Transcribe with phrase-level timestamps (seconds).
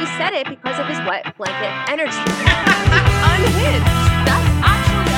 [0.00, 2.16] she said it because of his wet blanket energy.
[2.16, 3.84] unhinged.
[4.24, 5.12] That's actually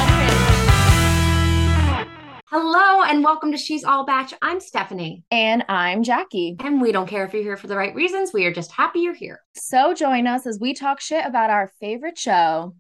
[1.95, 2.11] unhinged.
[2.47, 4.35] Hello and welcome to She's All Batch.
[4.43, 5.23] I'm Stephanie.
[5.31, 6.57] And I'm Jackie.
[6.59, 8.33] And we don't care if you're here for the right reasons.
[8.33, 9.43] We are just happy you're here.
[9.55, 12.75] So join us as we talk shit about our favorite show.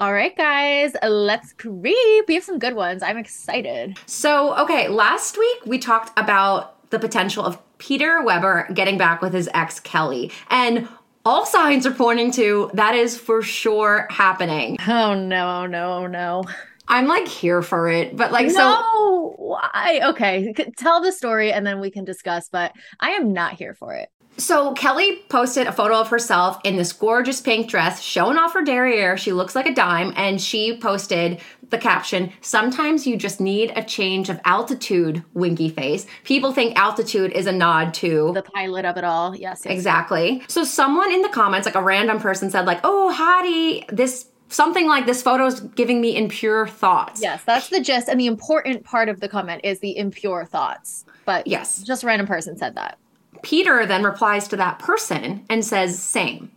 [0.00, 2.28] All right, guys, let's creep.
[2.28, 3.02] We have some good ones.
[3.02, 3.98] I'm excited.
[4.04, 9.32] So, okay, last week we talked about the potential of Peter Weber getting back with
[9.32, 10.30] his ex Kelly.
[10.50, 10.88] And
[11.24, 14.76] all signs are pointing to that is for sure happening.
[14.86, 16.44] Oh no, oh, no, oh, no.
[16.86, 20.00] I'm like here for it, but like no, so why?
[20.04, 23.94] Okay, tell the story and then we can discuss, but I am not here for
[23.94, 24.08] it.
[24.40, 28.62] So Kelly posted a photo of herself in this gorgeous pink dress, showing off her
[28.62, 29.16] derriere.
[29.18, 33.84] She looks like a dime, and she posted the caption, "Sometimes you just need a
[33.84, 36.06] change of altitude." Winky face.
[36.24, 39.36] People think altitude is a nod to The pilot of it all.
[39.36, 39.66] Yes, yes.
[39.66, 40.42] exactly.
[40.48, 44.88] So someone in the comments, like a random person, said, "Like, oh, Hottie, this." Something
[44.88, 47.22] like this photo's giving me impure thoughts.
[47.22, 48.08] Yes, that's the gist.
[48.08, 51.04] And the important part of the comment is the impure thoughts.
[51.24, 51.84] But Yes.
[51.84, 52.98] just a random person said that.
[53.42, 56.50] Peter then replies to that person and says, same.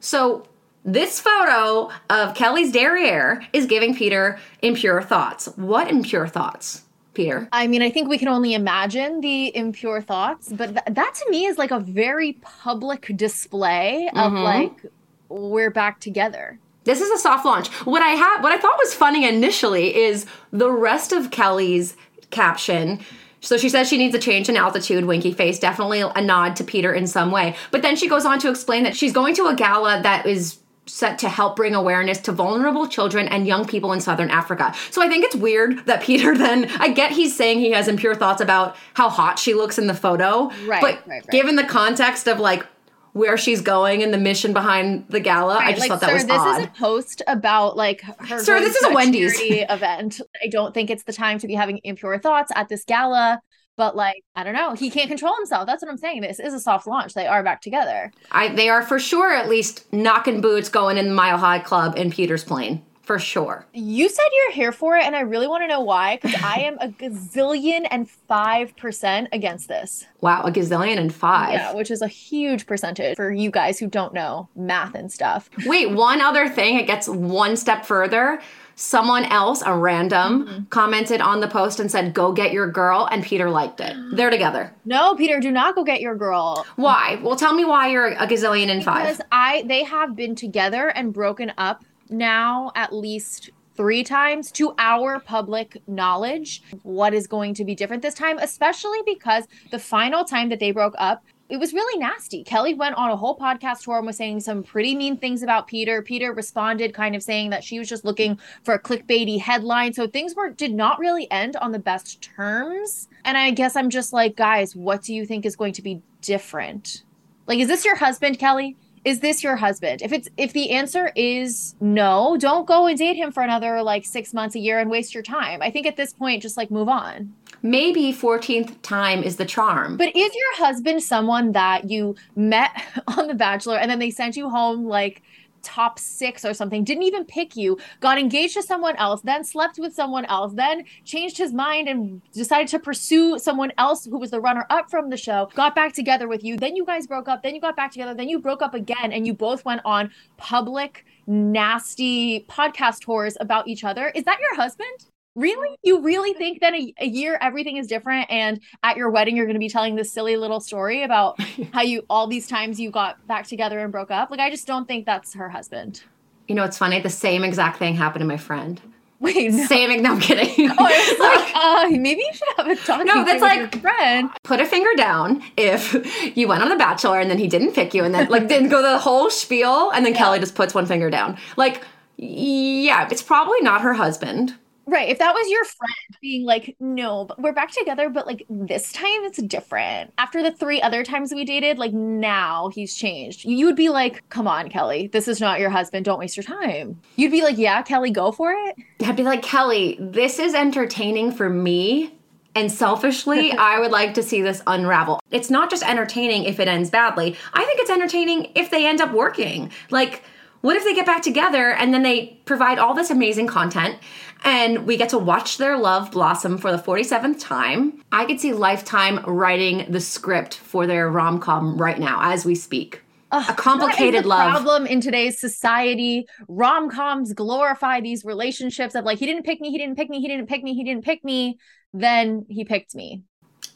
[0.00, 0.46] So
[0.84, 5.46] this photo of Kelly's derriere is giving Peter impure thoughts.
[5.56, 6.82] What impure thoughts,
[7.14, 7.48] Peter?
[7.52, 11.30] I mean, I think we can only imagine the impure thoughts, but th- that to
[11.30, 14.44] me is like a very public display of Mhm.
[14.44, 14.92] like,
[15.30, 16.58] we're back together.
[16.84, 17.68] This is a soft launch.
[17.86, 21.96] What I have what I thought was funny initially is the rest of Kelly's
[22.30, 23.00] caption.
[23.44, 26.64] So she says she needs a change in altitude, winky face, definitely a nod to
[26.64, 27.56] Peter in some way.
[27.70, 30.58] But then she goes on to explain that she's going to a gala that is
[30.86, 34.74] set to help bring awareness to vulnerable children and young people in southern Africa.
[34.90, 38.14] So I think it's weird that Peter then I get he's saying he has impure
[38.14, 40.50] thoughts about how hot she looks in the photo.
[40.66, 41.30] Right, But right, right.
[41.30, 42.66] given the context of like
[43.14, 46.14] where she's going and the mission behind the gala, I just like, thought that sir,
[46.14, 46.60] was this odd.
[46.60, 48.42] is a post about like her.
[48.42, 49.34] Sir, this is a Wendy's.
[49.40, 50.20] event.
[50.42, 53.40] I don't think it's the time to be having impure thoughts at this gala.
[53.76, 54.74] But like, I don't know.
[54.74, 55.66] He can't control himself.
[55.66, 56.20] That's what I'm saying.
[56.20, 57.14] This is a soft launch.
[57.14, 58.12] They are back together.
[58.30, 61.96] I, they are for sure at least knocking boots going in the Mile High Club
[61.96, 62.82] in Peter's plane.
[63.04, 63.66] For sure.
[63.74, 66.16] You said you're here for it, and I really want to know why.
[66.16, 70.06] Because I am a gazillion and five percent against this.
[70.20, 71.52] Wow, a gazillion and five.
[71.54, 75.50] Yeah, which is a huge percentage for you guys who don't know math and stuff.
[75.66, 78.40] Wait, one other thing, it gets one step further.
[78.76, 80.64] Someone else, a random, Mm-hmm.
[80.64, 83.94] commented on the post and said, Go get your girl, and Peter liked it.
[84.16, 84.72] They're together.
[84.84, 86.66] No, Peter, do not go get your girl.
[86.76, 87.20] Why?
[87.22, 89.04] Well, tell me why you're a gazillion and five.
[89.06, 91.84] Because I they have been together and broken up
[92.16, 98.02] now at least three times to our public knowledge what is going to be different
[98.02, 102.42] this time especially because the final time that they broke up it was really nasty.
[102.42, 105.66] Kelly went on a whole podcast tour and was saying some pretty mean things about
[105.66, 106.00] Peter.
[106.00, 109.92] Peter responded kind of saying that she was just looking for a clickbaity headline.
[109.92, 113.08] So things were did not really end on the best terms.
[113.24, 116.02] And I guess I'm just like, guys, what do you think is going to be
[116.22, 117.04] different?
[117.46, 118.76] Like, is this your husband, Kelly?
[119.04, 120.00] Is this your husband?
[120.02, 124.06] If it's if the answer is no, don't go and date him for another like
[124.06, 125.60] six months, a year, and waste your time.
[125.62, 127.34] I think at this point, just like move on.
[127.62, 129.96] Maybe 14th time is the charm.
[129.96, 132.70] But is your husband someone that you met
[133.06, 135.22] on The Bachelor and then they sent you home like
[135.64, 139.78] top six or something, didn't even pick you, got engaged to someone else, then slept
[139.78, 144.30] with someone else, then changed his mind and decided to pursue someone else who was
[144.30, 147.28] the runner up from the show, got back together with you, then you guys broke
[147.28, 149.80] up, then you got back together, then you broke up again, and you both went
[149.84, 154.08] on public, nasty podcast tours about each other?
[154.14, 155.13] Is that your husband?
[155.36, 155.76] Really?
[155.82, 159.46] You really think that a, a year everything is different and at your wedding you're
[159.46, 161.40] going to be telling this silly little story about
[161.72, 164.30] how you all these times you got back together and broke up?
[164.30, 166.02] Like I just don't think that's her husband.
[166.46, 167.00] You know, it's funny.
[167.00, 168.80] The same exact thing happened to my friend.
[169.20, 169.64] Wait, no.
[169.66, 170.02] Same.
[170.02, 170.70] No, I'm kidding.
[170.70, 173.80] Oh, I was like, uh, maybe you should have a talking No, that's like- your
[173.80, 174.30] friend.
[174.42, 177.94] put a finger down if you went on The Bachelor and then he didn't pick
[177.94, 180.18] you and then like didn't go the whole spiel and then Yeah.
[180.18, 181.38] Kelly just puts one finger down.
[181.56, 181.82] Like,
[182.18, 184.54] yeah, it's probably not her husband.
[184.86, 185.08] Right.
[185.08, 188.92] If that was your friend being like, no, but we're back together, but like this
[188.92, 190.12] time it's different.
[190.18, 193.44] After the three other times we dated, like now he's changed.
[193.44, 196.04] You would be like, come on, Kelly, this is not your husband.
[196.04, 197.00] Don't waste your time.
[197.16, 198.76] You'd be like, yeah, Kelly, go for it.
[199.04, 202.14] I'd be like, Kelly, this is entertaining for me.
[202.56, 205.20] And selfishly, I would like to see this unravel.
[205.30, 207.36] It's not just entertaining if it ends badly.
[207.52, 209.72] I think it's entertaining if they end up working.
[209.90, 210.22] Like,
[210.64, 213.98] What if they get back together and then they provide all this amazing content
[214.44, 218.02] and we get to watch their love blossom for the 47th time?
[218.10, 222.54] I could see Lifetime writing the script for their rom com right now as we
[222.54, 223.02] speak.
[223.30, 224.52] Ugh, a complicated that is the love.
[224.52, 226.24] problem in today's society.
[226.48, 230.22] Rom coms glorify these relationships of like, he didn't pick me, he didn't pick me,
[230.22, 231.58] he didn't pick me, he didn't pick me,
[231.92, 233.22] then he picked me.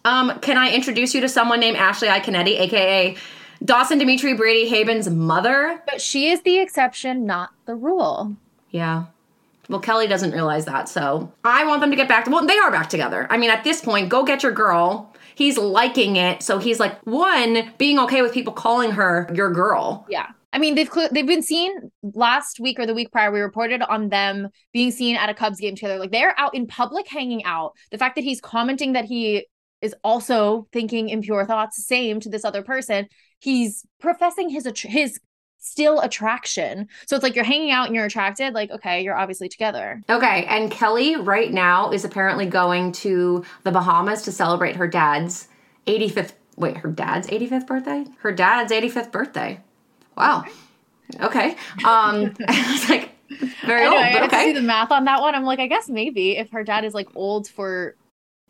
[0.06, 3.14] Um, can I introduce you to someone named Ashley Iaconetti, aka
[3.64, 5.82] Dawson Dimitri Brady Haibon's mother?
[5.87, 8.37] But she is the exception, not the rule.
[8.70, 9.06] Yeah.
[9.69, 12.31] Well, Kelly doesn't realize that, so I want them to get back to.
[12.31, 13.26] Well, they are back together.
[13.31, 15.14] I mean, at this point, go get your girl.
[15.34, 20.06] He's liking it, so he's like one being okay with people calling her your girl.
[20.08, 20.28] Yeah.
[20.52, 23.31] I mean, they've they've been seen last week or the week prior.
[23.31, 25.99] We reported on them being seen at a Cubs game together.
[25.99, 27.72] Like they're out in public hanging out.
[27.90, 29.46] The fact that he's commenting that he
[29.82, 33.06] is also thinking impure thoughts, same to this other person.
[33.40, 35.20] He's professing his his
[35.58, 36.88] still attraction.
[37.06, 38.55] So it's like you're hanging out and you're attracted.
[38.55, 40.02] Like okay, you're obviously together.
[40.08, 45.49] Okay, and Kelly right now is apparently going to the Bahamas to celebrate her dad's
[45.87, 46.32] 85th.
[46.56, 48.05] Wait, her dad's 85th birthday?
[48.20, 49.61] Her dad's 85th birthday.
[50.17, 50.44] Wow.
[51.20, 51.50] Okay.
[51.85, 53.11] Um, I was like,
[53.64, 55.35] very I know, old, I but have to see the math on that one.
[55.35, 57.94] I'm like, I guess maybe if her dad is like old for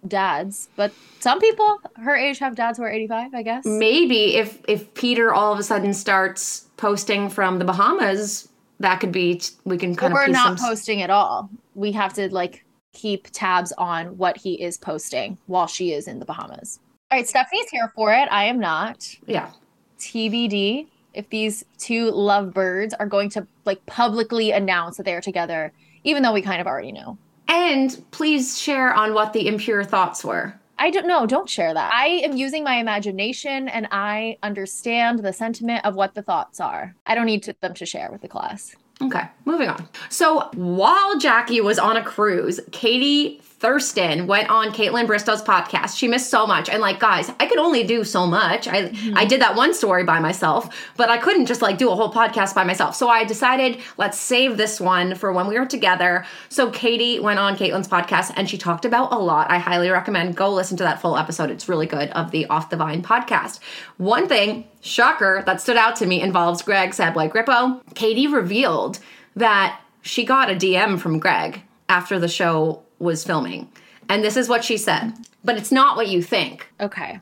[0.07, 3.35] dads, but some people her age have dads who are 85.
[3.35, 3.65] I guess.
[3.65, 8.49] Maybe if if Peter all of a sudden starts posting from the Bahamas,
[8.81, 10.15] that could be we can kind of.
[10.15, 11.51] we're not some- posting at all.
[11.75, 16.19] We have to like keep tabs on what he is posting while she is in
[16.19, 16.81] the Bahamas.
[17.11, 18.29] All right, Stephanie's here for it.
[18.31, 19.17] I am not.
[19.27, 19.51] Yeah.
[19.99, 25.73] TBD if these two lovebirds are going to like publicly announce that they are together,
[26.05, 27.19] even though we kind of already know.
[27.49, 30.55] And please share on what the impure thoughts were.
[30.79, 31.27] I don't know.
[31.27, 31.93] Don't share that.
[31.93, 36.95] I am using my imagination and I understand the sentiment of what the thoughts are.
[37.07, 38.77] I don't need to, them to share with the class.
[39.01, 39.89] Okay, moving on.
[40.09, 45.97] So while Jackie was on a cruise, Katie Thurston went on Kaitlyn Bristowe's podcast.
[45.97, 46.69] She missed so much.
[46.69, 48.69] And like, guys, I could only do so much.
[48.69, 49.19] I mm-hmm.
[49.19, 52.13] I did that one story by myself, but I couldn't just like do a whole
[52.13, 52.95] podcast by myself.
[52.95, 56.25] So I decided let's save this one for when we were together.
[56.49, 59.51] So Katie went on Kaitlyn's podcast and she talked about a lot.
[59.51, 61.51] I highly recommend go listen to that full episode.
[61.51, 63.59] It's really good of the Off the Vine podcast.
[63.97, 67.83] One thing, shocker, that stood out to me involves Greg Sad Boy Grippo.
[67.95, 69.01] Katie revealed
[69.35, 73.71] that she got a DM from Greg after the show was filming.
[74.09, 75.13] And this is what she said.
[75.45, 76.67] But it's not what you think.
[76.81, 77.21] Okay.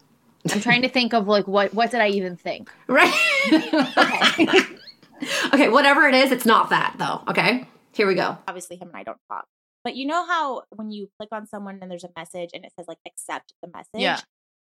[0.52, 2.70] I'm trying to think of like what what did I even think?
[2.88, 3.12] Right?
[3.98, 4.46] okay,
[5.54, 7.22] okay, whatever it is, it's not that though.
[7.28, 7.66] Okay?
[7.92, 8.38] Here we go.
[8.46, 9.46] obviously him and I don't talk.
[9.84, 12.72] But you know how when you click on someone and there's a message and it
[12.78, 13.88] says like accept the message?
[14.02, 14.20] Yeah.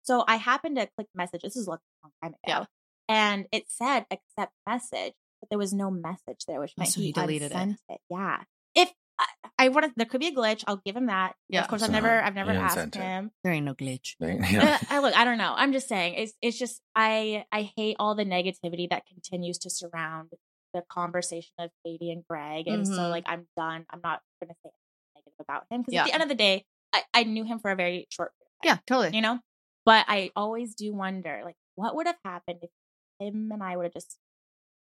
[0.04, 1.42] So I happened to click message.
[1.44, 2.40] This is like a long time ago.
[2.48, 2.66] Yeah.
[3.08, 7.02] And it said accept message, but there was no message there, which Oh, meant so
[7.02, 7.76] he deleted it.
[7.90, 8.00] it.
[8.10, 8.40] Yeah.
[9.20, 10.64] If I, I want to, there could be a glitch.
[10.68, 11.36] I'll give him that.
[11.50, 11.62] Yeah.
[11.62, 13.32] Of course, So I've never, I've never he asked unsent him.
[13.44, 14.16] There ain't no glitch.
[14.20, 14.80] yeah.
[14.82, 15.54] Uh, I look, I don't know.
[15.56, 19.70] I'm just saying, it's it's just I I hate all the negativity that continues to
[19.70, 20.30] surround
[20.74, 23.10] the conversation of Katie and Greg, and so Mhm.
[23.10, 23.86] like I'm done.
[23.90, 26.02] I'm not gonna say anything negative about him because Yeah.
[26.02, 28.50] at the end of the day, I, I knew him for a very short period.
[28.64, 29.16] Yeah, totally.
[29.16, 29.40] you know.
[29.86, 32.70] But I always do wonder, like, what would have happened if
[33.20, 34.18] him and I would have just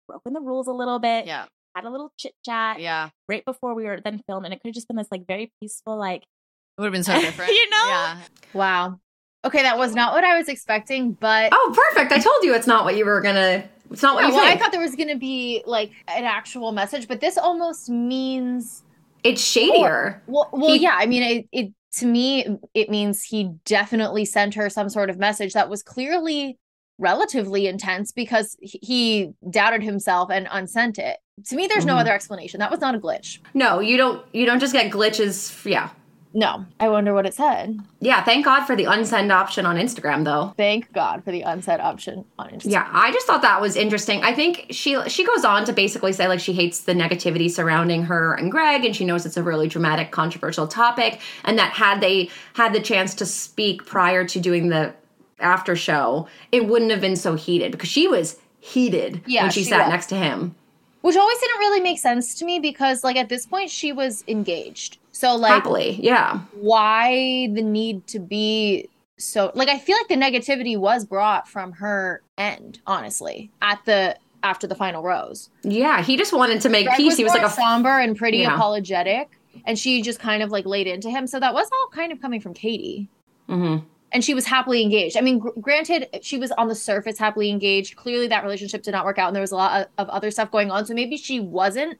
[0.07, 1.45] broken the rules a little bit, Yeah.
[1.83, 3.09] Had a little chit chat Yeah.
[3.27, 5.51] right before we were then filmed, and it could have just been this like very
[5.61, 7.51] peaceful, like It would have been so different.
[7.51, 7.85] You know?
[7.87, 8.17] Yeah.
[8.53, 8.99] Wow.
[9.45, 12.11] Okay, that was not what I was expecting, but Oh, perfect.
[12.11, 14.45] I told you it's not what you were gonna it's not what Yeah, you well,
[14.45, 18.83] I thought there was gonna be like an actual message, but this almost means
[19.23, 20.21] it's shadier.
[20.27, 20.95] well, well, He- yeah.
[20.97, 25.17] I mean, it, it to me it means he definitely sent her some sort of
[25.17, 26.57] message that was clearly
[26.99, 31.17] relatively intense because he- doubted himself and unsent it.
[31.47, 32.01] To me, there's no Mhm.
[32.01, 32.59] other explanation.
[32.59, 33.39] That was not a glitch.
[33.53, 35.65] No, you don't you don't just get glitches.
[35.65, 35.89] Yeah.
[36.31, 37.79] No, I wonder what it said.
[38.01, 40.53] Yeah, thank God for the unsend option on Instagram though.
[40.57, 42.71] Thank God for the unsend option on Instagram.
[42.71, 44.21] Yeah, I just thought that was interesting.
[44.23, 48.03] I think she she goes on to basically say like she hates the negativity surrounding
[48.03, 51.99] her and Greg and she knows it's a really dramatic controversial topic and that had
[51.99, 54.93] they had the chance to speak prior to doing the
[55.41, 59.63] after show, it wouldn't have been so heated because she was heated Yeah, when she,
[59.63, 59.89] she sat was.
[59.91, 60.55] next to him.
[61.01, 64.23] Which always didn't really make sense to me because, like, at this point, she was
[64.27, 64.97] engaged.
[65.13, 65.97] So, like, Happily.
[66.01, 66.41] Yeah.
[66.59, 68.89] why the need to be
[69.21, 74.15] so like i feel like the negativity was brought from her end honestly at the
[74.43, 77.07] after the final rose Yeah, he just wanted to make Greg peace.
[77.11, 78.55] was He was like a somber and pretty Yeah.
[78.55, 79.27] apologetic
[79.65, 82.21] and she just kind of like laid into him so that was all kind of
[82.21, 83.09] coming from katie
[83.49, 83.83] Mhm.
[84.11, 85.17] And she was happily engaged.
[85.17, 87.95] I mean, gr- granted, she was on the surface happily engaged.
[87.95, 90.31] Clearly, that relationship did not work out, and there was a lot of, of other
[90.31, 90.85] stuff going on.
[90.85, 91.99] So maybe she wasn't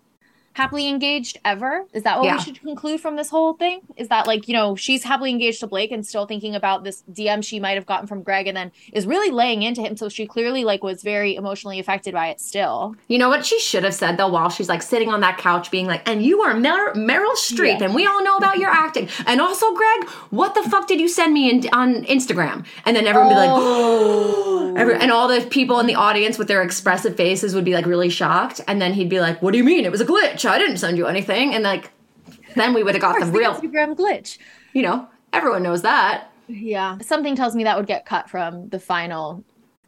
[0.53, 1.85] happily engaged ever.
[1.93, 2.35] Is that what Yeah.
[2.37, 3.81] we should conclude from this whole thing?
[3.97, 7.03] Is that like you know she's happily engaged to Blake and still thinking about this
[7.11, 9.95] DM she might have gotten from Greg, and then is really laying into him.
[9.97, 12.95] So she clearly like was very emotionally affected by it still.
[13.07, 15.71] You know what she should have said though while she's like sitting on that couch
[15.71, 17.85] being like, and you are Mer- Meryl Streep Yeah.
[17.85, 19.07] and we all know about your acting.
[19.25, 22.65] And also, Greg, what the fuck did you send me in, on Instagram?
[22.85, 24.73] And then everyone would be like, oh.
[24.77, 27.85] Every, and all the people in the audience with their expressive faces would be like
[27.85, 28.61] really shocked.
[28.67, 29.83] And then he'd be like, what do you mean?
[29.83, 30.38] It was a glitch.
[30.48, 31.53] I didn't send you anything.
[31.53, 31.91] And like,
[32.55, 34.38] then we would have got the Of course, real, Instagram glitch.
[34.74, 36.31] you know, everyone knows that.
[36.48, 39.43] Yeah, something tells me that would get cut from the final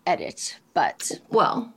[0.05, 1.74] edit, but Well,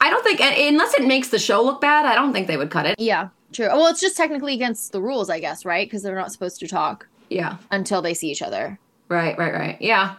[0.00, 2.70] I don't think, unless it makes the show look bad, I don't think they would
[2.70, 2.94] cut it.
[2.98, 3.66] yeah, true.
[3.68, 5.86] Well, it's just technically against the rules, I guess, right?
[5.86, 7.56] Because they're not supposed to talk Yeah.
[7.70, 8.78] until they see each other.
[9.08, 9.76] Right, right, right.
[9.80, 10.14] Yeah.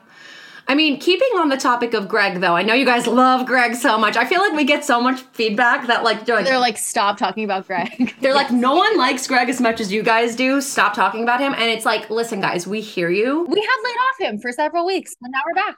[0.71, 3.75] I mean, keeping on the topic of Greg, though, I know you guys love Greg
[3.75, 4.15] so much.
[4.15, 7.17] I feel like we get so much feedback that, like, they're like, They're like, stop
[7.17, 8.15] talking about Greg.
[8.21, 10.61] they're like, no one likes Greg as much as you guys do.
[10.61, 11.53] Stop talking about him.
[11.53, 13.43] And it's like, listen, guys, we hear you.
[13.49, 15.75] we had laid off him for several weeks, and now we're back.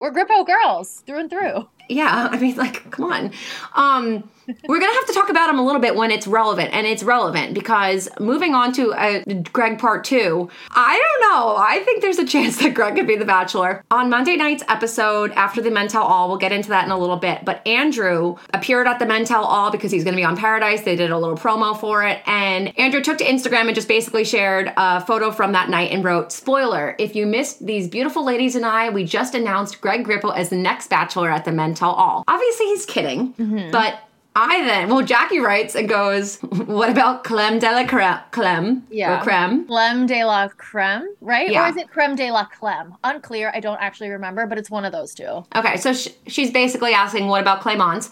[0.00, 1.68] We're Grippo girls through and through.
[1.92, 3.32] Yeah, I mean, like, come on.
[3.74, 4.28] Um,
[4.66, 7.02] we're gonna have to talk about him a little bit when it's relevant, and it's
[7.02, 9.22] relevant because moving on to uh,
[9.52, 11.56] Greg part two, I don't know.
[11.56, 15.30] I think there's a chance that Greg could be the Bachelor on Monday night's episode
[15.32, 16.28] after the Men Tell All.
[16.28, 17.44] We'll get into that in a little bit.
[17.44, 20.82] But Andrew appeared at the Men Tell All because he's gonna be on Paradise.
[20.82, 24.24] They did a little promo for it, and Andrew took to Instagram and just basically
[24.24, 28.56] shared a photo from that night and wrote, "Spoiler: If you missed these beautiful ladies
[28.56, 31.81] and I, we just announced Greg Grippo as the next Bachelor at the Men Tell
[31.90, 33.70] All." Obviously, he's kidding, mm-hmm.
[33.70, 33.98] but.
[34.34, 38.86] I then, well, Jackie writes and goes, What about Clem de la Cre- Clem?
[38.90, 39.20] Yeah.
[39.20, 39.66] Or Creme?
[39.66, 41.50] Creme de la creme, right?
[41.50, 41.66] Yeah.
[41.66, 42.94] Or is it creme de la creme?
[43.04, 43.52] Unclear.
[43.54, 45.44] I don't actually remember, but it's one of those two.
[45.54, 48.08] Okay, so sh- she's basically asking, What about Clemence?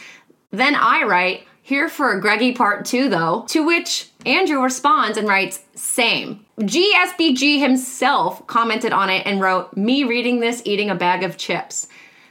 [0.51, 5.27] Then I write, Here for a Greggy part two, though, to which Andrew responds and
[5.27, 6.45] writes, Same.
[6.59, 11.89] GSBG himself commented on it and wrote, Me reading this, eating a bag of chips.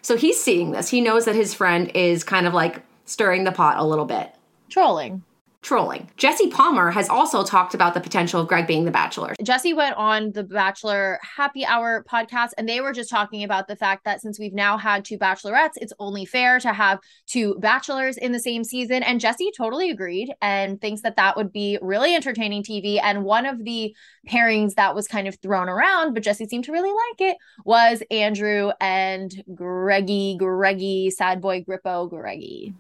[0.10, 0.90] So he's seeing this.
[0.90, 4.34] He knows that his friend is kind of like stirring the pot a little bit.
[4.68, 5.22] Trolling.
[5.62, 6.10] Trolling.
[6.16, 9.36] Jesse Palmer has also talked about the potential of Greg being the bachelor.
[9.44, 13.76] Jesse went on the Bachelor Happy Hour podcast, and they were just talking about the
[13.76, 18.16] fact that since we've now had two bachelorettes, it's only fair to have two bachelors
[18.16, 19.04] in the same season.
[19.04, 22.98] And Jesse totally agreed and thinks that that would be really entertaining TV.
[23.04, 23.94] And one of the
[24.30, 28.02] pairings that was kind of thrown around, but Jesse seemed to really like it, was
[28.10, 32.74] Andrew and Greggy, Greggy, sad boy Grippo, Greggy.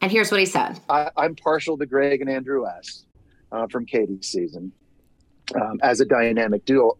[0.00, 0.78] And here's what he said.
[0.88, 3.04] I, I'm partial to Greg and Andrew S.
[3.52, 4.72] Uh, from Katie's season
[5.54, 6.96] um, as a dynamic duo.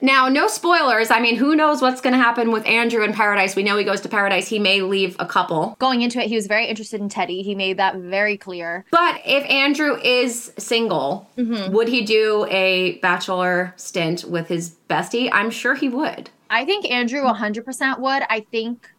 [0.00, 1.10] Now, no spoilers.
[1.10, 3.54] I mean, who knows what's going to happen with Andrew in Paradise?
[3.54, 4.48] We know he goes to Paradise.
[4.48, 5.76] He may leave a couple.
[5.78, 7.42] Going into it, he was very interested in Teddy.
[7.42, 8.84] He made that very clear.
[8.90, 15.28] But if Andrew is single, would he do a bachelor stint with his bestie?
[15.32, 16.30] I'm sure he would.
[16.48, 18.22] I think Andrew 100% would.
[18.28, 18.90] I think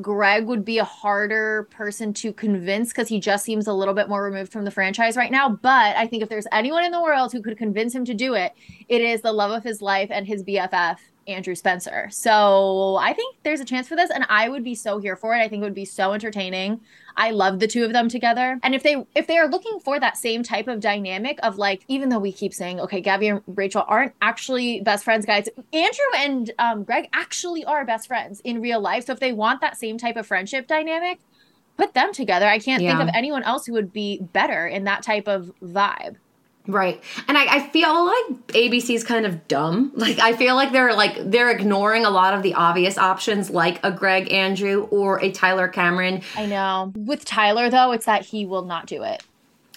[0.00, 4.08] Greg would be a harder person to convince because he just seems a little bit
[4.08, 5.48] more removed from the franchise right now.
[5.48, 8.34] But I think if there's anyone in the world who could convince him to do
[8.34, 8.52] it,
[8.88, 10.96] it is the love of his life and his BFF,
[11.28, 12.08] Andrew Spencer.
[12.10, 15.34] So I think there's a chance for this, and I would be so here for
[15.34, 15.38] it.
[15.40, 16.80] I think it would be so entertaining.
[17.16, 18.58] I love the two of them together.
[18.62, 21.84] And if they if they are looking for that same type of dynamic of like,
[21.88, 26.04] even though we keep saying, okay, Gabby and Rachel aren't actually best friends, guys, Andrew
[26.16, 29.06] and um, Greg actually are best friends in real life.
[29.06, 31.18] So if they want that same type of friendship dynamic,
[31.76, 32.46] put them together.
[32.46, 36.16] I can't think of anyone else who would be better in that type of vibe.
[36.66, 37.02] Right.
[37.28, 39.92] And I, I feel like ABC's kind of dumb.
[39.94, 43.80] Like I feel like they're like they're ignoring a lot of the obvious options like
[43.82, 46.22] a Greg Andrew or a Tyler Cameron.
[46.36, 46.92] I know.
[46.94, 49.24] With Tyler though, it's that he will not do it.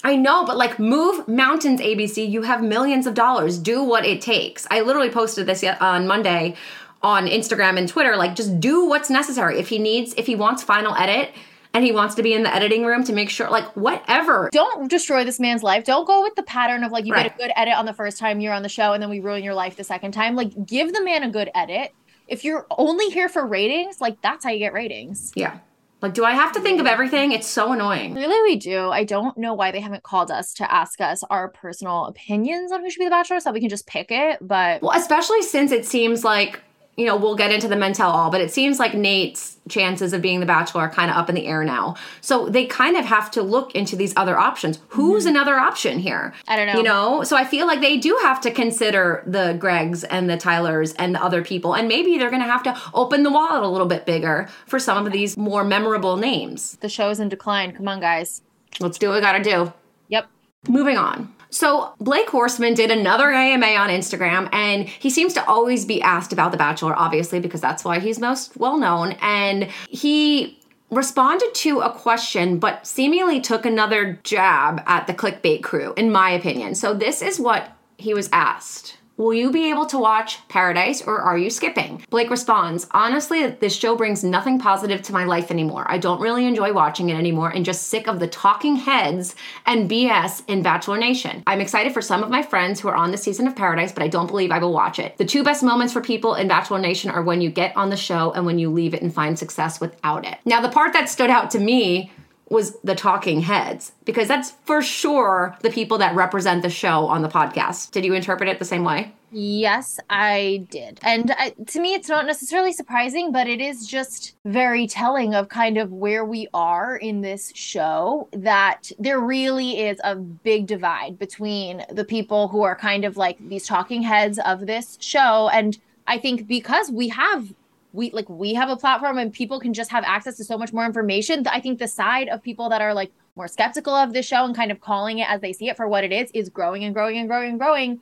[0.03, 3.57] I know, but like move mountains ABC, you have millions of dollars.
[3.57, 4.65] Do what it takes.
[4.71, 6.55] I literally posted this yet on Monday
[7.01, 9.57] on Instagram and Twitter like just do what's necessary.
[9.57, 11.31] If he needs if he wants final edit
[11.73, 14.49] and he wants to be in the editing room to make sure like whatever.
[14.51, 15.83] Don't destroy this man's life.
[15.83, 17.23] Don't go with the pattern of like you Right.
[17.27, 19.19] get a good edit on the first time you're on the show and then we
[19.19, 20.35] ruin your life the second time.
[20.35, 21.91] Like give the man a good edit.
[22.27, 25.31] If you're only here for ratings, like that's how you get ratings.
[25.35, 25.59] Yeah.
[26.01, 27.33] Like do I have to think of everything?
[27.33, 28.15] It's so annoying.
[28.15, 28.89] Really, we do.
[28.89, 32.81] I don't know why they haven't called us to ask us our personal opinions on
[32.81, 34.37] who should be the bachelor so we can just pick it.
[34.41, 36.61] But Well, especially since it seems like
[36.99, 40.11] you know, we'll get into the men tell all, but it seems like Nate's chances
[40.11, 41.95] of being the bachelor are kind of up in the air now.
[42.19, 44.79] So they kind of have to look into these other options.
[44.89, 45.29] Who's mm-hmm.
[45.29, 46.33] another option here?
[46.49, 46.73] I don't know.
[46.73, 50.35] You know, so I feel like they do have to consider the Gregs and the
[50.35, 53.63] Tylers and the other people, and maybe they're going to have to open the wallet
[53.63, 56.77] a little bit bigger for some of these more memorable names.
[56.81, 57.71] The show is in decline.
[57.71, 58.41] Come on, guys.
[58.81, 59.71] Let's do what we got to do.
[60.09, 60.27] Yep.
[60.67, 61.33] Moving on.
[61.51, 66.31] So, Blake Horstmann did another AMA on Instagram, and he seems to always be asked
[66.31, 69.13] about The Bachelor, obviously, because that's why he's most well known.
[69.21, 70.59] And he
[70.91, 76.29] responded to a question, but seemingly took another jab at the clickbait crew, in my
[76.29, 76.75] opinion.
[76.75, 78.98] So, this is what he was asked.
[79.19, 82.01] Will you be able to watch Paradise or are you skipping?
[82.09, 85.83] Blake responds, Honestly, this show brings nothing positive to my life anymore.
[85.89, 89.35] I don't really enjoy watching it anymore and just sick of the talking heads
[89.65, 91.43] and BS in Bachelor Nation.
[91.47, 94.03] I'm excited for some of my friends who are on the season of Paradise, but
[94.03, 95.17] I don't believe I will watch it.
[95.17, 97.97] The two best moments for people in Bachelor Nation are when you get on the
[97.97, 100.37] show and when you leave it and find success without it.
[100.45, 102.09] Now, the part that stood out to me
[102.49, 107.21] was the talking heads because that's for sure the people that represent the show on
[107.21, 107.91] the podcast.
[107.91, 109.13] Did you interpret it the same way?
[109.31, 110.99] Yes, I did.
[111.03, 115.49] And I, to me, it's not necessarily surprising, but it is just very telling of
[115.49, 121.19] kind of where we are in this show that there really is a big divide
[121.19, 125.49] between the people who are kind of like these talking heads of this show.
[125.49, 125.77] And
[126.07, 127.53] I think because we have
[127.91, 130.71] we like we have a platform and people can just have access to so much
[130.73, 131.45] more information.
[131.47, 134.55] I think the side of people that are like more skeptical of the show and
[134.55, 136.93] kind of calling it as they see it for what it is is growing and
[136.93, 138.01] growing and growing and growing.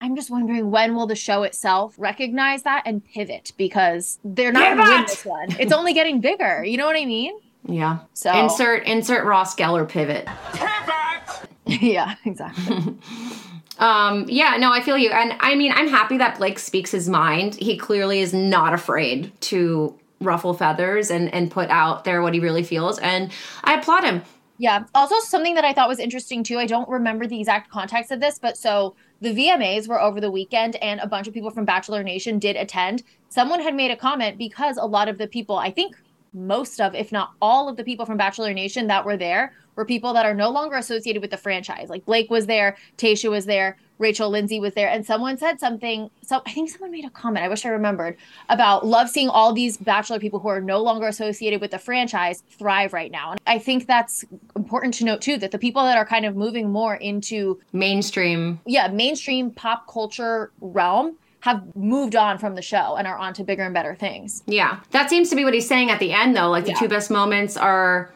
[0.00, 3.52] I'm just wondering when will the show itself recognize that and pivot?
[3.56, 5.48] Because they're not going to win this one.
[5.58, 6.64] It's only getting bigger.
[6.64, 7.38] You know what i mean?
[7.66, 7.98] Yeah.
[8.14, 10.26] So- insert insert Ross Geller pivot.
[10.52, 11.48] Pivot.
[11.82, 12.96] yeah exactly
[13.78, 15.10] Um, yeah, no, I feel you.
[15.10, 17.54] And I mean, I'm happy that Blake speaks his mind.
[17.54, 22.40] He clearly is not afraid to ruffle feathers and and put out there what he
[22.40, 23.30] really feels and
[23.62, 24.22] I applaud him.
[24.58, 24.84] Yeah.
[24.92, 26.58] Also, something that I thought was interesting too.
[26.58, 30.32] I don't remember the exact context of this, but so the VMAs were over the
[30.32, 33.04] weekend, and a bunch of people from Bachelor Nation did attend.
[33.28, 35.96] Someone had made a comment because a lot of the people, I think
[36.32, 39.84] most of, if not all of the people from Bachelor Nation that were there, were
[39.84, 41.88] people that are no longer associated with the franchise.
[41.88, 46.10] Like Blake was there, Tayshia was there, Rachel Lindsay was there, and someone said something.
[46.22, 47.44] So I think someone made a comment.
[47.44, 48.16] I wish I remembered
[48.48, 52.42] about love seeing all these Bachelor people who are no longer associated with the franchise
[52.50, 53.30] thrive right now.
[53.30, 54.24] And I think that's
[54.56, 58.60] important to note too that the people that are kind of moving more into Mainstream.
[58.66, 63.44] yeah mainstream pop culture realm have moved on from the show and are on to
[63.44, 64.42] bigger and better things.
[64.46, 64.80] Yeah.
[64.90, 66.50] That seems to be what he's saying at the end though.
[66.50, 66.80] Like the Yeah.
[66.80, 68.10] two best moments are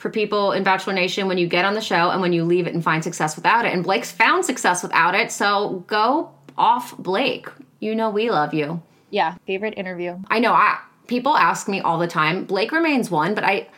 [0.00, 2.66] for people in Bachelor Nation when you get on the show and when you leave
[2.66, 3.74] it and find success without it.
[3.74, 5.30] And Blake's found success without it.
[5.30, 7.48] So go off Blake.
[7.80, 8.82] You know we love you.
[9.10, 10.18] Yeah, favorite interview.
[10.28, 12.44] I know I people ask me all the time.
[12.44, 13.68] Blake remains one, but I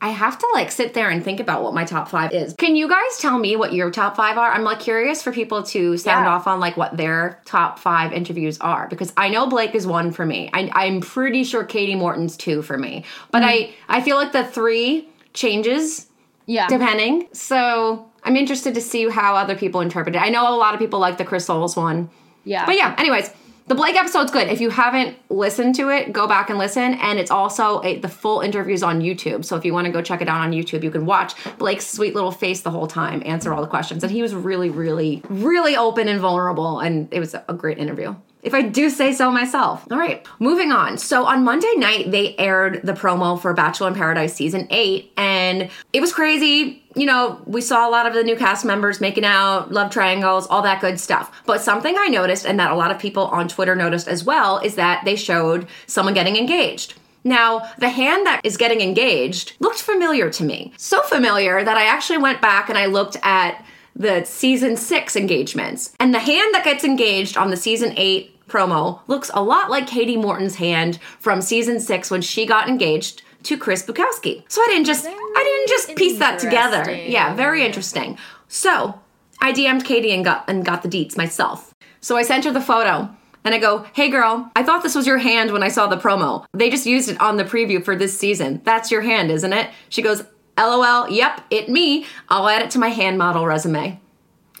[0.00, 2.54] I have to like sit there and think about what my top five is.
[2.58, 4.50] Can you guys tell me what your top five are?
[4.50, 6.32] I'm like curious for people to sound Yeah.
[6.32, 10.10] off on like what their top five interviews are because I know Blake is one
[10.10, 10.50] for me.
[10.52, 13.70] I, I'm pretty sure Katie Morton's two for me, but mm-hmm.
[13.88, 16.06] I I feel like the three changes
[16.46, 16.66] Yeah.
[16.68, 17.28] depending.
[17.32, 20.18] So I'm interested to see how other people interpret it.
[20.18, 22.10] I know a lot of people like the Chris Soules one.
[22.44, 22.66] yeah.
[22.66, 23.30] But yeah, anyways,
[23.68, 24.48] the Blake episode's good.
[24.48, 26.94] If you haven't listened to it, go back and listen.
[26.94, 29.44] And it's also a, the full interviews on YouTube.
[29.44, 31.86] So if you want to go check it out on YouTube, you can watch Blake's
[31.86, 34.02] sweet little face the whole time, answer all the questions.
[34.02, 36.80] And he was really, really, really open and vulnerable.
[36.80, 38.16] And it was a great interview.
[38.42, 39.86] If I do say so myself.
[39.90, 40.98] All right, moving on.
[40.98, 45.70] So on Monday night, they aired the promo for Bachelor in Paradise season eight, and
[45.92, 46.82] it was crazy.
[46.96, 50.46] You know, we saw a lot of the new cast members making out, love triangles,
[50.48, 51.30] all that good stuff.
[51.46, 54.58] But something I noticed, and that a lot of people on Twitter noticed as well,
[54.58, 56.94] is that they showed someone getting engaged.
[57.24, 60.72] Now, the hand that is getting engaged looked familiar to me.
[60.76, 65.94] So familiar that I actually went back and I looked at the season six engagements.
[66.00, 69.86] And the hand that gets engaged on the season eight promo looks a lot like
[69.86, 74.44] Katie Morton's hand from season six when she got engaged to Chris Bukowski.
[74.48, 76.90] So I didn't just I didn't just piece that together.
[76.92, 78.18] Yeah, very interesting.
[78.48, 79.00] So
[79.40, 81.74] I DM'd Katie and got and got the deets myself.
[82.00, 83.10] So I sent her the photo.
[83.44, 85.96] And I go, hey girl, I thought this was your hand when I saw the
[85.96, 86.44] promo.
[86.52, 88.60] They just used it on the preview for this season.
[88.62, 89.68] That's your hand, isn't it?
[89.88, 90.22] She goes,
[90.58, 92.06] LOL, yep, it me.
[92.28, 94.00] I'll add it to my hand model resume.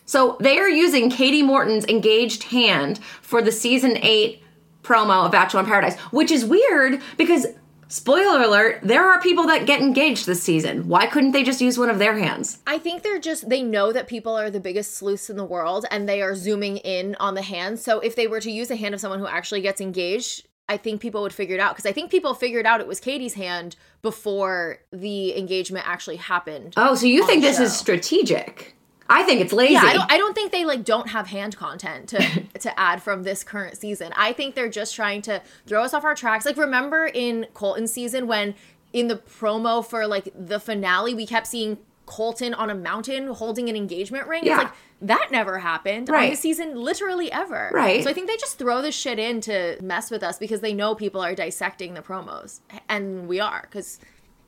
[0.04, 4.42] So they are using Katie Morton's engaged hand for the season eight
[4.82, 7.46] promo of Bachelor in Paradise, which is weird because,
[7.88, 10.88] spoiler alert, there are people that get engaged this season.
[10.88, 12.58] Why couldn't they just use one of their hands?
[12.66, 15.86] I think they're just they know that people are the biggest sleuths in the world
[15.90, 17.78] and they are zooming in on the hand.
[17.78, 20.76] So if they were to use a hand of someone who actually gets engaged, I
[20.76, 23.34] think people would figure it out because I think people figured out it was Katie's
[23.34, 26.74] hand before the engagement actually happened.
[26.76, 28.76] Oh, so you think this is strategic?
[29.08, 29.74] I think it's lazy.
[29.74, 33.02] Yeah, I don't, I don't think they like don't have hand content to to add
[33.02, 34.12] from this current season.
[34.16, 36.46] I think they're just trying to throw us off our tracks.
[36.46, 38.54] Like remember in Colton season when
[38.92, 43.68] in the promo for like the finale we kept seeing Colton on a mountain holding
[43.68, 44.44] an engagement ring.
[44.44, 44.54] Yeah.
[44.54, 46.30] It's like that never happened on Right.
[46.30, 47.70] the season literally ever.
[47.72, 48.02] Right.
[48.04, 50.72] So I think they just throw this shit in to mess with us because they
[50.74, 52.60] know people are dissecting the promos.
[52.88, 53.98] And we are, because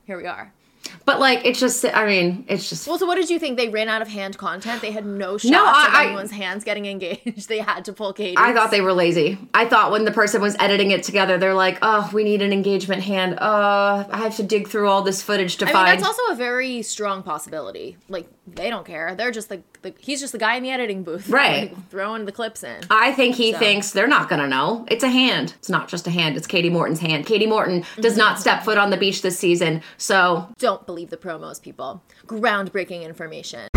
[0.05, 0.53] here we are.
[1.05, 1.85] But like, it's just.
[1.85, 2.87] I mean, it's just.
[2.87, 3.57] Well, so what did you think?
[3.57, 4.81] They ran out of hand content.
[4.81, 7.47] They had no shots No, I- of I- anyone's hands getting engaged.
[7.47, 8.35] They had to pull Katie.
[8.37, 9.37] I thought they were lazy.
[9.53, 12.51] I thought when the person was editing it together, they're like, "Oh, we need an
[12.53, 13.39] engagement hand.
[13.39, 16.33] Uh, I have to dig through all this footage to I mean, find." that's also
[16.33, 17.97] a very strong possibility.
[18.09, 19.15] Like they don't care.
[19.15, 21.73] They're just like the, he's just the guy in the editing booth, Right.
[21.73, 22.77] like, throwing the clips in.
[22.89, 23.59] I think he So.
[23.59, 24.85] thinks they're not gonna know.
[24.89, 25.53] It's a hand.
[25.59, 26.35] It's not just a hand.
[26.35, 27.25] It's Katie Morton's hand.
[27.25, 29.81] Katie Morton does not step foot on the beach this season.
[29.97, 32.01] So Don't believe the promos, people.
[32.27, 33.69] Groundbreaking information.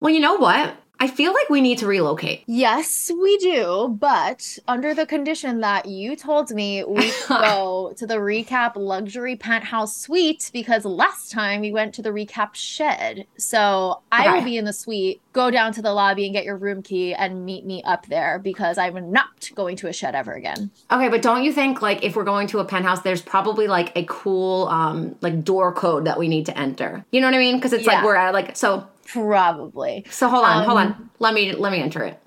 [0.00, 0.76] Well, you know what?
[0.98, 2.42] I feel like we need to relocate.
[2.46, 8.16] Yes, we do, but under the condition that you told me we go to the
[8.16, 13.26] recap luxury penthouse suite because last time we went to the recap shed.
[13.36, 15.20] So I will be in the suite.
[15.32, 18.38] Go down to the lobby and get your room key and meet me up there
[18.38, 20.70] because I'm not going to a shed ever again.
[20.90, 23.92] Okay, but don't you think like if we're going to a penthouse, there's probably like
[23.96, 27.04] a cool um like door code that we need to enter.
[27.10, 27.56] You know what I mean?
[27.56, 30.04] Because it's like we're at like so Probably.
[30.10, 31.10] so hold on, hold Um, on.
[31.18, 32.20] Let me let me enter it.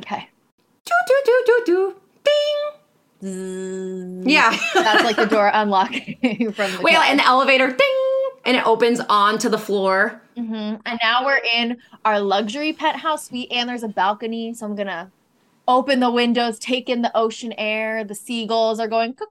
[0.00, 0.28] Okay.
[0.84, 1.94] Do do do do do
[3.22, 4.22] ding.
[4.28, 4.56] Yeah.
[4.74, 6.16] That's like the door unlocking
[6.52, 7.04] from the Wait, club.
[7.08, 10.20] and the elevator ding and it opens onto the floor.
[10.36, 10.80] Mhm.
[10.84, 14.52] And now we're in our luxury penthouse suite, and there's a balcony.
[14.54, 15.10] So I'm gonna
[15.68, 18.04] open the windows, take in the ocean air.
[18.04, 19.24] The seagulls are going caw.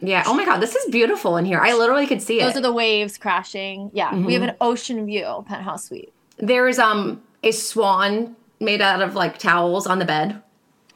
[0.00, 0.24] Yeah.
[0.26, 1.60] Oh my god, this is beautiful in here.
[1.60, 2.44] I literally could see it.
[2.44, 3.90] Those are the waves crashing.
[3.94, 6.12] Yeah, we have an ocean view penthouse suite.
[6.38, 10.42] There's um a swan made out of like towels on the bed.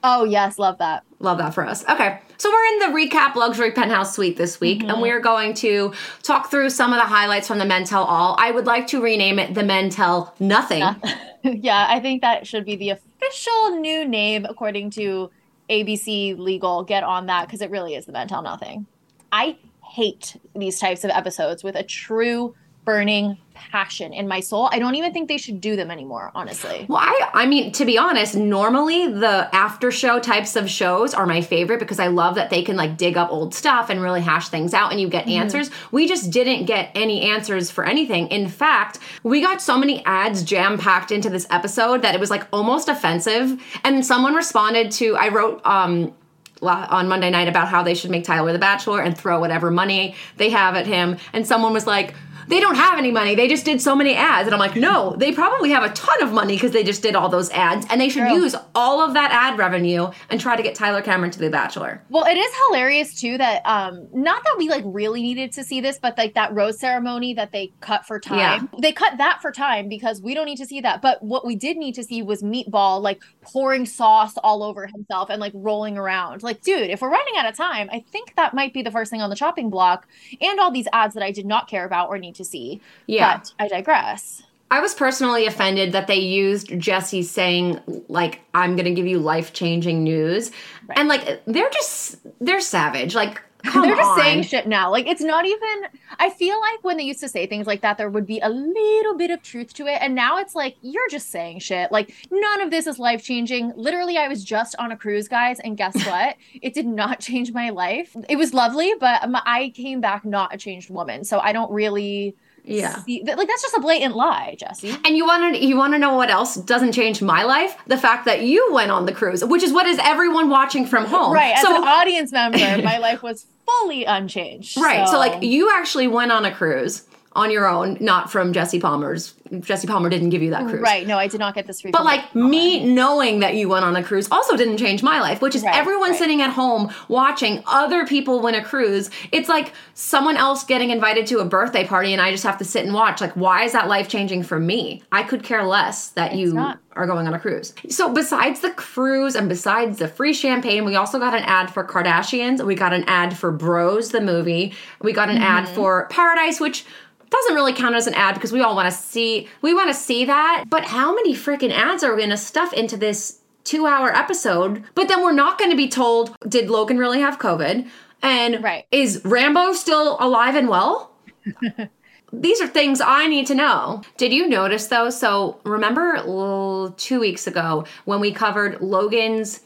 [0.03, 1.05] Oh yes, love that.
[1.19, 1.87] Love that for us.
[1.89, 2.21] Okay.
[2.39, 5.93] So we're in the recap luxury penthouse suite this week, and we're going to
[6.23, 8.35] talk through some of the highlights from the Men Tell All.
[8.39, 10.83] I would like to rename it the Men Tell Nothing.
[11.43, 15.31] yeah, I think that should be the official new name according to
[15.71, 16.83] ABC Legal.
[16.85, 18.87] Get on that because it really is the Men Tell Nothing.
[19.33, 22.55] I hate these types of episodes with a true
[22.85, 24.69] burning passion in my soul.
[24.73, 26.87] I don't even think they should do them anymore, honestly.
[26.89, 31.27] Well, I, I mean, to be honest, normally the after show types of shows are
[31.27, 34.23] my favorite because I love that they can like dig up old stuff and really
[34.23, 35.71] hash things out and you get answers.
[35.93, 38.29] We just didn't get any answers for anything.
[38.29, 42.31] In fact, we got so many ads jam packed into this episode that it was
[42.31, 43.63] like almost offensive.
[43.85, 46.15] And someone responded to, I wrote, um,
[46.63, 50.15] on Monday night about how they should make Tyler the Bachelor and throw whatever money
[50.37, 51.17] they have at him.
[51.33, 52.15] And someone was like,
[52.51, 53.35] they don't have any money.
[53.35, 54.47] They just did so many ads.
[54.47, 57.15] And I'm like, no, they probably have a ton of money because they just did
[57.15, 57.87] all those ads.
[57.89, 58.35] And they should True.
[58.35, 62.03] use all of that ad revenue and try to get Tyler Cameron to The Bachelor.
[62.11, 65.81] Well, it is hilarious too that um not that we like really needed to see
[65.81, 68.69] this, but like that rose ceremony that they cut for time.
[68.79, 71.01] They cut that for time because we don't need to see that.
[71.01, 75.31] But what we did need to see was Meatball like pouring sauce all over himself
[75.31, 76.43] and like rolling around.
[76.43, 79.11] Like, dude, if we're running out of time, I think that might be the first
[79.11, 80.09] thing on the chopping block
[80.41, 82.81] and all these ads that I did not care about or need to see.
[83.07, 83.39] Yeah.
[83.39, 84.43] But I digress.
[84.73, 89.19] I was personally offended that they used Jesse saying, like, I'm going to give you
[89.19, 90.53] life changing news.
[90.91, 93.17] And, like, they're just, they're savage.
[93.17, 94.19] Like, come They're just on.
[94.19, 94.91] saying shit now.
[94.91, 95.87] Like it's not even
[96.19, 98.49] I feel like when they used to say things like that there would be a
[98.49, 101.91] little bit of truth to it and now it's like you're just saying shit.
[101.93, 103.73] Like none of this is life-changing.
[103.77, 106.37] Literally I was just on a cruise guys and guess what?
[106.61, 108.17] it did not change my life.
[108.29, 111.25] It was lovely, but um, I came back not a changed woman.
[111.25, 112.97] So I don't really Yeah.
[113.05, 114.91] see, like that's just a blatant lie, Jesse.
[115.05, 117.77] And you want to you want to know what else doesn't change my life?
[117.87, 121.05] The fact that you went on the cruise, which is what is everyone watching from
[121.07, 121.33] home.
[121.33, 124.77] Right, as So an audience member, my life was fully unchanged.
[124.77, 125.09] right.
[125.09, 129.35] So like you actually went on a cruise on your own, not from Jesse Palmer's.
[129.61, 130.81] Jesse Palmer didn't give you that cruise.
[130.81, 131.07] Right.
[131.07, 131.91] No, I did not get this free.
[131.93, 135.41] But like me knowing that you went on a cruise also didn't change my life,
[135.41, 136.19] which is Right, everyone right.
[136.19, 139.11] sitting at home watching other people win a cruise.
[139.33, 142.65] It's like someone else getting invited to a birthday party and I just have to
[142.65, 143.21] sit and watch.
[143.21, 145.03] Like, why is that life changing for me?
[145.13, 146.79] I could care less that you not.
[146.95, 147.75] are going on a cruise.
[147.89, 151.85] So besides the cruise and besides the free champagne, we also got an ad for
[151.85, 152.65] Kardashians.
[152.65, 154.75] We got an ad for Bros, the movie.
[155.03, 155.75] We got an ad Mm-hmm.
[155.75, 156.85] for Paradise, which
[157.31, 159.95] doesn't really count as an ad because we all want to see we want to
[159.95, 160.65] see that.
[160.69, 164.85] But how many freaking ads are we going to stuff into this two hour episode?
[164.95, 167.89] But then we're not going to be told did Logan really have COVID?
[168.23, 168.85] And Right.
[168.91, 171.13] is Rambo still alive and well?
[172.33, 174.03] These are things I need to know.
[174.17, 175.11] Did you notice though?
[175.11, 179.61] So remember l- two weeks ago when we covered Logan's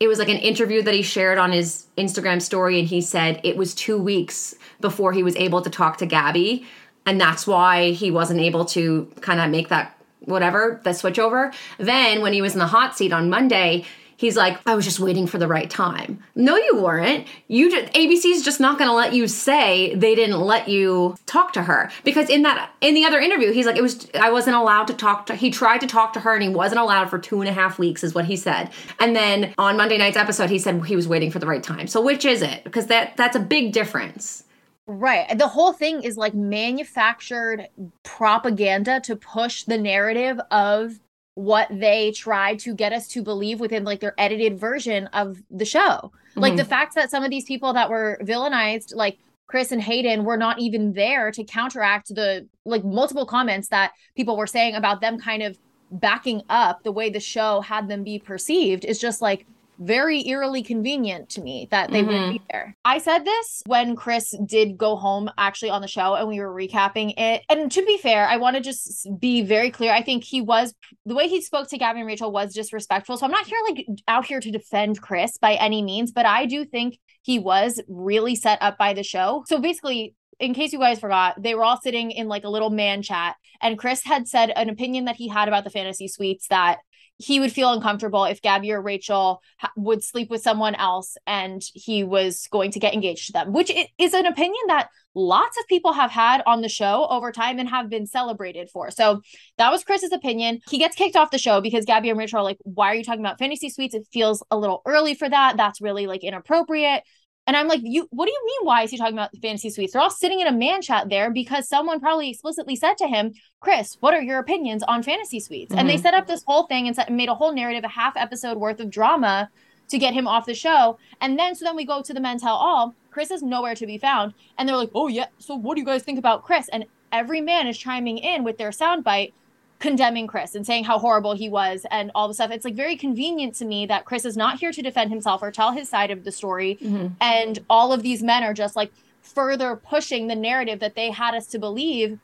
[0.00, 3.40] it was like an interview that he shared on his Instagram story, and he said
[3.44, 6.66] it was two weeks before he was able to talk to Gabby,
[7.06, 11.52] and that's why he wasn't able to kind of make that whatever the switch over.
[11.78, 13.84] Then when he was in the hot seat on Monday,
[14.16, 17.26] he's like, "I was just waiting for the right time." No, you weren't.
[17.48, 21.52] You just ABC's just not going to let you say they didn't let you talk
[21.54, 24.56] to her because in that in the other interview, he's like, "It was I wasn't
[24.56, 27.18] allowed to talk to." He tried to talk to her and he wasn't allowed for
[27.18, 28.70] two and a half weeks, is what he said.
[28.98, 31.86] And then on Monday night's episode, he said he was waiting for the right time.
[31.86, 32.64] So which is it?
[32.64, 34.43] Because that that's a big difference.
[34.86, 35.38] Right.
[35.38, 37.68] The whole thing is like manufactured
[38.02, 41.00] propaganda to push the narrative of
[41.34, 45.64] what they try to get us to believe within like their edited version of the
[45.64, 46.12] show.
[46.36, 46.68] Like the mm-hmm.
[46.68, 50.58] fact that some of these people that were villainized, like Chris and Hayden, were not
[50.58, 55.42] even there to counteract the like multiple comments that people were saying about them kind
[55.42, 55.58] of
[55.90, 59.46] backing up the way the show had them be perceived is just like
[59.78, 62.46] very eerily convenient to me that they wouldn't be mm-hmm.
[62.50, 62.76] there.
[62.84, 66.52] I said this when Chris did go home actually on the show and we were
[66.52, 67.42] recapping it.
[67.48, 69.92] And to be fair, I want to just be very clear.
[69.92, 70.74] I think he was
[71.06, 73.16] the way he spoke to Gabby and Rachel was disrespectful.
[73.16, 76.46] So I'm not here like out here to defend Chris by any means, but I
[76.46, 79.44] do think he was really set up by the show.
[79.46, 82.70] So basically, in case you guys forgot, they were all sitting in like a little
[82.70, 86.48] man chat, and Chris had said an opinion that he had about the fantasy suites
[86.48, 86.78] that
[87.18, 91.62] he would feel uncomfortable if Gabby or Rachel ha- would sleep with someone else and
[91.74, 95.66] he was going to get engaged to them, which is an opinion that lots of
[95.68, 98.90] people have had on the show over time and have been celebrated for.
[98.90, 99.20] So
[99.58, 100.60] that was Chris's opinion.
[100.68, 103.04] He gets kicked off the show because Gabby and Rachel are like, why are you
[103.04, 103.94] talking about fantasy suites?
[103.94, 105.56] It feels a little early for that.
[105.56, 107.04] That's really like inappropriate.
[107.46, 109.92] And I'm like, you what do you mean why is he talking about fantasy suites?
[109.92, 113.32] They're all sitting in a man chat there because someone probably explicitly said to him,
[113.60, 115.74] Chris, what are your opinions on fantasy suites?
[115.74, 116.02] And they mm-hmm.
[116.02, 118.80] set up this whole thing and set, made a whole narrative, a half episode worth
[118.80, 119.50] of drama
[119.88, 120.98] to get him off the show.
[121.20, 122.94] And then so then we go to the men tell all.
[123.10, 124.32] Chris is nowhere to be found.
[124.56, 126.68] And they're like, Oh yeah, so what do you guys think about Chris?
[126.70, 129.32] And every man is chiming in with their soundbite
[129.80, 132.50] condemning Chris and saying how horrible he was and all the stuff.
[132.50, 135.50] It's like very convenient to me that Chris is not here to defend himself or
[135.50, 136.78] tell his side of the story.
[136.80, 137.08] Mm-hmm.
[137.20, 141.34] And all of these men are just like further pushing the narrative that they had
[141.34, 142.18] us to believe.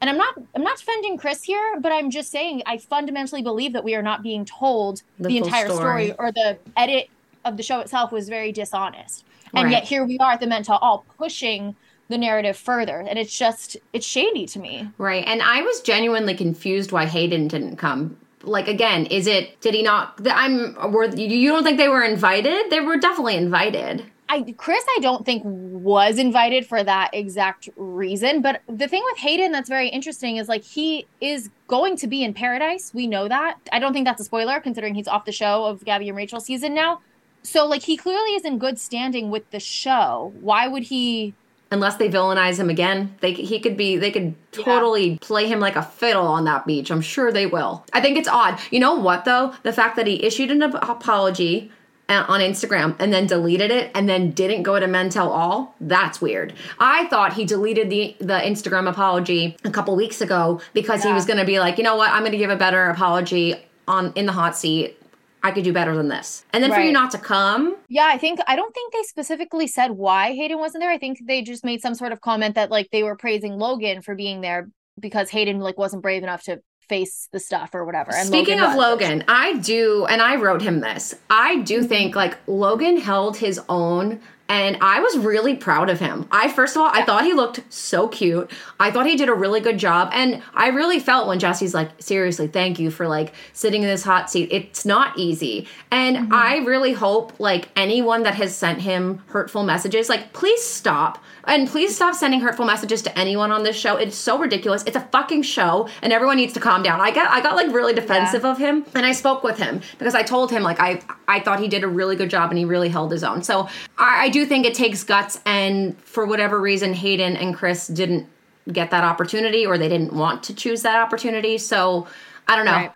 [0.00, 3.72] And I'm not I'm not defending Chris here, but I'm just saying I fundamentally believe
[3.74, 6.08] that we are not being told The the, entire story.
[6.08, 6.12] story.
[6.18, 7.08] or the edit
[7.44, 9.24] of the show itself was very dishonest.
[9.54, 9.72] And Right.
[9.72, 11.76] yet here we are at the Men Tell All pushing
[12.12, 13.00] the narrative further.
[13.00, 14.88] And it's just it's shady to me.
[14.98, 15.24] Right.
[15.26, 18.16] And I was genuinely confused why Hayden didn't come.
[18.42, 22.70] Like again, is it did he not I'm were you don't think they were invited?
[22.70, 24.04] They were definitely invited.
[24.28, 28.42] I Chris, I don't think was invited for that exact reason.
[28.42, 32.24] But the thing with Hayden that's very interesting is like he is going to be
[32.24, 32.92] in paradise.
[32.94, 33.58] We know that.
[33.72, 36.40] I don't think that's a spoiler considering he's off the show of Gabby and Rachel
[36.40, 37.00] season now.
[37.42, 40.32] So like he clearly is in good standing with the show.
[40.40, 41.34] Why would he
[41.72, 44.64] Unless they villainize him again, they he could be they could Yeah.
[44.64, 46.90] totally play him like a fiddle on that beach.
[46.90, 47.84] I'm sure they will.
[47.92, 48.58] I think it's odd.
[48.70, 49.54] You know what though?
[49.64, 51.72] The fact that he issued an apology
[52.08, 55.74] uh, on Instagram and then deleted it and then didn't go to Men Tell All.
[55.80, 56.52] That's weird.
[56.78, 61.24] I thought he deleted the the Instagram apology a couple weeks ago because he was
[61.24, 62.10] going to be like, you know what?
[62.10, 63.54] I'm going to give a better apology
[63.88, 64.98] on in the hot seat.
[65.42, 66.44] I could do better than this.
[66.52, 69.66] And then for you not to come, Yeah, I think I don't think they specifically
[69.66, 70.90] said why Hayden wasn't there.
[70.90, 74.02] I think they just made some sort of comment that like they were praising Logan
[74.02, 74.68] for being there
[75.00, 78.12] because Hayden like wasn't brave enough to face the stuff or whatever.
[78.14, 78.86] And Speaking Logan of was.
[78.86, 81.14] Logan, I do, and I wrote him this.
[81.30, 81.88] I do mm-hmm.
[81.88, 84.20] think like Logan held his own,
[84.52, 86.28] and I was really proud of him.
[86.30, 88.50] I first of all, I thought he looked so cute.
[88.78, 91.90] I thought he did a really good job, and I really felt when Jesse's like,
[92.02, 94.50] seriously, thank you for like sitting in this hot seat.
[94.52, 96.34] It's not easy, and mm-hmm.
[96.34, 101.18] I really hope like anyone that has sent him hurtful messages, like please stop.
[101.44, 103.96] And please stop sending hurtful messages to anyone on this show.
[103.96, 104.84] It's so ridiculous.
[104.84, 107.00] It's a fucking show, and everyone needs to calm down.
[107.00, 110.14] I got I got like really defensive of him, and I spoke with him because
[110.14, 112.64] I told him like I I thought he did a really good job and he
[112.64, 113.42] really held his own.
[113.42, 117.86] So I, I do think it takes guts, and for whatever reason, Hayden and Chris
[117.86, 118.26] didn't
[118.72, 121.58] get that opportunity, or they didn't want to choose that opportunity.
[121.58, 122.06] So
[122.48, 122.72] I don't know.
[122.72, 122.92] Right.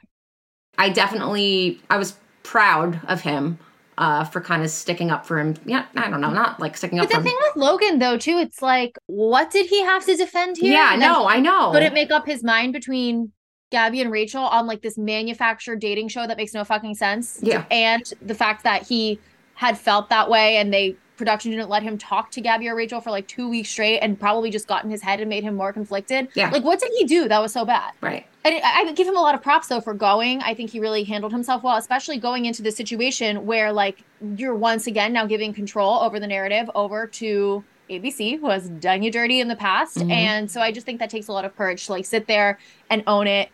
[0.79, 3.59] I definitely I was proud of him.
[3.99, 5.55] uh, for kind of sticking up for him.
[5.65, 7.35] Yeah, I don't know, not like sticking up But for the him.
[7.35, 10.75] thing with Logan, though, too, it's like, what did he have to defend here?
[10.75, 11.71] Yeah, And no, I know.
[11.71, 13.33] Would it make up his mind between
[13.73, 17.39] Gabby and Rachel on like this manufactured dating show that makes no fucking sense?
[17.43, 17.65] Yeah.
[17.71, 19.19] And the fact that he
[19.55, 23.01] had felt that way and they production didn't let him talk to Gabby or Rachel
[23.01, 25.55] for like two weeks straight and probably just got in his head and made him
[25.55, 26.29] more conflicted.
[26.35, 26.51] Yeah.
[26.51, 27.93] Like, what did he do that was so bad?
[28.01, 28.27] right.
[28.45, 30.41] And I I give him a lot of props though for going.
[30.43, 34.03] I think he really handled himself well, especially going into this situation where like
[34.37, 39.03] you're once again now giving control over the narrative over to ABC, who has done
[39.03, 39.97] you dirty in the past.
[39.97, 40.11] Mhm.
[40.13, 42.59] And so I just think that takes a lot of courage to like sit there
[42.89, 43.49] and own it.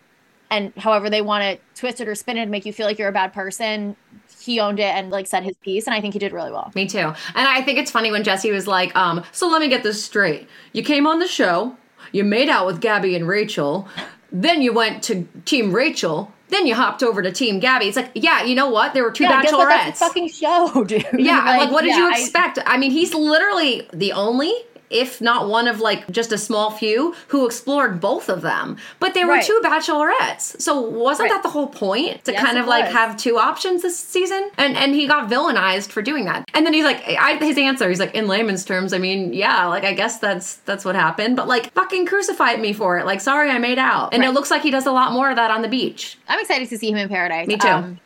[0.50, 2.98] And however they want to twist it or spin it and make you feel like
[2.98, 3.96] you're a bad person,
[4.40, 5.86] he owned it and like said his piece.
[5.86, 6.70] And I think he did really well.
[6.74, 6.98] Me too.
[6.98, 7.16] And
[7.48, 10.48] I think it's funny when Jesse was like, um, so let me get this straight.
[10.72, 11.76] You came on the show,
[12.12, 13.88] you made out with Gabby and Rachel,
[14.30, 17.86] then you went to Team Rachel, then you hopped over to Team Gabby.
[17.86, 18.92] It's like, yeah, you know what?
[18.94, 19.68] There were two Yeah, bachelorettes.
[19.68, 21.04] That's a fucking show, dude.
[21.14, 22.58] yeah, like, what did you yeah, I- expect?
[22.66, 24.52] I, mean, he's literally the only,
[24.92, 28.76] if not one of like just a small few who explored both of them.
[29.00, 29.44] But there were Right.
[29.44, 30.60] two bachelorettes.
[30.60, 31.36] So wasn't Right.
[31.36, 34.50] that the whole point to Yes, kind of like have two options this season?
[34.58, 36.48] And and he got villainized for doing that.
[36.54, 39.66] And then he's like I, his answer, he's like in layman's terms, I mean, yeah,
[39.66, 43.06] like I guess that's that's what happened, but like fucking crucified me for it.
[43.06, 44.12] Like sorry I made out.
[44.14, 46.18] And it looks like he does a lot more of that on the beach.
[46.28, 47.46] I'm excited to see him in paradise.
[47.46, 47.68] Me too.
[47.68, 48.00] Um,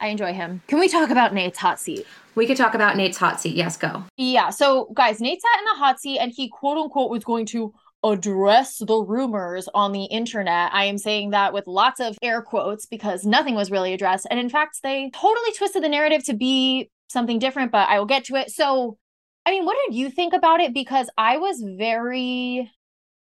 [0.00, 0.60] I enjoy him.
[0.66, 2.06] Can we talk about Nate's hot seat?
[2.34, 3.54] We could talk about Nate's hot seat.
[3.54, 4.04] Yes, go.
[4.16, 7.46] Yeah, so guys, Nate sat in the hot seat and he quote unquote was going
[7.46, 7.72] to
[8.04, 10.72] address the rumors on the internet.
[10.72, 14.26] I am saying that with lots of air quotes because nothing was really addressed.
[14.30, 18.06] And in fact, they totally twisted the narrative to be something different, but I will
[18.06, 18.50] get to it.
[18.50, 18.98] So,
[19.46, 20.74] I mean, what did you think about it?
[20.74, 22.70] Because I was very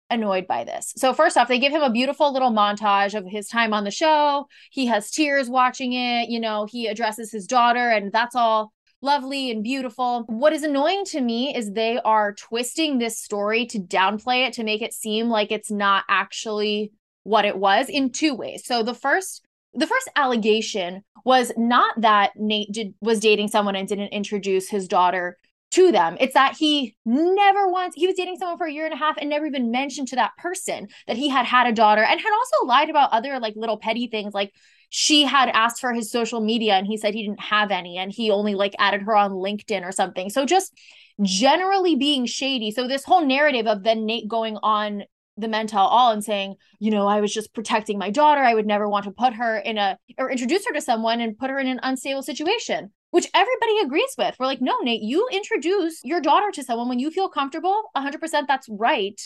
[0.10, 0.94] annoyed by this.
[0.98, 3.92] So first off, they give him a beautiful little montage of his time on the
[3.92, 4.48] show.
[4.70, 9.52] He has tears watching it, you know, he addresses his daughter and that's all lovely
[9.52, 10.24] and beautiful.
[10.28, 14.64] What is annoying to me is they are twisting this story to downplay it to
[14.64, 18.66] make it seem like it's not actually what it was in two ways.
[18.66, 23.88] So the first the first allegation was not that Nate did was dating someone and
[23.88, 25.38] didn't introduce his daughter
[25.72, 26.16] to them.
[26.20, 29.18] It's that he never once he was dating someone for a year and a half
[29.18, 32.32] and never even mentioned to that person that he had had a daughter and had
[32.32, 34.54] also lied about other like little petty things like
[34.96, 38.12] she had asked for his social media and he said he didn't have any and
[38.12, 40.30] he only like added her on LinkedIn or something.
[40.30, 40.72] So just
[41.20, 42.70] generally being shady.
[42.70, 46.58] So this whole narrative of then Nate going on the Men Tell All and saying,
[46.78, 48.42] you know, I was just protecting my daughter.
[48.42, 51.40] I would never want to put her in a or introduce her to someone and
[51.40, 54.36] put her in an unstable situation, which everybody agrees with.
[54.40, 57.82] We're like, no, Nate, you introduce your daughter to someone when you feel comfortable.
[57.98, 59.20] 100% that's right.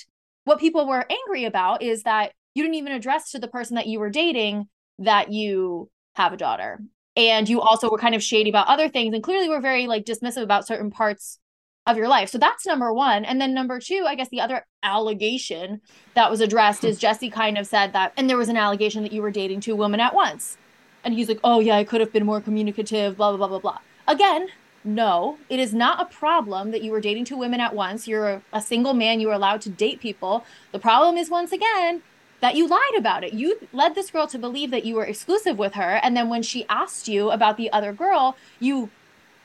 [0.45, 3.87] What people were angry about is that you didn't even address to the person that
[3.87, 6.79] you were dating that you have a daughter.
[7.15, 10.05] And you also were kind of shady about other things and clearly were very like
[10.05, 11.39] dismissive about certain parts
[11.87, 12.29] of your life.
[12.29, 13.25] So that's number one.
[13.25, 15.81] And then number two, I guess the other allegation
[16.13, 19.13] that was addressed is Jesse kind of said that, and there was an allegation that
[19.13, 20.57] you were dating two women at once.
[21.03, 23.59] And he's like, oh, yeah, I could have been more communicative, blah, blah, blah, blah,
[23.59, 23.79] blah.
[24.07, 24.49] Again,
[24.83, 28.07] no, it is not a problem that you were dating two women at once.
[28.07, 30.45] You're a, a single man, you are allowed to date people.
[30.73, 32.01] The problem is, once again,
[32.39, 33.33] that you lied about it.
[33.33, 35.99] You led this girl to believe that you were exclusive with her.
[36.03, 38.89] And then when she asked you about the other girl, you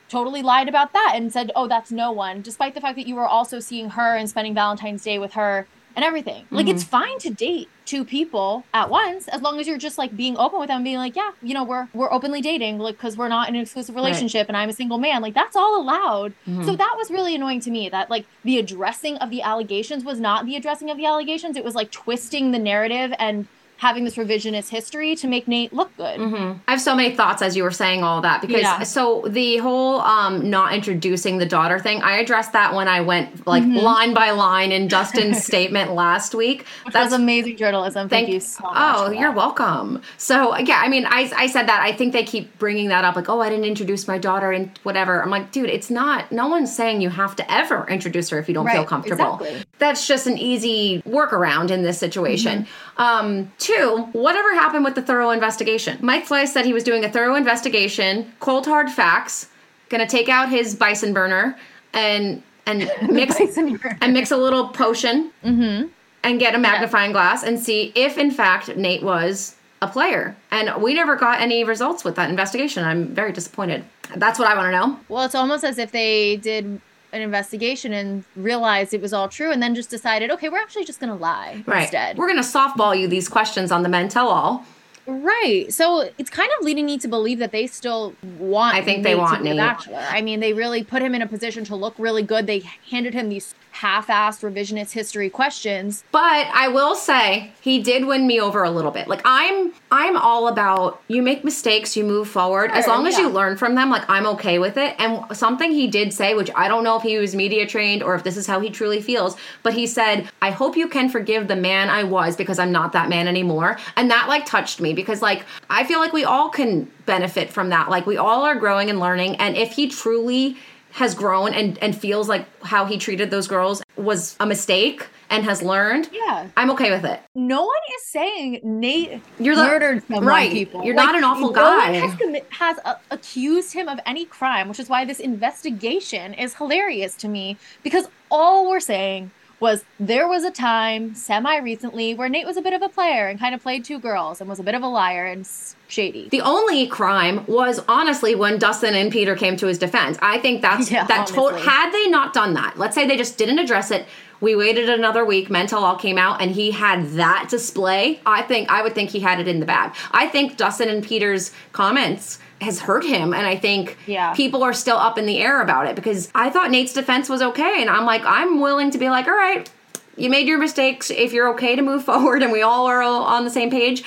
[0.09, 3.15] totally lied about that and said, "Oh, that's no one," despite the fact that you
[3.15, 6.45] were also seeing her and spending Valentine's Day with her and everything.
[6.51, 7.03] Like it's mm-hmm.
[7.03, 10.59] fine to date two people at once as long as you're just like being open
[10.59, 13.49] with them being like, "Yeah, you know, we're we're openly dating like cuz we're not
[13.49, 16.33] in an exclusive relationship and I'm a single man." Like that's all allowed.
[16.45, 16.75] So mm-hmm.
[16.75, 20.45] that was really annoying to me that like the addressing of the allegations was not
[20.45, 21.57] the addressing of the allegations.
[21.57, 25.95] It was like twisting the narrative and having this revisionist history to make Nate look
[25.97, 26.19] good.
[26.21, 28.83] I have so many thoughts as you were saying all that because Yeah.
[28.83, 33.45] so the whole um not introducing the daughter thing, I addressed that when I went
[33.45, 33.77] like Mm-hmm.
[33.77, 36.65] line by line in Dustin's statement last week.
[36.85, 38.09] Which was amazing journalism.
[38.09, 38.73] Thank, you so much.
[38.75, 40.01] Oh, you're welcome.
[40.17, 41.81] So yeah, I mean, I I said that.
[41.81, 44.71] I think they keep bringing that up, like, oh, I didn't introduce my daughter and
[44.83, 45.21] whatever.
[45.21, 46.31] I'm like, dude, it's not.
[46.31, 49.35] No one's saying you have to ever introduce her if you don't feel comfortable.
[49.41, 49.63] exactly.
[49.79, 52.63] That's just an easy workaround in this situation.
[52.63, 53.01] Mm-hmm.
[53.01, 55.97] Um, two, whatever happened with the thorough investigation?
[56.01, 59.47] Mike Fleiss said he was doing a thorough investigation, cold hard facts,
[59.89, 61.57] gonna take out his bison burner
[61.93, 63.97] and and mix Bison burner.
[64.01, 65.87] and mix a little potion mm-hmm.
[66.23, 70.35] and get a magnifying glass and see if in fact Nate was a player.
[70.49, 72.83] And we never got any results with that investigation.
[72.85, 73.83] I'm very disappointed.
[74.15, 74.99] That's what I want to know.
[75.09, 76.79] Well, it's almost as if they did
[77.13, 80.83] an investigation and realized it was all true and then just decided, okay, we're actually
[80.83, 81.83] just going to lie Right.
[81.83, 82.17] instead.
[82.17, 84.65] We're going to softball you these questions on the Men Tell All.
[85.05, 85.71] Right.
[85.71, 88.75] So it's kind of leading me to believe that they still want.
[88.75, 90.03] I think they want to be the Bachelor.
[90.09, 92.47] I mean, they really put him in a position to look really good.
[92.47, 96.03] They handed him these half-assed revisionist history questions.
[96.11, 99.07] But I will say he did win me over a little bit.
[99.07, 102.71] Like I'm I'm all about you make mistakes, you move forward.
[102.71, 104.95] as Sure, long as you learn from them, like I'm okay with it.
[104.99, 108.13] And something he did say, which I don't know if he was media trained or
[108.15, 111.47] if this is how he truly feels, but he said, "I hope you can forgive
[111.47, 114.93] the man I was because I'm not that man anymore." And that like touched me
[114.93, 117.89] because like I feel like we all can benefit from that.
[117.89, 120.57] Like we all are growing and learning and if he truly
[120.93, 125.43] has grown and and feels like how he treated those girls was a mistake and
[125.43, 126.47] has learned Yeah.
[126.55, 127.19] I'm okay with it.
[127.33, 130.25] No one is saying Nate You're the- murdered someone.
[130.25, 130.51] right.
[130.51, 130.83] People.
[130.83, 131.91] You're not an awful no one guy.
[131.93, 136.55] has, commi- has uh, accused him of any crime, which is why this investigation is
[136.55, 142.27] hilarious to me because all we're saying was there was a time semi recently where
[142.29, 144.59] Nate was a bit of a player and kind of played two girls and was
[144.59, 145.47] a bit of a liar and
[145.87, 146.27] shady.
[146.29, 150.17] The only crime was honestly when Dustin and Peter came to his defense.
[150.21, 152.77] I think that's Yeah, that told had they not done that.
[152.77, 154.05] Let's say they just didn't address it.
[154.43, 158.19] We waited another week, Men Tell All came out and he had that display.
[158.25, 159.95] I think I would think he had it in the bag.
[160.11, 164.33] I think Dustin and Peter's comments has hurt him and I think Yeah.
[164.33, 167.41] people are still up in the air about it because I thought Nate's defense was
[167.41, 169.69] okay and I'm like I'm willing to be like all right
[170.17, 173.23] you made your mistakes if you're okay to move forward and we all are all
[173.23, 174.03] on the same page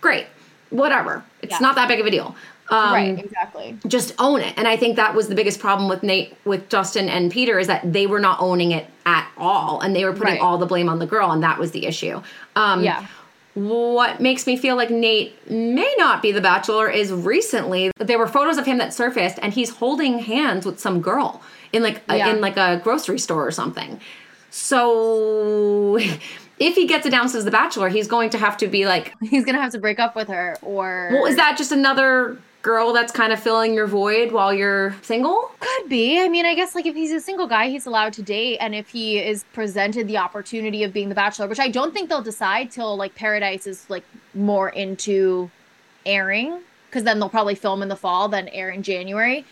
[0.00, 0.26] great
[0.70, 1.58] whatever it's Yeah.
[1.60, 2.34] not that big of a deal
[2.70, 3.76] um, right, exactly.
[3.86, 7.08] just own it and i think that was the biggest problem with nate with justin
[7.08, 10.34] and peter is that they were not owning it at all and they were putting
[10.34, 10.40] Right.
[10.40, 12.22] all the blame on the girl and that was the issue
[12.56, 13.06] um, Yeah.
[13.54, 18.26] what makes me feel like Nate may not be the bachelor is recently there were
[18.26, 21.42] photos of him that surfaced and he's holding hands with some girl
[21.72, 22.30] in like a, Yeah.
[22.30, 24.00] in like a grocery store or something.
[24.50, 25.96] So
[26.58, 29.44] if he gets announced as the bachelor, he's going to have to be like, He's
[29.44, 31.10] going to have to break up with her or.
[31.12, 35.50] well, is that just another girl that's kind of filling your void while you're single?
[35.60, 36.20] Could be.
[36.20, 38.74] I mean, I guess like if he's a single guy, he's allowed to date, and
[38.74, 42.22] if he is presented the opportunity of being the bachelor, which I don't think they'll
[42.22, 44.02] decide till like Paradise is like
[44.32, 45.50] more into
[46.06, 49.44] airing, because then they'll probably film in the fall, then air in January.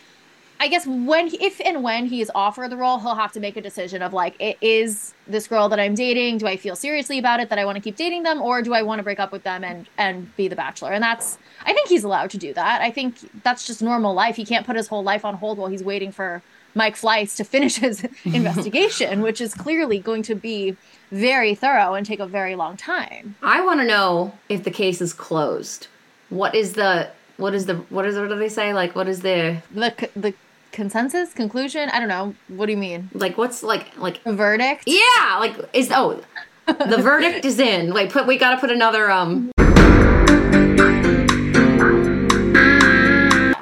[0.62, 3.56] I guess when if and when he is offered the role, he'll have to make
[3.56, 6.38] a decision of like, it is this girl that I'm dating.
[6.38, 8.72] Do I feel seriously about it that I want to keep dating them, or do
[8.72, 10.92] I want to break up with them and and be the bachelor?
[10.92, 11.36] And that's
[11.66, 12.80] I think he's allowed to do that.
[12.80, 14.36] I think that's just normal life.
[14.36, 16.42] He can't put his whole life on hold while he's waiting for
[16.76, 20.76] Mike Fleiss to finish his investigation, which is clearly going to be
[21.10, 23.34] very thorough and take a very long time.
[23.42, 25.88] I want to know if the case is closed.
[26.28, 28.72] What is the what is the what is what do they say?
[28.72, 30.34] Like what is the The the
[30.72, 31.88] consensus conclusion.
[31.90, 32.34] I don't know.
[32.48, 33.10] What do you mean?
[33.14, 34.84] like what's like like The verdict.
[34.86, 36.20] Yeah, like is oh
[36.66, 37.90] the verdict is in.
[37.90, 39.50] Like put we gotta put another um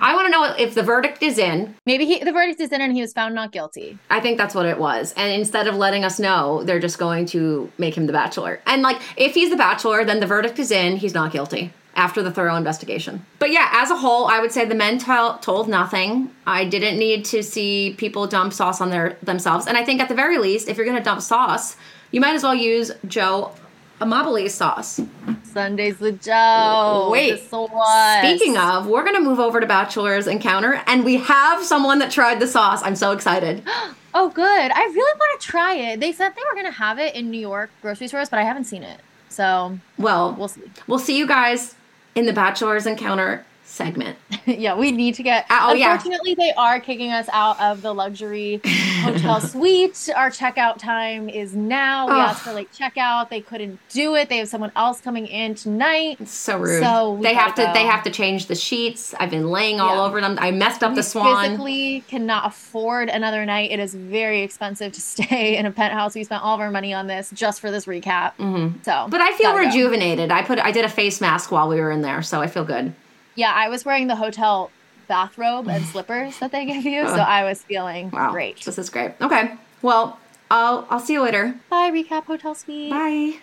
[0.02, 1.74] I wanna know if the verdict is in.
[1.86, 3.98] Maybe he the verdict is in and he was found not guilty.
[4.08, 5.12] I think that's what it was.
[5.16, 8.61] And instead of letting us know, they're just going to make him the bachelor.
[8.66, 12.22] And like if he's the bachelor, then the verdict is in, he's not guilty after
[12.22, 13.24] the thorough investigation.
[13.38, 16.30] But yeah, as a whole, I would say the men tell, told nothing.
[16.47, 19.66] I didn't need to see people dump sauce on their themselves.
[19.66, 21.76] And I think at the very least, if you're going to dump sauce,
[22.12, 23.53] you might as well use Joe
[24.01, 25.01] Amabile sauce.
[25.43, 27.09] Sundays with Joe.
[27.11, 27.38] Wait.
[27.41, 32.11] Speaking of, we're going to move over to Bachelor's Encounter, and we have someone that
[32.11, 32.82] tried the sauce.
[32.82, 33.62] I'm so excited.
[34.12, 34.43] Oh, good.
[34.72, 36.01] I really want to try it.
[36.01, 38.43] They said they were going to have it in New York grocery stores, but I
[38.43, 38.99] haven't seen it.
[39.28, 40.62] So Well, we'll see.
[40.88, 41.76] we'll see you guys
[42.20, 44.18] in the Bachelor's Encounter segment.
[44.46, 45.46] yeah, we need to get.
[45.50, 45.92] Oh, yeah.
[45.94, 48.60] Unfortunately, they are kicking us out of the luxury
[49.02, 50.08] hotel suite.
[50.14, 52.06] Our checkout time is now.
[52.06, 52.18] We Ugh.
[52.18, 53.28] asked for late checkout.
[53.30, 54.28] They couldn't do it.
[54.28, 56.18] They have someone else coming in tonight.
[56.20, 56.82] It's so rude.
[56.82, 59.14] So they have to gotta they have to change the sheets.
[59.18, 60.04] I've been laying all Yeah.
[60.04, 60.36] over them.
[60.40, 61.42] I messed up We the swan.
[61.50, 63.70] physically cannot afford another night.
[63.70, 66.14] It is very expensive to stay in a penthouse.
[66.14, 68.32] We spent all of our money on this just for this recap.
[68.38, 68.78] Mm-hmm.
[68.82, 69.66] So, But I feel gotta go.
[69.66, 70.30] rejuvenated.
[70.30, 72.64] I put I did a face mask while we were in there, so I feel
[72.64, 72.92] good.
[73.41, 74.70] Yeah, I was wearing the hotel
[75.09, 78.32] bathrobe and slippers that they give you, so I was feeling Wow.
[78.32, 78.62] great.
[78.62, 79.12] This is great.
[79.18, 79.55] Okay.
[79.80, 80.18] Well,
[80.51, 81.55] I'll I'll see you later.
[81.70, 82.91] Bye, recap hotel suite.
[82.91, 83.36] Bye.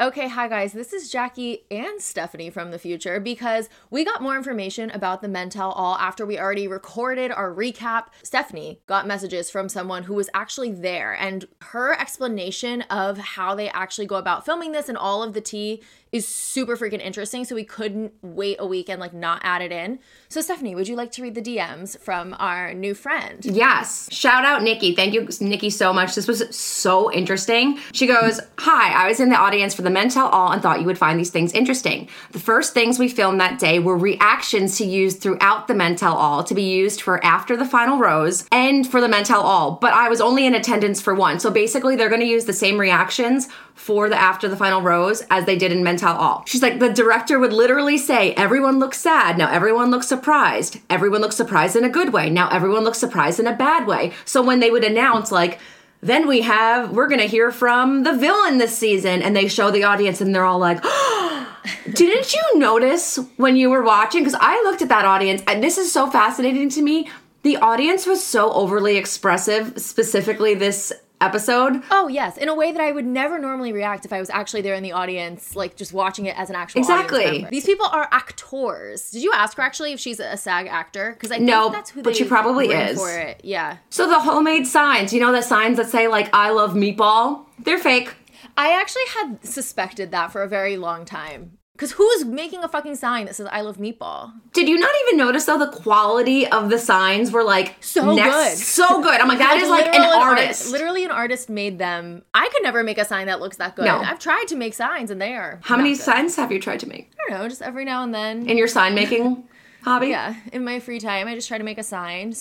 [0.00, 0.72] Okay, hi guys.
[0.72, 5.28] This is Jackie and Stephanie from the future because we got more information about the
[5.28, 8.06] Men Tell All after we already recorded our recap.
[8.22, 13.68] Stephanie got messages from someone who was actually there, and her explanation of how they
[13.68, 15.82] actually go about filming this and all of the tea
[16.12, 17.44] is super freaking interesting.
[17.46, 19.98] So we couldn't wait a week and like not add it in.
[20.28, 23.44] So, Stephanie, would you like to read the DMs from our new friend?
[23.44, 24.12] Yes.
[24.12, 24.94] Shout out Nikki.
[24.94, 26.14] Thank you, Nikki, so much.
[26.14, 27.78] This was so interesting.
[27.92, 30.80] She goes, Hi, I was in the audience for the Men Tell All and thought
[30.80, 32.08] you would find these things interesting.
[32.32, 36.14] The first things we filmed that day were reactions to use throughout the Men Tell
[36.14, 39.72] All to be used for after the final rose and for the Men Tell All,
[39.72, 41.40] but I was only in attendance for one.
[41.40, 45.22] So basically, they're going to use the same reactions for the after the final rose
[45.30, 46.42] as they did in Men Tell All.
[46.48, 49.38] She's like, the director would literally say, everyone looks sad.
[49.38, 50.80] Now everyone looks surprised.
[50.90, 52.28] Everyone looks surprised in a good way.
[52.28, 54.12] Now everyone looks surprised in a bad way.
[54.24, 55.60] So when they would announce, like,
[56.00, 59.22] then we have, we're going to hear from the villain this season.
[59.22, 60.82] And they show the audience and they're all like,
[61.92, 64.22] didn't you notice when you were watching?
[64.22, 67.08] Because I looked at that audience, and this is so fascinating to me.
[67.44, 70.92] The audience was so overly expressive, specifically this
[71.22, 71.82] episode.
[71.90, 74.62] Oh yes, in a way that I would never normally react if I was actually
[74.62, 77.46] there in the audience, like just watching it as an actual Exactly.
[77.50, 79.10] These people are actors.
[79.10, 81.12] Did you ask her actually if she's a SAG actor?
[81.12, 82.98] Because I No, think that's who but she probably is.
[82.98, 83.40] for it.
[83.44, 87.46] Yeah, So the homemade signs, you know, the signs that say, like, I love meatball,
[87.58, 88.14] they're fake.
[88.56, 91.58] I actually had suspected that for a very long time.
[91.82, 94.32] Because who's making a fucking sign that says "I love meatball"?
[94.52, 98.56] Did you not even notice though the quality of the signs were like So good.
[98.56, 99.20] so good.
[99.20, 100.70] I'm like that is like an Literal artist.
[100.70, 102.22] literally, an artist made them.
[102.32, 103.86] I could never make a sign that looks that good.
[103.86, 103.96] No.
[103.98, 105.58] I've tried to make signs, and they are.
[105.64, 106.02] How many good.
[106.02, 108.48] signs have you tried to make I don't know, just every now and then.
[108.48, 109.42] in your sign making
[109.82, 110.06] hobby?
[110.06, 112.32] Yeah, in my free time, I just try to make a sign.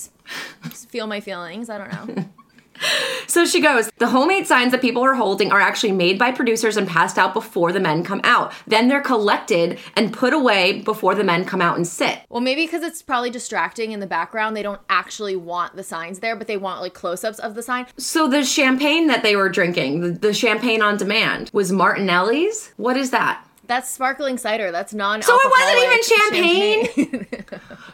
[0.89, 1.67] Feel my feelings.
[1.71, 2.25] I don't know.
[3.27, 6.75] So she goes, the homemade signs that people are holding are actually made by producers
[6.75, 8.51] and passed out before the men come out.
[8.67, 12.19] Then they're collected and put away before the men come out and sit.
[12.29, 16.19] well, maybe because it's probably distracting in the background, they don't actually want the signs
[16.19, 17.86] there, but they want like close-ups of the sign.
[17.97, 22.73] So the champagne that they were drinking, the, the champagne on demand, was Martinelli's.
[22.77, 23.45] What is that?
[23.68, 24.72] That's sparkling cider.
[24.72, 25.22] That's non.
[25.22, 27.28] So it wasn't even champagne.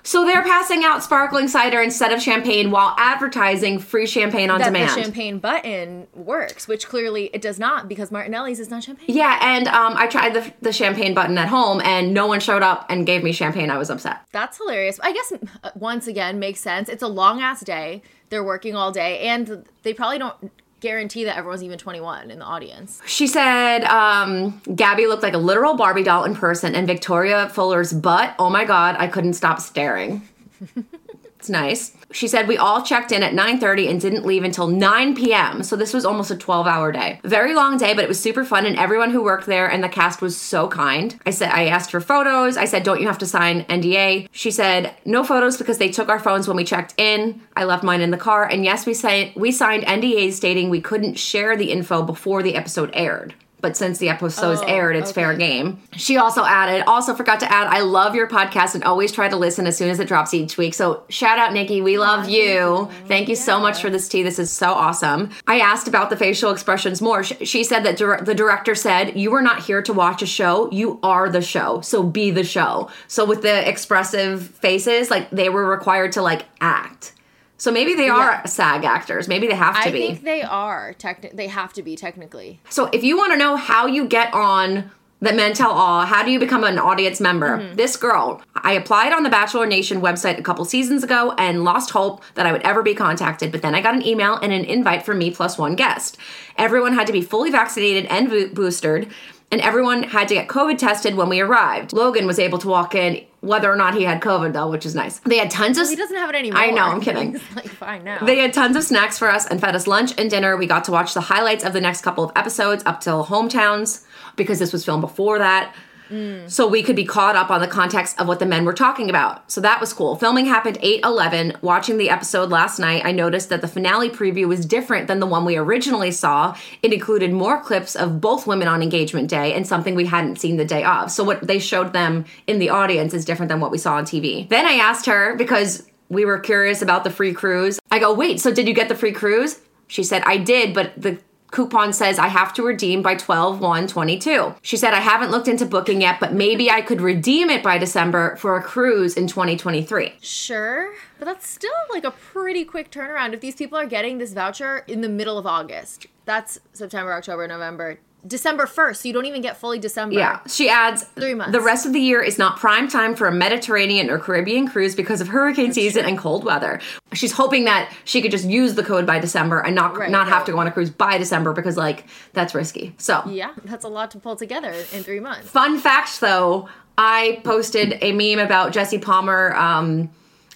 [0.07, 4.67] So they're passing out sparkling cider instead of champagne while advertising free champagne on that
[4.67, 4.91] demand.
[4.91, 9.13] the champagne button works, which clearly it does not because Martinelli's is not champagne.
[9.13, 12.61] Yeah, and um, I tried the, the champagne button at home, and no one showed
[12.63, 13.69] up and gave me champagne.
[13.69, 14.21] I was upset.
[14.31, 14.97] That's hilarious.
[15.03, 16.87] I guess uh, once again makes sense.
[16.87, 18.01] It's a long ass day.
[18.29, 22.45] They're working all day, and they probably don't guarantee that everyone's even 21 in the
[22.45, 23.01] audience.
[23.05, 27.93] She said um, Gabby looked like a literal Barbie doll in person, and Victoria Fuller's
[27.93, 28.35] butt.
[28.39, 30.27] Oh my god, I couldn't stop staring.
[31.49, 31.93] nice.
[32.11, 35.63] She said we all checked in at 9:30 and didn't leave until 9 p.m.
[35.63, 37.19] So this was almost a 12-hour day.
[37.23, 39.89] Very long day, but it was super fun and everyone who worked there and the
[39.89, 41.19] cast was so kind.
[41.25, 42.57] I said I asked for photos.
[42.57, 44.29] I said don't you have to sign NDA?
[44.31, 47.41] She said no photos because they took our phones when we checked in.
[47.55, 50.81] I left mine in the car and yes, we signed we signed NDAs stating we
[50.81, 53.33] couldn't share the info before the episode aired.
[53.59, 55.81] But since the episode's Oh, aired, it's fair game.
[55.93, 59.35] She also added, also forgot to add, I love your podcast and always try to
[59.35, 60.75] listen as soon as it drops each week.
[60.75, 61.81] So shout out, Nikki.
[61.81, 62.87] We love you.
[63.07, 64.21] Thank you so much for this tea.
[64.21, 65.31] This is so awesome.
[65.47, 67.23] I asked about the facial expressions more.
[67.23, 70.27] She, she said that dir- the director said, You are not here to watch a
[70.27, 70.69] show.
[70.71, 71.81] You are the show.
[71.81, 72.89] So be the show.
[73.07, 77.13] So with the expressive faces, like they were required to like act.
[77.57, 79.27] So maybe they are SAG actors.
[79.27, 80.03] Maybe they have to I be.
[80.03, 80.93] I think they are.
[80.99, 82.59] Techni- they have to be technically.
[82.69, 86.23] So if you want to know how you get on the Men Tell All, how
[86.23, 87.57] do you become an audience member?
[87.57, 87.75] Mm-hmm.
[87.75, 91.89] This girl, I applied on the Bachelor Nation website a couple seasons ago and lost
[91.89, 93.51] hope that I would ever be contacted.
[93.51, 96.17] But then I got an email and an invite for me plus one guest.
[96.57, 99.11] Everyone had to be fully vaccinated and bo- boosted.
[99.49, 101.93] And everyone had to get COVID tested when we arrived.
[101.93, 104.93] Logan was able to walk in, whether or not he had COVID, though, which is
[104.93, 105.19] nice.
[105.19, 105.87] They had tons of.
[105.87, 106.59] He doesn't have it anymore.
[106.59, 107.31] I know, I'm kidding.
[107.31, 108.25] He's like fine now.
[108.25, 110.57] They had tons of snacks for us and fed us lunch and dinner.
[110.57, 114.03] We got to watch the highlights of the next couple of episodes up till hometowns
[114.35, 115.73] because this was filmed before that.
[116.09, 116.49] Mm.
[116.49, 119.09] So we could be caught up on the context of what the men were talking
[119.09, 119.51] about.
[119.51, 120.15] So that was cool.
[120.15, 121.61] Filming happened 8-11.
[121.61, 125.25] Watching the episode last night, I noticed that the finale preview was different than the
[125.25, 126.55] one we originally saw.
[126.81, 130.57] It included more clips of both women on engagement day and something we hadn't seen
[130.57, 131.11] the day of.
[131.11, 134.05] So what they showed them in the audience is different than what we saw on
[134.05, 134.47] TV.
[134.49, 137.79] Then I asked her because we were curious about the free cruise.
[137.91, 139.59] I go, wait, so did you get the free cruise?
[139.87, 141.19] She said, I did, but the
[141.51, 144.55] coupon says I have to redeem by 12 1 22.
[144.61, 147.77] She said, I haven't looked into booking yet, but maybe I could redeem it by
[147.77, 150.15] December for a cruise in 2023.
[150.21, 153.33] Sure, but that's still like a pretty quick turnaround.
[153.33, 157.47] If these people are getting this voucher in the middle of August, that's September, October,
[157.47, 158.95] November, December 1st.
[158.97, 160.15] So you don't even get fully December.
[160.15, 160.39] Yeah.
[160.47, 161.51] She adds, Three months.
[161.51, 164.95] The rest of the year is not prime time for a Mediterranean or Caribbean cruise
[164.95, 166.79] because of hurricane season and cold weather.
[167.13, 170.27] She's hoping that she could just use the code by December and not Right, not
[170.27, 172.93] have to go on a cruise by December because like that's risky.
[172.97, 175.49] So Yeah, that's a lot to pull together in three months.
[175.49, 180.09] Fun fact though, I posted a meme about Jesse Palmer um,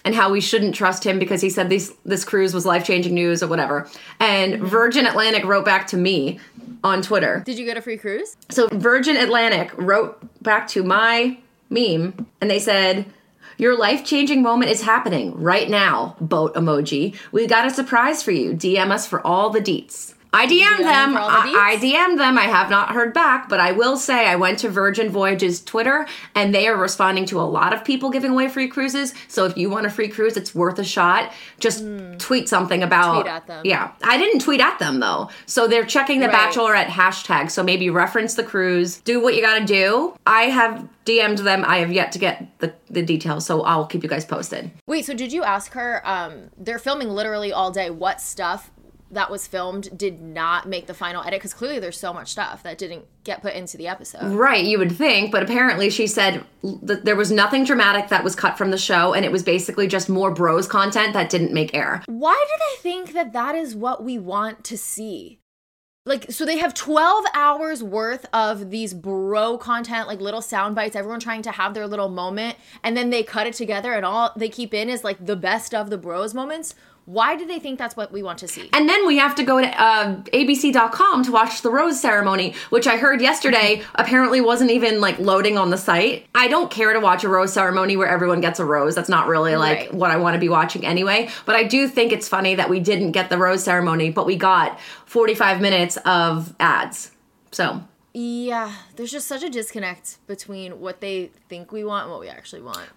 [0.04, 3.14] and how we shouldn't trust him because he said this this cruise was life changing
[3.14, 3.88] news or whatever.
[4.18, 6.40] And Virgin Atlantic wrote back to me
[6.84, 7.42] on Twitter.
[7.44, 8.36] Did you get a free cruise?
[8.50, 11.38] So Virgin Atlantic wrote back to my
[11.70, 13.06] meme and they said,
[13.58, 17.16] Your life changing moment is happening right now, boat emoji.
[17.32, 18.52] We got a surprise for you.
[18.52, 20.14] DM us for all the deets.
[20.34, 21.12] I DM'd them.
[21.12, 21.76] for all the I, I?
[21.76, 22.38] DM'd them.
[22.38, 26.06] I have not heard back, but I will say I went to Virgin Voyages Twitter
[26.34, 29.12] and they are responding to a lot of people giving away free cruises.
[29.28, 31.32] So if you want a free cruise, it's worth a shot.
[31.60, 31.84] Just
[32.18, 33.20] tweet something about.
[33.22, 33.62] Tweet at them.
[33.66, 33.92] Yeah.
[34.02, 35.28] I didn't tweet at them though.
[35.46, 36.50] So they're checking the Right.
[36.52, 37.50] Bachelorette hashtag.
[37.50, 40.14] So maybe reference the cruise, do what you gotta do.
[40.26, 41.64] I have DM'd them.
[41.66, 44.70] I have yet to get the, the details, so I'll keep you guys posted.
[44.86, 46.00] Wait, so did you ask her?
[46.08, 47.90] Um, they're filming literally all day.
[47.90, 48.70] What stuff
[49.12, 51.40] that was filmed did not make the final edit?
[51.40, 54.32] Because clearly there's so much stuff that didn't get put into the episode.
[54.32, 56.44] Right, you would think, but apparently she said
[56.82, 59.86] that there was nothing dramatic that was cut from the show, and it was basically
[59.86, 62.02] just more bros content that didn't make air.
[62.06, 65.38] Why do they think that that is what we want to see?
[66.04, 70.96] Like, so they have 12 hours worth of these bro content, like little sound bites,
[70.96, 74.32] everyone trying to have their little moment, and then they cut it together, and all
[74.34, 76.74] they keep in is like the best of the bros moments.
[77.04, 78.70] Why do they think that's what we want to see?
[78.72, 82.86] And then we have to go to uh, abc.com to watch the rose ceremony, which
[82.86, 86.26] I heard yesterday apparently wasn't even like loading on the site.
[86.34, 88.94] I don't care to watch a rose ceremony where everyone gets a rose.
[88.94, 89.94] That's not really like Right.
[89.94, 91.28] what I want to be watching anyway.
[91.44, 94.36] But I do think it's funny that we didn't get the rose ceremony, but we
[94.36, 97.10] got 45 minutes of ads.
[97.50, 97.82] So
[98.14, 102.28] Yeah, there's just such a disconnect between what they think we want and what we
[102.28, 102.88] actually want.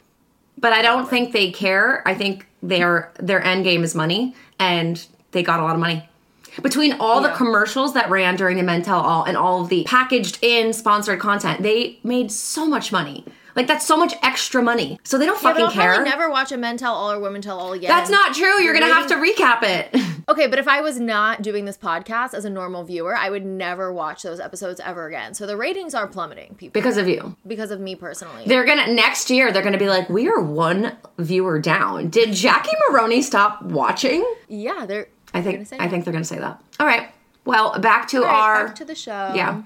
[0.58, 2.08] But I don't think they care.
[2.08, 6.08] I think their their end game is money, and they got a lot of money.
[6.62, 9.84] Between all the commercials that ran during the Men Tell All and all of the
[9.84, 13.26] packaged in sponsored content, they made so much money.
[13.56, 15.00] Like that's so much extra money.
[15.04, 16.04] So they don't Yeah, fucking I'll care.
[16.04, 17.88] never watch a men tell all or women tell all again.
[17.90, 18.62] that's not true.
[18.62, 19.96] You're gonna have to recap it.
[20.28, 23.46] Okay, but if I was not doing this podcast as a normal viewer, I would
[23.46, 25.36] never watch those episodes ever again.
[25.36, 27.36] So the ratings are plummeting, people, because of you.
[27.46, 28.42] because of me personally.
[28.48, 29.52] They're gonna next year.
[29.52, 32.10] They're gonna be like, we are one viewer down.
[32.10, 34.26] Did Jackie Maroney stop watching?
[34.48, 35.10] yeah, they're.
[35.32, 35.72] I think.
[35.74, 35.90] I that.
[35.92, 36.60] think they're gonna say that.
[36.80, 37.10] All right.
[37.46, 38.66] Well, back to right, our.
[38.66, 39.32] back to the show.
[39.36, 39.62] Yeah.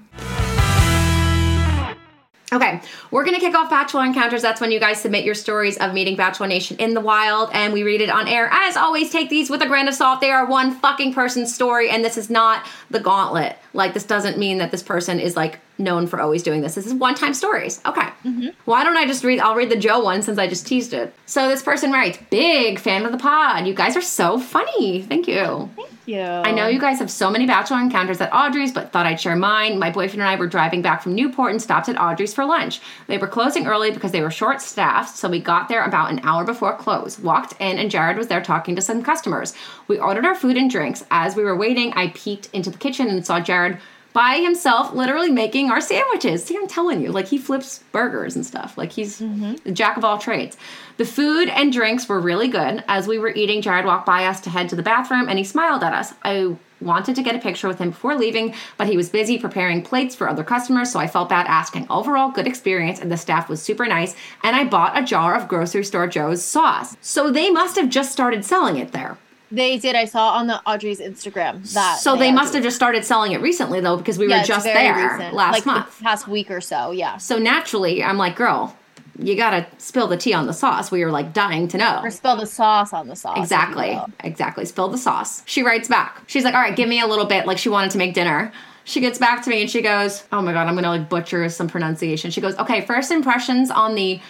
[2.52, 2.80] Okay,
[3.12, 4.42] we're gonna kick off Bachelor Encounters.
[4.42, 7.72] That's when you guys submit your stories of meeting Bachelor Nation in the wild, and
[7.72, 8.48] we read it on air.
[8.52, 10.20] As always, take these with a grain of salt.
[10.20, 13.56] They are one fucking person's story, and this is not the gauntlet.
[13.72, 16.74] Like, this doesn't mean that this person is like known for always doing this.
[16.74, 17.80] This is one time stories.
[17.86, 18.08] Okay.
[18.24, 18.48] Mm-hmm.
[18.66, 19.40] Why don't I just read?
[19.40, 21.12] I'll read the Joe one since I just teased it.
[21.26, 23.66] So this person writes, "Big fan of the pod.
[23.66, 25.02] You guys are so funny.
[25.02, 26.20] Thank you." Thank you.
[26.20, 29.36] I know you guys have so many bachelor encounters at Audrey's, but thought I'd share
[29.36, 29.78] mine.
[29.78, 32.80] My boyfriend and I were driving back from Newport and stopped at Audrey's for lunch.
[33.06, 36.20] They were closing early because they were short staffed, so we got there about an
[36.24, 37.18] hour before close.
[37.18, 39.54] Walked in, and Jared was there talking to some customers.
[39.86, 41.04] We ordered our food and drinks.
[41.10, 43.78] As we were waiting, I peeked into the kitchen and saw Jared
[44.12, 46.44] by himself, literally making our sandwiches.
[46.44, 48.76] See, I'm telling you, like he flips burgers and stuff.
[48.76, 49.54] Like he's mm-hmm.
[49.64, 50.56] the jack of all trades.
[50.96, 52.84] The food and drinks were really good.
[52.88, 55.44] As we were eating, Jared walked by us to head to the bathroom and he
[55.44, 56.12] smiled at us.
[56.22, 59.82] I wanted to get a picture with him before leaving, but he was busy preparing
[59.82, 61.86] plates for other customers, so I felt bad asking.
[61.90, 64.16] Overall, good experience, and the staff was super nice.
[64.42, 66.96] And I bought a jar of grocery store Joe's sauce.
[67.00, 69.18] So they must have just started selling it there.
[69.52, 69.96] They did.
[69.96, 71.98] I saw on the Audrey's Instagram that.
[71.98, 74.44] So they are must have just started selling it recently, though, because we Yeah, were
[74.46, 75.98] just there recent, last like month.
[75.98, 76.90] the past week or so.
[76.92, 78.76] Yeah, So naturally, I'm like, girl,
[79.18, 80.90] you gotta spill the tea on the sauce.
[80.90, 82.00] We are like dying to know.
[82.02, 83.36] or spill the sauce on the sauce.
[83.36, 84.00] you Exactly.
[84.24, 84.64] Exactly.
[84.64, 85.42] Spill the sauce.
[85.46, 86.22] She writes back.
[86.26, 87.44] She's like, all right, give me a little bit.
[87.46, 88.52] Like she wanted to make dinner.
[88.84, 91.48] She gets back to me and she goes, oh my God, I'm gonna like butcher
[91.50, 92.30] some pronunciation.
[92.30, 94.20] She goes, okay, first impressions on the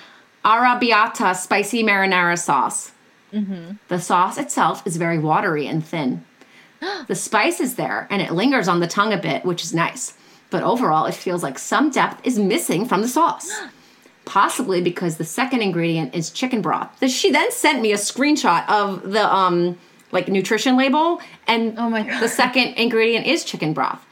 [0.45, 2.93] arrabbiata spicy marinara sauce.
[3.33, 6.25] The sauce itself is very watery and thin.
[7.09, 10.15] the spice is there and it lingers on the tongue a bit, which is nice.
[10.51, 13.51] But overall, it feels like some depth is missing from the sauce.
[14.25, 16.91] Possibly because the second ingredient is chicken broth.
[17.09, 19.79] She then sent me a screenshot of the um
[20.13, 22.21] like nutrition label, and Oh my God.
[22.21, 24.05] the second ingredient is chicken broth.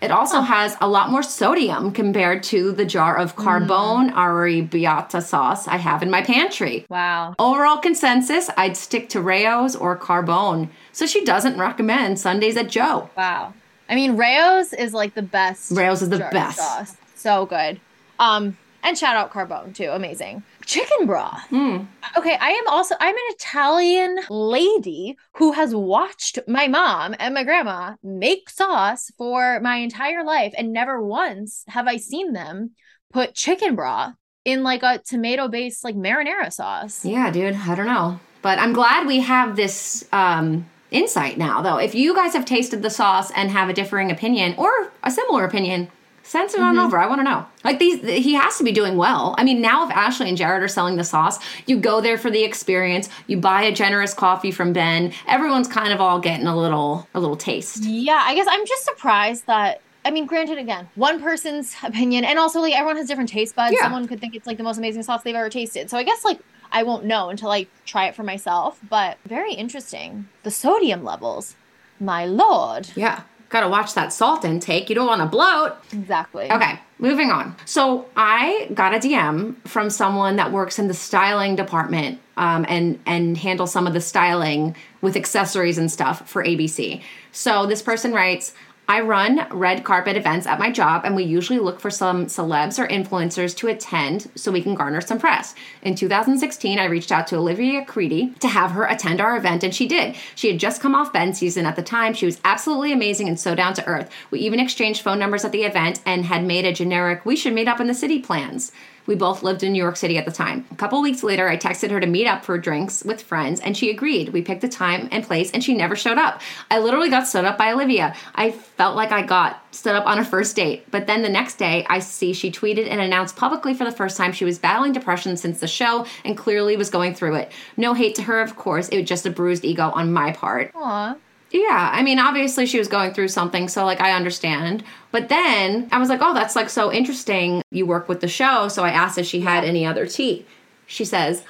[0.00, 5.66] It also has a lot more sodium compared to the jar of carbone arrabbiata sauce
[5.66, 6.84] I have in my pantry.
[6.90, 7.34] Wow.
[7.38, 10.68] Overall consensus, I'd stick to Rao's or Carbone.
[10.92, 13.08] So she doesn't recommend Sundays at Joe.
[13.16, 13.54] Wow.
[13.88, 15.72] I mean, Rao's is like the best.
[15.72, 16.58] Rao's is the best.
[16.58, 16.96] Sauce.
[17.14, 17.80] So good.
[18.18, 19.90] Um, and shout out Carbone too.
[19.90, 20.42] Amazing.
[20.66, 21.46] Chicken broth.
[21.48, 21.84] Hmm.
[22.18, 27.44] Okay, I am also I'm an Italian lady who has watched my mom and my
[27.44, 32.72] grandma make sauce for my entire life and never once have I seen them
[33.12, 34.14] put chicken broth
[34.44, 37.04] in like a tomato based like marinara sauce.
[37.04, 38.18] Yeah, dude, I don't know.
[38.42, 41.78] But I'm glad we have this um, insight now, though.
[41.78, 45.44] If you guys have tasted the sauce and have a differing opinion or a similar
[45.44, 45.90] opinion,
[46.26, 46.86] send it on mm-hmm.
[46.86, 46.98] over.
[46.98, 47.46] I want to know.
[47.64, 49.34] Like these, he has to be doing well.
[49.38, 52.30] I mean, now if Ashley and Jared are selling the sauce, you go there for
[52.30, 53.08] the experience.
[53.26, 55.12] You buy a generous coffee from Ben.
[55.28, 57.84] Everyone's kind of all getting a little, a little taste.
[57.84, 59.80] Yeah, I guess I'm just surprised that.
[60.04, 63.74] I mean, granted, again, one person's opinion, and also like everyone has different taste buds.
[63.76, 63.84] Yeah.
[63.84, 65.90] Someone could think it's like the most amazing sauce they've ever tasted.
[65.90, 68.78] So I guess like I won't know until I try it for myself.
[68.88, 70.28] But very interesting.
[70.44, 71.56] The sodium levels,
[71.98, 72.90] my lord.
[72.94, 73.22] Yeah,
[73.56, 74.88] gotta watch that salt intake.
[74.88, 75.76] You don't want to bloat.
[75.92, 76.50] Exactly.
[76.50, 77.56] Okay, moving on.
[77.64, 83.00] So I got a DM from someone that works in the styling department um, and
[83.06, 87.02] and handles some of the styling with accessories and stuff for ABC.
[87.32, 88.52] So this person writes.
[88.88, 92.78] I run red carpet events at my job, and we usually look for some celebs
[92.78, 95.56] or influencers to attend so we can garner some press.
[95.82, 99.74] In 2016, I reached out to Olivia Caridi to have her attend our event, and
[99.74, 100.14] she did.
[100.36, 102.14] She had just come off Ben season at the time.
[102.14, 104.08] She was absolutely amazing and so down to earth.
[104.30, 107.54] We even exchanged phone numbers at the event and had made a generic, we should
[107.54, 108.70] meet up in the city plans.
[109.06, 110.66] We both lived in New York City at the time.
[110.70, 113.76] A couple weeks later, I texted her to meet up for drinks with friends, and
[113.76, 114.30] she agreed.
[114.30, 116.40] We picked a time and place, and she never showed up.
[116.70, 118.14] I literally got stood up by Olivia.
[118.34, 120.90] I felt like I got stood up on a first date.
[120.90, 124.16] But then the next day, I see she tweeted and announced publicly for the first
[124.16, 127.52] time she was battling depression since the show and clearly was going through it.
[127.76, 128.88] No hate to her, of course.
[128.88, 130.72] It was just a bruised ego on my part.
[130.74, 131.16] Aw.
[131.50, 134.82] Yeah, I mean, obviously she was going through something, so like I understand.
[135.12, 137.62] But then I was like, oh, that's like so interesting.
[137.70, 140.44] You work with the show, so I asked if she had any other tea.
[140.86, 141.42] She says,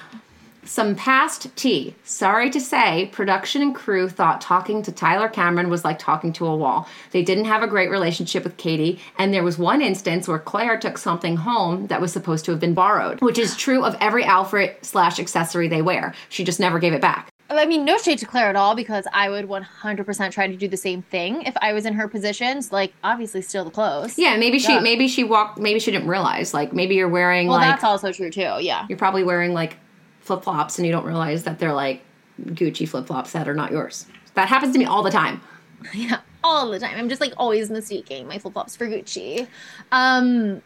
[0.67, 1.95] some past tea.
[2.03, 6.45] Sorry to say, production and crew thought talking to Tyler Cameron was like talking to
[6.45, 6.87] a wall.
[7.11, 10.77] They didn't have a great relationship with Katie, and there was one instance where Claire
[10.77, 14.25] took something home that was supposed to have been borrowed, which is true of every
[14.25, 16.13] outfit slash accessory they wear.
[16.29, 17.29] She just never gave it back.
[17.49, 20.67] I mean, no shade to Claire at all because I would 100% try to do
[20.67, 22.71] the same thing if I was in her positions.
[22.71, 24.17] Like, obviously, steal the clothes.
[24.19, 24.79] Yeah, maybe she Yeah.
[24.81, 26.53] maybe she walked maybe she didn't realize.
[26.53, 28.55] Like maybe you're wearing Well, like that's also true too.
[28.59, 28.85] Yeah.
[28.89, 29.77] you're probably wearing like
[30.21, 32.01] flip flops and you don't realize that they're like
[32.41, 34.05] Gucci flip flops that are not yours.
[34.33, 35.41] That happens to me all the time.
[35.93, 36.97] Yeah, all the time.
[36.97, 39.47] I'm just like always mistaking my flip flops for Gucci.
[39.91, 40.61] Um,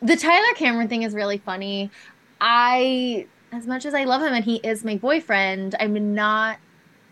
[0.00, 1.90] the Tyler Cameron thing is really funny.
[2.40, 6.58] I, as much as I love him and he is my boyfriend, I'm not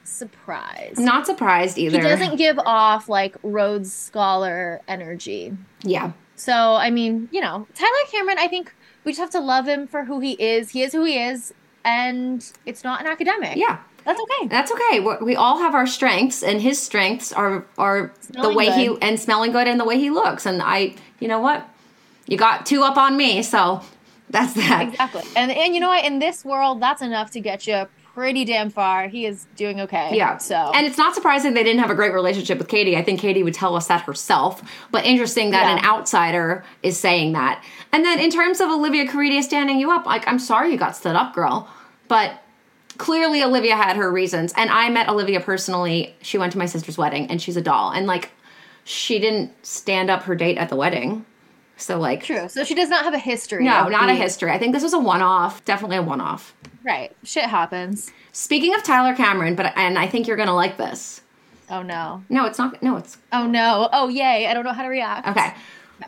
[0.05, 0.99] surprised.
[0.99, 1.99] I'm not surprised either.
[1.99, 5.57] He doesn't give off like Rhodes Scholar energy.
[5.83, 6.13] Yeah.
[6.37, 8.75] So, I mean, you know, Tyler Cameron, I think
[9.05, 10.71] we just have to love him for who he is.
[10.71, 11.53] He is who he is,
[11.85, 13.57] and it's not an academic.
[13.57, 13.79] Yeah.
[14.05, 14.49] That's okay.
[14.49, 15.01] That's okay.
[15.01, 18.97] we we all have our strengths, and his strengths are are the Smelling way he
[19.03, 20.47] and smelling good and the way he looks.
[20.47, 21.69] And I, you know what,
[22.27, 23.83] you got two up on me, so
[24.31, 24.89] that's that.
[24.89, 25.23] Exactly.
[25.37, 26.05] And and you know what?
[26.05, 29.09] In this world, that's enough to get you pretty damn far.
[29.09, 30.11] He is doing okay.
[30.17, 30.39] Yeah.
[30.39, 32.97] So and it's not surprising they didn't have a great relationship with Katie.
[32.97, 34.63] I think Katie would tell us that herself.
[34.91, 35.77] But interesting that Yeah.
[35.79, 37.63] an outsider is saying that.
[37.93, 40.97] And then in terms of Olivia Caridi standing you up, like I'm sorry you got
[40.97, 41.69] stood up, girl,
[42.09, 42.43] but
[42.99, 44.53] clearly Olivia had her reasons.
[44.57, 46.15] And I met Olivia personally.
[46.21, 47.91] She went to my sister's wedding, and she's a doll.
[47.91, 48.31] And like,
[48.85, 51.25] she didn't stand up her date at the wedding.
[51.81, 52.49] So like, true.
[52.49, 53.65] So she does not have a history.
[53.65, 54.51] no, not a history.
[54.51, 55.65] I think this was a one-off.
[55.65, 56.55] Definitely a one-off.
[56.85, 57.15] Right.
[57.25, 58.11] Shit happens.
[58.33, 61.21] Speaking of Tyler Cameron, but and I think you're gonna like this.
[61.69, 62.25] Oh no.
[62.29, 62.83] No, it's not.
[62.83, 63.89] No, it's Oh no.
[63.93, 64.47] Oh yay.
[64.47, 65.29] I don't know how to react.
[65.29, 65.55] Okay.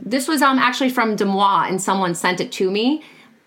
[0.01, 3.05] This was um actually from DeuxMoi and someone sent it to me.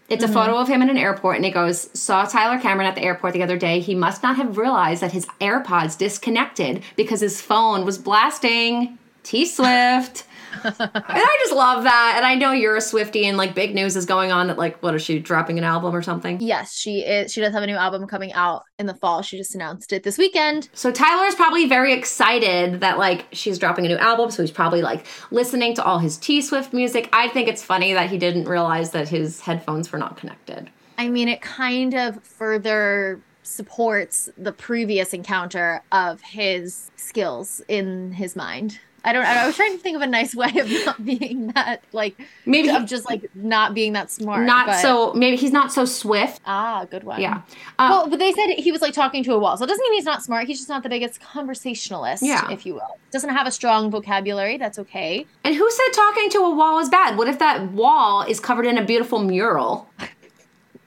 [0.08, 2.94] It's a photo of him in an airport and it goes, Saw Tyler Cameron at
[2.94, 3.80] the airport the other day.
[3.80, 9.48] He must not have realized that his AirPods disconnected because his phone was blasting T
[9.48, 10.26] Swift.
[10.64, 12.14] And I just love that.
[12.18, 14.82] And I know you're a Swifty and like big news is going on that like
[14.82, 16.40] what is she dropping an album or something?
[16.42, 17.32] Yes, she is.
[17.32, 19.22] She does have a new album coming out in the fall.
[19.22, 20.70] She just announced it this weekend.
[20.74, 24.82] So Tyler's probably very excited that like she's dropping a new album, so he's probably
[24.82, 27.10] like listening to all his T Swift music.
[27.14, 30.70] I think it's funny that he didn't realize that his headphones were not connected.
[30.98, 38.36] I mean, it kind of further supports the previous encounter of his skills in his
[38.36, 38.80] mind.
[39.06, 39.24] I don't.
[39.24, 42.70] I was trying to think of a nice way of not being that like Maybe
[42.70, 44.46] of just like not being that smart.
[44.46, 46.42] not but- so maybe he's not so swift.
[46.46, 47.22] Ah, good one.
[47.22, 47.42] Yeah.
[47.80, 49.84] Uh, Well, but they said he was like talking to a wall, so it doesn't
[49.84, 50.48] mean he's not smart.
[50.48, 52.50] He's just not the biggest conversationalist, Yeah.
[52.52, 52.98] if you will.
[53.12, 54.58] Doesn't have a strong vocabulary.
[54.58, 55.26] That's okay.
[55.44, 57.16] and who said talking to a wall is bad?
[57.18, 59.88] What if that wall is covered in a beautiful mural?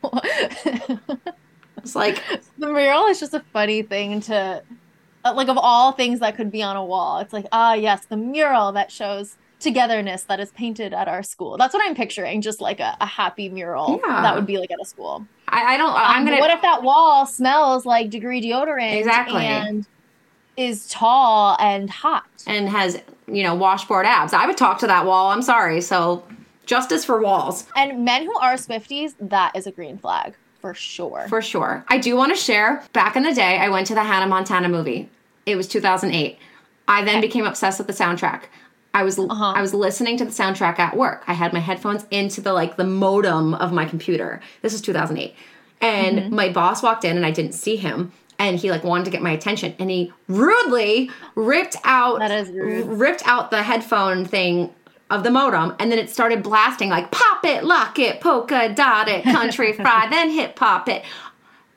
[1.79, 2.23] It's like
[2.59, 4.63] the mural is just a funny thing to
[5.37, 8.17] like of all things that could be on a wall it's like ah yes the
[8.17, 11.57] mural that shows togetherness that is painted at our school.
[11.57, 14.23] That's what I'm picturing, just like a, a happy mural Yeah.
[14.23, 15.27] that would be like at a school.
[15.49, 15.93] I, I don't.
[15.97, 16.39] I'm Um, gonna.
[16.39, 19.43] what if that wall smells like degree deodorant Exactly.
[19.45, 19.85] and
[20.57, 22.25] is tall and hot?
[22.47, 24.33] and has you know washboard abs.
[24.33, 25.33] I would talk to that wall.
[25.33, 25.81] I'm sorry.
[25.81, 26.25] So
[26.67, 31.27] justice for walls And men who are Swifties, that is a green flag for sure.
[31.29, 31.85] for sure.
[31.89, 32.85] I do want to share.
[32.93, 35.09] Back in the day, I went to the Hannah Montana movie.
[35.51, 36.39] It was 2008.
[36.87, 38.43] I then became obsessed with the soundtrack.
[38.95, 39.53] I was Uh-huh.
[39.55, 41.23] I was listening to the soundtrack at work.
[41.27, 44.41] I had my headphones into the like the modem of my computer.
[44.63, 45.35] This is 2008.
[45.81, 46.35] And Mm-hmm.
[46.35, 49.23] my boss walked in and I didn't see him and he like wanted to get
[49.23, 52.87] my attention and he rudely ripped out That is rude.
[52.87, 54.71] ripped out the headphone thing
[55.11, 59.09] of the modem and then it started blasting like pop it, lock it, polka dot
[59.09, 61.05] it, country fry, then hip hop it.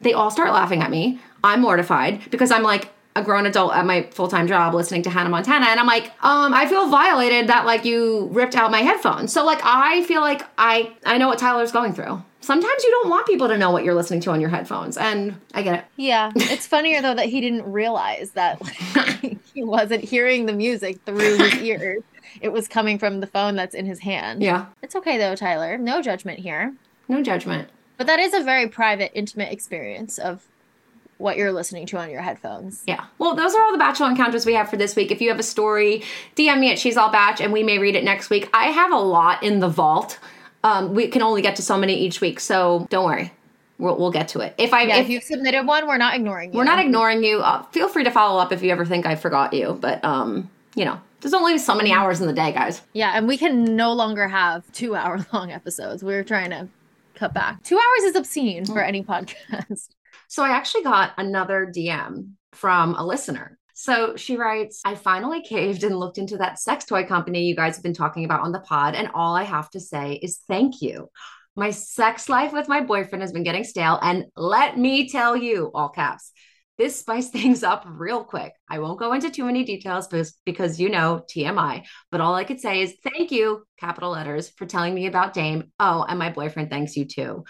[0.02, 1.20] They all start laughing at me.
[1.44, 5.30] I'm mortified because I'm like a grown adult at my full-time job listening to Hannah
[5.30, 9.34] Montana and I'm like, um, I feel violated that like you ripped out my headphones.
[9.34, 12.24] So like I feel like I I know what Tyler's going through.
[12.40, 15.36] Sometimes you don't want people to know what you're listening to on your headphones and
[15.54, 15.86] I get it.
[15.98, 18.62] Yeah, it's funnier though that he didn't realize that
[18.96, 22.04] like, he wasn't hearing the music through his ears.
[22.40, 24.42] It was coming from the phone that's in his hand.
[24.42, 24.68] Yeah.
[24.82, 25.78] It's okay though, Tyler.
[25.78, 26.74] No judgment here.
[27.10, 27.70] No judgment.
[27.98, 30.48] But that is a very private, intimate experience of
[31.22, 32.84] what you're listening to on your headphones.
[32.88, 33.06] Yeah.
[33.20, 35.12] Well, those are all the Bachelor encounters we have for this week.
[35.12, 36.04] If you have a story,
[36.36, 38.50] DM me at She's All Batch and we may read it next week.
[38.54, 40.20] I have a lot in the vault.
[40.64, 43.32] Um, we can only get to so many each week, so don't worry.
[43.78, 44.54] We'll, we'll get to it.
[44.60, 46.58] If I Yeah, if if you've submitted one, we're not ignoring you.
[46.58, 49.16] we're not ignoring you, uh, feel free to follow up if you ever think I
[49.16, 49.78] forgot you.
[49.82, 52.82] But um, you know, there's only so many hours in the day, guys.
[52.94, 56.04] Yeah, and we can no longer have two hour long episodes.
[56.04, 56.68] We're trying to
[57.16, 57.64] cut back.
[57.64, 59.90] Two hours is obscene for any podcast.
[60.32, 63.60] So I actually got another DM from a listener.
[63.74, 67.76] So she writes, I finally caved and looked into that sex toy company you guys
[67.76, 68.96] have been talking about on the pod.
[68.96, 71.10] And all I have to say is thank you.
[71.58, 74.00] My sex life with my boyfriend has been getting stale.
[74.02, 76.32] And let me tell you, all caps,
[76.78, 78.54] this spiced things up real quick.
[78.70, 81.84] I won't go into too many details because, because you know, TMI.
[82.10, 85.74] But all I could say is thank you, capital letters, for telling me about Dame.
[85.78, 87.44] Oh, and my boyfriend thanks you too.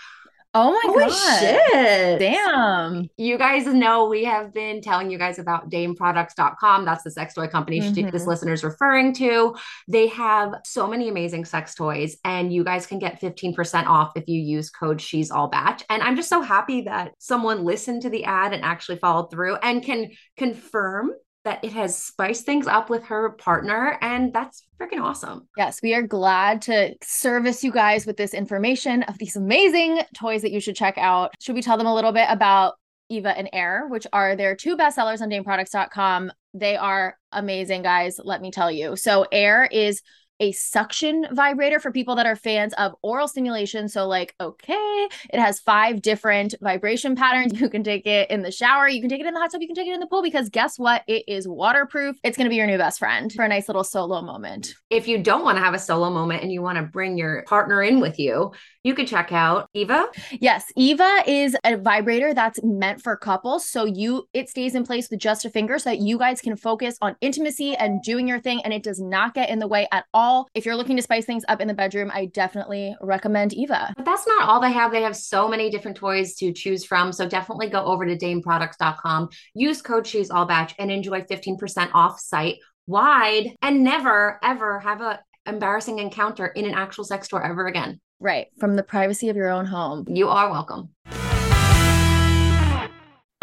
[0.53, 2.19] Oh my Holy shit.
[2.19, 3.07] Damn.
[3.15, 6.83] You guys know we have been telling you guys about dameproducts.com.
[6.83, 8.29] That's the sex toy company she- this mm-hmm.
[8.29, 9.55] listener is referring to.
[9.87, 14.27] They have so many amazing sex toys, and you guys can get 15% off if
[14.27, 15.83] you use code She's All Batch.
[15.89, 19.55] And I'm just so happy that someone listened to the ad and actually followed through
[19.55, 21.11] and can confirm
[21.43, 23.97] that it has spiced things up with her partner.
[24.01, 25.47] And that's freaking awesome.
[25.57, 30.41] Yes, we are glad to service you guys with this information of these amazing toys
[30.43, 31.31] that you should check out.
[31.39, 32.75] Should we tell them a little bit about
[33.09, 36.31] Eva and Air, which are their two bestsellers on dameproducts.com?
[36.53, 38.19] They are amazing, guys.
[38.23, 38.95] Let me tell you.
[38.95, 40.01] So, Air is
[40.41, 43.87] a suction vibrator for people that are fans of oral stimulation.
[43.87, 47.53] So, like, okay, it has five different vibration patterns.
[47.61, 49.61] You can take it in the shower, you can take it in the hot tub,
[49.61, 51.03] you can take it in the pool because guess what?
[51.05, 52.15] It is waterproof.
[52.23, 54.73] It's going to be your new best friend for a nice little solo moment.
[54.89, 57.43] If you don't want to have a solo moment and you want to bring your
[57.43, 58.51] partner in with you,
[58.83, 60.07] you could check out Eva.
[60.31, 63.67] Yes, Eva is a vibrator that's meant for couples.
[63.67, 66.55] So you it stays in place with just a finger so that you guys can
[66.55, 69.87] focus on intimacy and doing your thing and it does not get in the way
[69.91, 70.30] at all.
[70.53, 73.93] If you're looking to spice things up in the bedroom, I definitely recommend Eva.
[73.95, 74.91] But that's not all they have.
[74.91, 77.11] They have so many different toys to choose from.
[77.11, 82.19] So definitely go over to dameproducts.com, use code She's All Batch, and enjoy 15% off
[82.19, 82.57] site
[82.87, 87.99] wide and never, ever have a embarrassing encounter in an actual sex store ever again.
[88.19, 90.05] Right, from the privacy of your own home.
[90.07, 90.89] You are welcome.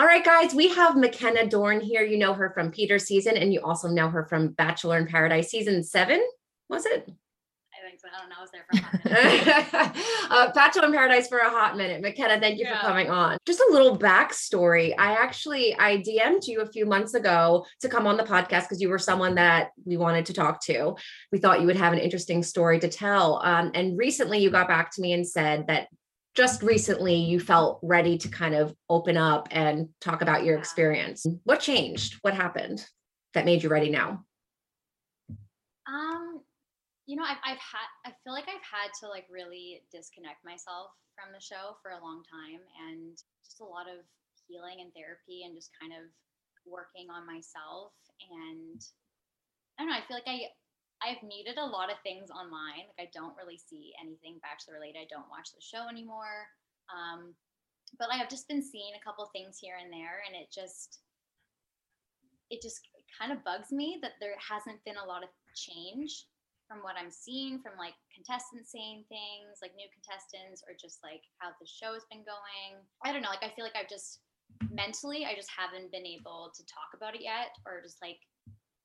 [0.00, 2.02] All right, guys, we have Mykenna Dorn here.
[2.02, 5.50] You know her from Peter season, and you also know her from Bachelor in Paradise
[5.50, 6.24] season seven.
[6.68, 7.10] Was it?
[7.78, 8.08] I think so.
[8.12, 8.36] I don't know.
[8.38, 10.82] I was there for a hot minute.
[10.82, 12.02] uh, in Paradise for a hot minute.
[12.02, 12.80] Mykenna, thank you Yeah.
[12.80, 13.38] for coming on.
[13.46, 14.94] Just a little backstory.
[14.98, 18.80] I actually I DM'd you a few months ago to come on the podcast because
[18.80, 20.96] you were someone that we wanted to talk to.
[21.30, 23.40] We thought you would have an interesting story to tell.
[23.44, 25.88] Um, and recently you got back to me and said that
[26.34, 30.60] just recently you felt ready to kind of open up and talk about your Yeah.
[30.60, 31.26] experience.
[31.44, 32.16] What changed?
[32.22, 32.84] What happened
[33.34, 34.24] that made you ready now?
[35.86, 36.27] Um,
[37.08, 40.92] you know, I've, I've had, I feel like I've had to like really disconnect myself
[41.16, 44.04] from the show for a long time and just a lot of
[44.44, 46.04] healing and therapy and just kind of
[46.68, 47.96] working on myself.
[48.28, 48.84] And
[49.80, 50.52] I don't know, I feel like I,
[51.00, 52.92] I've needed a lot of things online.
[52.92, 55.00] Like I don't really see anything Bachelor related.
[55.00, 56.44] I don't watch the show anymore.
[56.92, 57.32] Um,
[57.96, 61.00] but I have just been seeing a couple things here and there and it just,
[62.52, 62.84] it just
[63.16, 66.28] kind of bugs me that there hasn't been a lot of change
[66.68, 71.24] from what I'm seeing from like contestants saying things, like new contestants, or just like
[71.40, 72.84] how the show has been going.
[73.02, 73.32] I don't know.
[73.32, 74.20] Like I feel like I've just
[74.70, 78.20] mentally, I just haven't been able to talk about it yet, or just like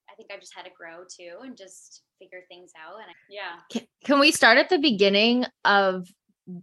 [0.10, 3.04] I think I've just had to grow too and just figure things out.
[3.04, 6.08] And I, yeah, Can, can we start at the beginning of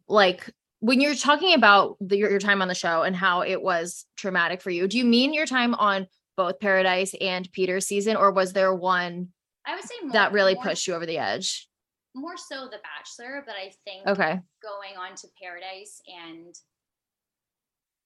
[0.08, 0.48] like
[0.80, 4.06] when you're talking about the, your, your time on the show and how it was
[4.16, 4.88] traumatic for you?
[4.88, 6.06] Do you mean your time on
[6.36, 9.28] both Paradise and Peter's season, or was there one
[9.66, 11.68] I would say more, that really more, pushed you over the edge?
[12.14, 14.40] more so The Bachelor, but I think Okay.
[14.62, 16.54] going on to Paradise and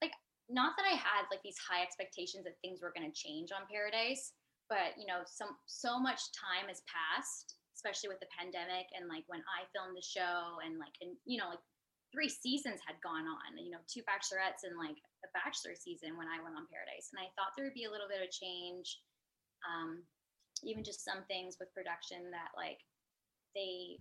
[0.03, 0.13] like
[0.49, 3.67] not that I had like these high expectations that things were going to change on
[3.71, 4.33] Paradise,
[4.69, 9.25] but you know, some so much time has passed, especially with the pandemic and like
[9.27, 11.65] when I filmed the show and like and you know like
[12.13, 14.95] three seasons had gone on, you know, two bachelorettes and like
[15.27, 17.91] a bachelor season when I went on Paradise, and I thought there would be a
[17.91, 19.01] little bit of change,
[19.67, 20.05] um,
[20.67, 22.81] even just some things with production that like
[23.55, 23.99] they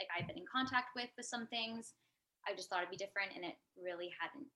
[0.00, 1.94] like I've been in contact with with some things.
[2.46, 4.46] I just thought it'd be different, and it really hadn't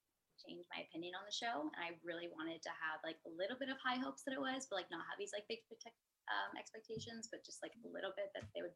[0.42, 1.70] changed my opinion on the show.
[1.70, 4.42] And I really wanted to have like a little bit of high hopes that it
[4.42, 5.94] was, but like not have these like big protect,
[6.28, 8.74] um, expectations, but just like a little bit that they would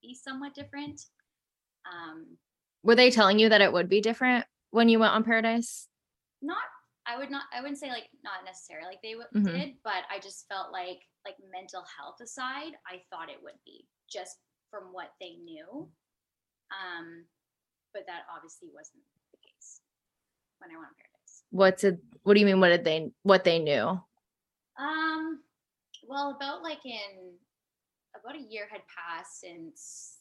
[0.00, 1.02] be somewhat different.
[1.82, 2.38] Um,
[2.86, 5.88] Were they telling you that it would be different when you went on Paradise?
[6.42, 6.62] not
[7.06, 9.44] I would not I wouldn't say like not necessarily like they w- Mhm.
[9.46, 13.86] did, but I just felt like like mental health aside, I thought it would be
[14.10, 14.38] just
[14.70, 15.88] from what they knew.
[16.72, 17.24] Um,
[17.92, 19.80] but that obviously wasn't the case
[20.58, 21.44] when I went on Paradise.
[21.50, 22.00] What's it?
[22.22, 22.60] What do you mean?
[22.60, 23.12] What did they?
[23.22, 24.00] What they knew?
[24.80, 25.40] Um,
[26.08, 27.36] well, about like in
[28.16, 30.18] about a year had passed since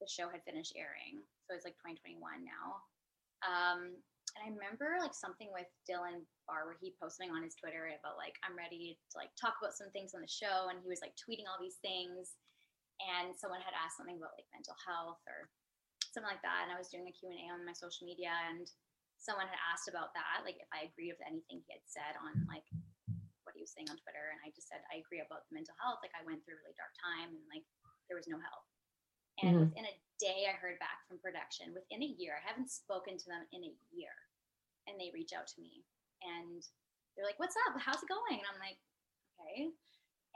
[0.00, 2.84] the show had finished airing, so it's like 2021 now.
[3.40, 3.96] Um,
[4.36, 8.34] and I remember like something with Dylan Where he posting on his Twitter about like
[8.42, 11.14] I'm ready to like talk about some things on the show, and he was like
[11.14, 12.34] tweeting all these things,
[12.98, 15.48] and someone had asked something about like mental health or
[16.10, 18.34] something like that, and I was doing a Q and A on my social media,
[18.50, 18.66] and
[19.20, 22.34] someone had asked about that, like if I agreed with anything he had said on
[22.50, 22.66] like
[23.46, 25.78] what he was saying on Twitter, and I just said I agree about the mental
[25.78, 26.02] health.
[26.02, 27.64] Like I went through a really dark time, and like
[28.10, 28.66] there was no help.
[29.40, 29.60] And Mhm.
[29.70, 31.72] within a day, I heard back from production.
[31.72, 34.12] Within a year, I haven't spoken to them in a year,
[34.86, 35.86] and they reach out to me,
[36.22, 36.62] and
[37.16, 37.80] they're like, "What's up?
[37.80, 38.78] How's it going?" And I'm like,
[39.40, 39.72] "Okay."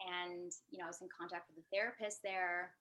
[0.05, 2.75] And you know, I was in contact with a therapist there.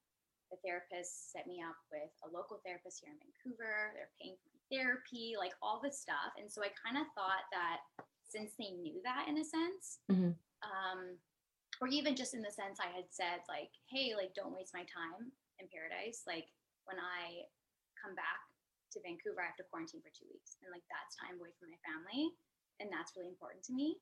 [0.52, 3.94] The therapist set me up with a local therapist here in Vancouver.
[3.96, 6.34] They're paying for my therapy, like all this stuff.
[6.38, 7.82] And so I kind of thought that
[8.26, 10.38] since they knew that in a sense, Mhm.
[10.62, 11.18] um,
[11.82, 14.86] or even just in the sense I had said, like, hey, like, don't waste my
[14.86, 16.26] time in paradise.
[16.28, 16.50] Like,
[16.86, 17.46] when I
[18.02, 18.42] come back
[18.92, 20.58] to Vancouver, I have to quarantine for two weeks.
[20.62, 22.30] And like, that's time away from my family.
[22.80, 23.98] And that's really important to me.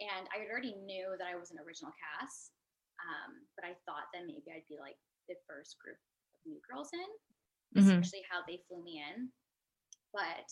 [0.00, 2.52] And I already knew that I was an original cast.
[3.00, 4.96] Um, but I thought that maybe I'd be like
[5.28, 7.10] the first group of new girls in,
[7.80, 8.00] Mhm.
[8.00, 9.32] especially how they flew me in.
[10.12, 10.48] But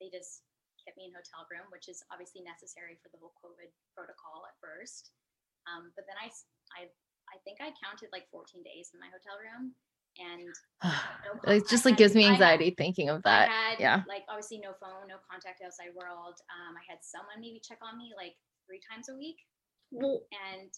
[0.00, 0.44] they just
[0.84, 4.58] kept me in hotel room, which is obviously necessary for the whole COVID protocol at
[4.60, 5.12] first.
[5.66, 6.30] Um, but then I,
[6.76, 6.92] I,
[7.32, 9.74] I think I counted like 14 days in my hotel room,
[10.18, 10.48] and
[10.84, 13.48] no con- it just like gives me I had- anxiety thinking of that.
[13.48, 14.02] I had yeah.
[14.08, 16.34] like obviously no phone, no contact outside world.
[16.50, 18.34] Um, I had someone maybe check on me like
[18.66, 19.36] three times a week,
[19.90, 20.68] Well, and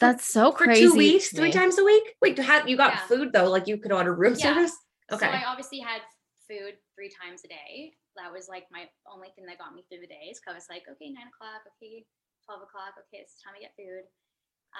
[0.00, 0.82] That's so for crazy.
[0.86, 2.14] two weeks, three times a week.
[2.22, 3.06] Wait, how you got Yeah.
[3.06, 3.50] food though?
[3.50, 4.54] Like you could order room Yeah.
[4.54, 4.76] service.
[5.10, 5.26] Okay.
[5.26, 6.02] So I obviously had
[6.48, 7.92] food three times a day.
[8.16, 10.40] That was like my only thing that got me through the days.
[10.44, 12.04] Cause I was like, okay, nine o'clock, okay,
[12.44, 14.04] twelve o'clock, okay, it's time to get food.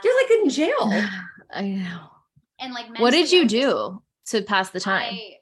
[0.05, 0.84] You're like in jail.
[1.51, 2.11] I know.
[2.61, 5.15] And like What did you do to pass the time?
[5.15, 5.35] I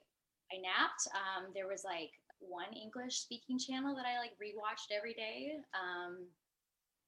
[0.52, 1.08] I napped.
[1.14, 5.56] Um, there was like one English speaking channel that I like rewatched every day.
[5.74, 6.26] Um,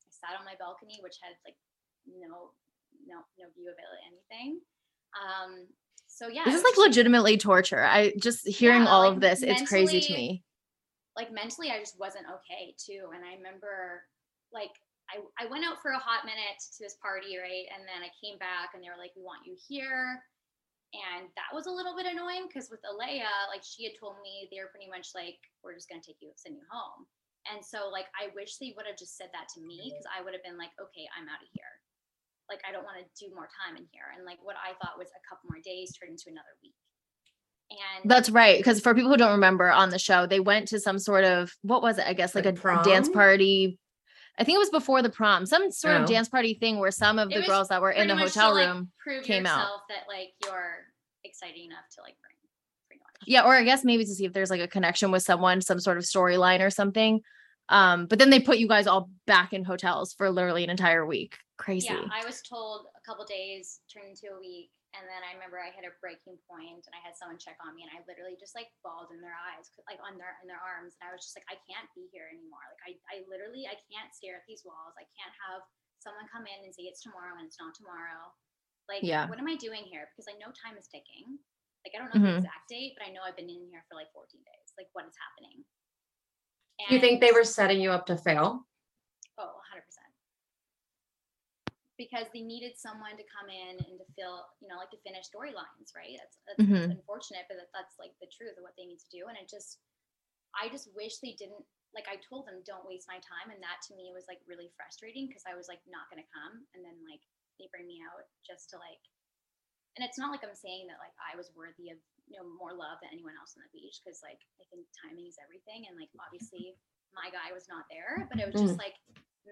[0.06, 1.56] I sat on my balcony, which had like
[2.06, 2.52] no
[3.06, 4.60] no no view of anything.
[5.14, 5.66] Um,
[6.06, 7.82] so yeah, this is like legitimately torture.
[7.84, 10.44] I just hearing Yeah, all like, of this, it's crazy to me.
[11.16, 13.10] like mentally I just wasn't okay too.
[13.14, 14.02] And I remember
[14.52, 14.70] like
[15.08, 17.64] I, I went out for a hot minute to this party, right?
[17.72, 20.20] And then I came back and they were like, We want you here.
[20.96, 24.48] And that was a little bit annoying because with Alayah, like she had told me
[24.48, 27.08] they were pretty much like, We're just gonna take you send you home.
[27.48, 29.96] And so like I wish they would have just said that to me mm-hmm.
[29.96, 31.72] because I would have been like, Okay, I'm out of here.
[32.52, 34.12] Like I don't want to do more time in here.
[34.12, 36.76] And like what I thought was a couple more days turned into another week.
[37.72, 38.56] And That's right.
[38.56, 41.52] Because for people who don't remember on the show, they went to some sort of
[41.62, 42.06] what was it?
[42.06, 43.78] I guess like, Like a dance party.
[44.38, 46.02] I think it was before the prom, some sort Oh.
[46.02, 48.32] of dance party thing where some of It the girls that were in the much
[48.34, 48.92] to, hotel like, room.
[48.98, 49.80] prove came out.
[49.88, 50.86] that like you're
[51.24, 52.36] exciting enough to like bring
[52.86, 53.14] pretty much.
[53.26, 55.80] Yeah, or I guess maybe to see if there's like a connection with someone, some
[55.80, 57.20] sort of storyline or something.
[57.68, 61.04] Um, but then they put you guys all back in hotels for literally an entire
[61.04, 61.36] week.
[61.58, 61.88] Crazy.
[61.90, 65.60] Yeah, I was told a couple days turned into a week, and then I remember
[65.60, 68.36] I hit a breaking point, and I had someone check on me, and I literally
[68.40, 71.22] just like bawled in their eyes, like on their in their arms, and I was
[71.24, 72.64] just like, I can't be here anymore.
[72.72, 74.96] Like I, I literally, I can't stare at these walls.
[74.96, 75.60] I can't have
[76.00, 78.32] someone come in and say it's tomorrow and it's not tomorrow.
[78.88, 79.28] Like, Yeah.
[79.28, 80.08] what am I doing here?
[80.14, 81.36] Because I know time is ticking.
[81.84, 82.40] Like I don't know Mhm.
[82.40, 84.68] the exact date, but I know I've been in here for like 14 days.
[84.80, 85.64] Like what is happening?
[86.88, 88.64] Do you think they were setting you up to fail?
[89.36, 90.07] Oh, 100%.
[91.98, 95.26] Because they needed someone to come in and to fill, you know, like to finish
[95.26, 96.14] storylines, right?
[96.14, 97.02] That's, that's, that's Mhm.
[97.02, 99.26] unfortunate, but that, that's like the truth of what they need to do.
[99.26, 99.82] And it just,
[100.54, 103.50] I just wish they didn't, like, I told them, don't waste my time.
[103.50, 106.30] And that to me was like really frustrating because I was like, not going to
[106.30, 106.62] come.
[106.78, 107.20] And then, like,
[107.58, 109.02] they bring me out just to like,
[109.98, 111.98] and it's not like I'm saying that like I was worthy of,
[112.30, 115.26] you know, more love than anyone else on the beach because like I think timing
[115.26, 115.90] is everything.
[115.90, 116.78] And like, obviously,
[117.10, 118.94] my guy was not there, but it was just like,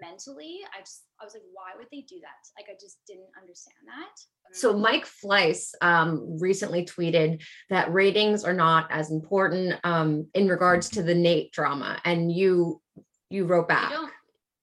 [0.00, 3.28] mentally i just i was like why would they do that like i just didn't
[3.40, 4.14] understand that
[4.52, 10.88] So Mike Fleiss um, recently tweeted that ratings are not as important um, in regards
[10.90, 12.80] to the Nate drama, and you
[13.28, 13.90] you wrote i back.
[13.90, 14.12] don't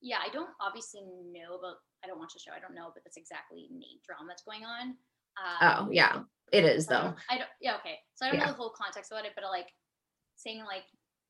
[0.02, 1.02] yeah i don't obviously
[1.36, 4.26] know about i don't watch the show i don't know but that's exactly nate drama
[4.30, 4.96] that's going on
[5.62, 6.22] Oh yeah,
[6.52, 7.04] it is so I though.
[7.08, 8.46] don't, I don't yeah okay so i don't Yeah.
[8.46, 9.68] know the whole context about it but like
[10.36, 10.84] saying like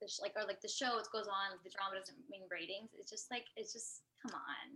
[0.03, 2.91] the sh- like or like the show it goes on the drama doesn't mean ratings
[2.99, 4.75] it's just like it's just come on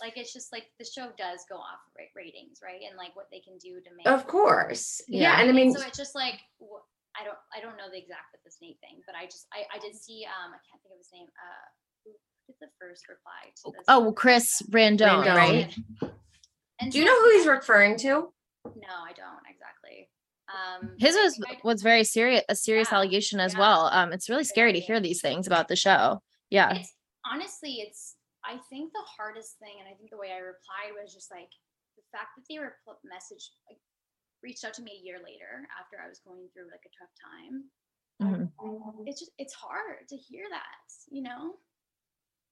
[0.00, 3.26] like it's just like the show does go off ra- ratings right and like what
[3.34, 5.34] they can do to make Of course, yeah.
[5.36, 5.40] Yeah.
[5.42, 6.82] And I mean, so it's just like wh-
[7.18, 9.68] I don't I don't know the exact with the snake thing, but I just I,
[9.68, 11.66] I did see um I can't think of his name uh
[12.02, 12.10] who
[12.48, 15.36] did the first reply to this Oh, well Chris Randone, Randone.
[15.36, 15.70] right?
[16.80, 18.32] And do you know who he's referring to?
[18.64, 20.08] No, I don't exactly.
[20.52, 23.60] Um, His was was very serious, a serious Yeah, allegation as yeah.
[23.60, 23.86] well.
[23.92, 26.22] Um, it's really scary to hear these things about the show.
[26.50, 26.74] Yeah.
[26.74, 26.92] it's
[27.24, 31.14] honestly it's i think the hardest thing and i think the way i replied was
[31.14, 31.48] just like
[31.96, 32.74] the fact that they were
[33.08, 33.78] message like
[34.42, 37.14] reached out to me a year later after i was going through like a tough
[37.22, 37.70] time
[38.20, 39.06] Mhm.
[39.06, 41.54] it's just it's hard to hear that you know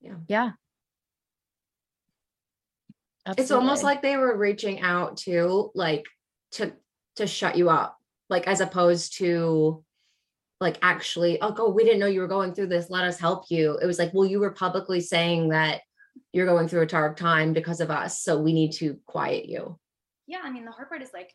[0.00, 0.14] Yeah.
[0.28, 0.50] Yeah.
[3.36, 6.04] It's almost like they were reaching out to like
[6.52, 6.72] to
[7.20, 7.96] to shut you up,
[8.28, 9.84] like as opposed to
[10.60, 12.90] like actually, oh, go, we didn't know you were going through this.
[12.90, 13.78] Let us help you.
[13.80, 15.80] It was like, well, you were publicly saying that
[16.32, 19.78] you're going through a dark time because of us, so we need to quiet you.
[20.26, 21.30] yeah i mean the hard part is like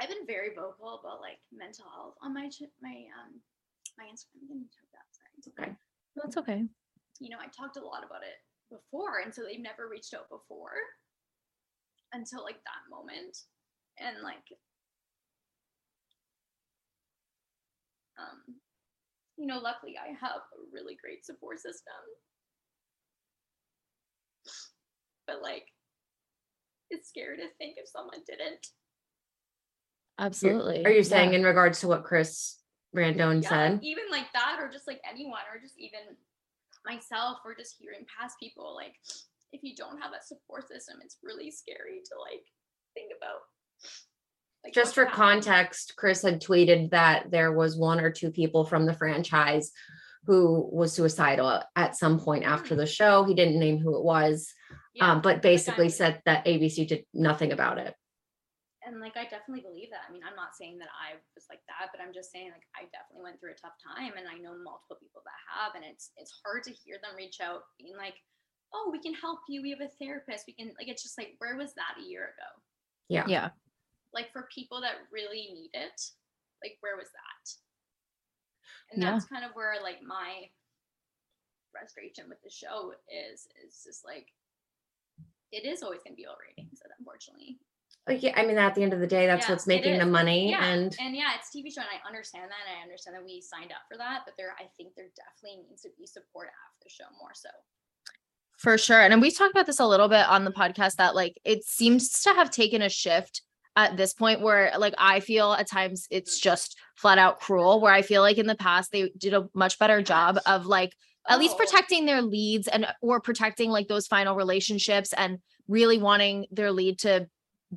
[0.00, 2.46] i've been very vocal about like mental health on my
[2.82, 3.32] my um
[3.98, 5.72] my instagram I'm getting choked up, sorry it's Okay.
[6.16, 6.60] that's okay.
[7.20, 8.38] you know, I talked a lot about it
[8.70, 10.76] before, and so they've never reached out before
[12.12, 13.34] until like that moment.
[13.98, 14.44] And like
[18.18, 18.56] um
[19.36, 21.92] you know, luckily I have a really great support system.
[25.26, 25.66] But like
[26.90, 28.68] it's scary to think if someone didn't.
[30.18, 30.84] Absolutely.
[30.86, 31.38] Are you saying Yeah.
[31.40, 32.58] in regards to what Chris
[32.94, 33.80] Randone Yeah, said?
[33.82, 36.16] even like that, or just like anyone, or just even
[36.86, 38.94] myself, or just hearing past people, like
[39.52, 42.46] if you don't have that support system, it's really scary to like
[42.94, 43.42] think about.
[44.66, 48.84] Like, Just for context, Chris had tweeted that there was one or two people from
[48.84, 49.70] the franchise
[50.26, 53.22] who was suicidal at some point after the show.
[53.22, 54.52] He didn't name who it was,
[54.92, 57.94] Yeah, um, but basically said that ABC did nothing about it.
[58.84, 60.02] and like I definitely believe that.
[60.08, 62.66] I mean, I'm not saying that I was like that, but I'm just saying like
[62.74, 65.84] I definitely went through a tough time, and I know multiple people that have, and
[65.86, 68.14] it's it's hard to hear them reach out, being like,
[68.74, 69.62] "Oh, we can help you.
[69.62, 70.46] We have a therapist.
[70.46, 72.50] We can." Like, it's just like, where was that a year ago?
[73.08, 73.26] Yeah.
[73.26, 73.48] Yeah.
[74.12, 76.00] Like for people that really need it
[76.62, 77.44] like where was that
[78.92, 79.12] and Yeah.
[79.12, 80.48] that's kind of where like my
[81.72, 84.28] frustration with the show is is just like
[85.52, 87.58] it is always going to be about ratings unfortunately
[88.08, 90.06] Like, yeah, I mean, at the end of the day, that's Yeah, what's making the
[90.06, 90.50] money.
[90.50, 93.24] yeah And and yeah it's tv show and i understand that and i understand that
[93.24, 96.48] we signed up for that but there i think there definitely needs to be support
[96.48, 97.50] after the show more so
[98.56, 99.02] For sure.
[99.02, 102.08] And we've talked about this a little bit on the podcast that like it seems
[102.22, 103.42] to have taken a shift
[103.76, 107.92] at this point where like I feel at times it's just flat out cruel where
[107.92, 110.96] I feel like in the past they did a much better job of like
[111.28, 115.98] at least Oh, protecting their leads and or protecting like those final relationships and really
[115.98, 117.28] wanting their lead to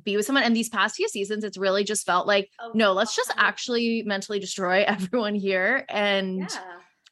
[0.02, 0.44] be with someone.
[0.44, 4.02] And these past few seasons it's really just felt like oh, no let's just actually
[4.06, 6.48] mentally destroy everyone here and yeah.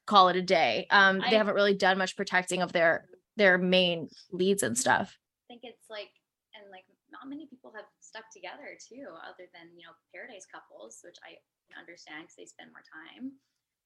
[0.06, 0.86] call it a day.
[0.90, 3.04] Um I- they haven't really done much protecting of their
[3.36, 5.16] their main leads and stuff.
[5.44, 6.08] I think it's like
[6.54, 7.84] and like not many people have
[8.18, 11.38] stuck together too other than you know paradise couples which i
[11.78, 13.30] understand because they spend more time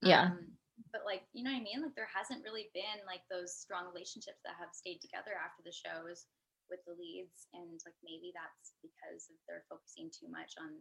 [0.01, 0.33] Yeah.
[0.33, 0.49] um,
[0.89, 3.85] but like you know what i mean like there hasn't really been like those strong
[3.93, 6.25] relationships that have stayed together after the shows
[6.73, 10.73] with the leads and like maybe that's because of they're focusing too much on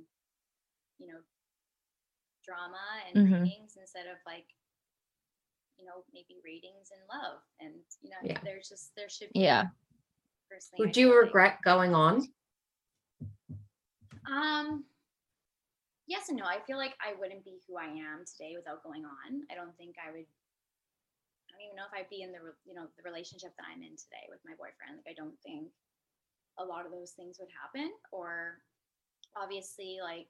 [1.03, 1.19] you know
[2.47, 3.43] drama and Mhm.
[3.43, 4.47] ratings instead of like
[5.75, 8.39] you know maybe ratings and love and you know Yeah.
[8.47, 9.67] there's just there should be Yeah.
[10.49, 12.31] personally I Would you feel like- regret going on?
[14.29, 14.83] Um
[16.07, 16.45] yes and no.
[16.45, 19.45] I feel like i wouldn't be who i am today without going on.
[19.49, 22.73] I don't think i would i don't even know if i'd be in the you
[22.75, 25.01] know the relationship that i'm in today with my boyfriend.
[25.01, 25.71] Like i don't think
[26.59, 28.59] a lot of those things would happen or
[29.39, 30.27] obviously like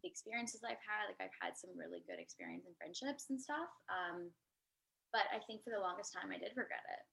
[0.00, 3.68] the experiences i've had like i've had some really good experience and friendships and stuff.
[3.92, 4.32] Um
[5.12, 7.04] but i think for the longest time i did regret it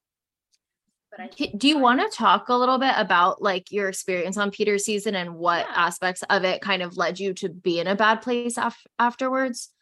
[1.11, 1.27] but i
[1.57, 5.15] Do you want to talk a little bit about like your experience on Peter's season
[5.15, 5.73] and what Yeah.
[5.75, 9.73] aspects of it kind of led you to be in a bad place af- afterwards?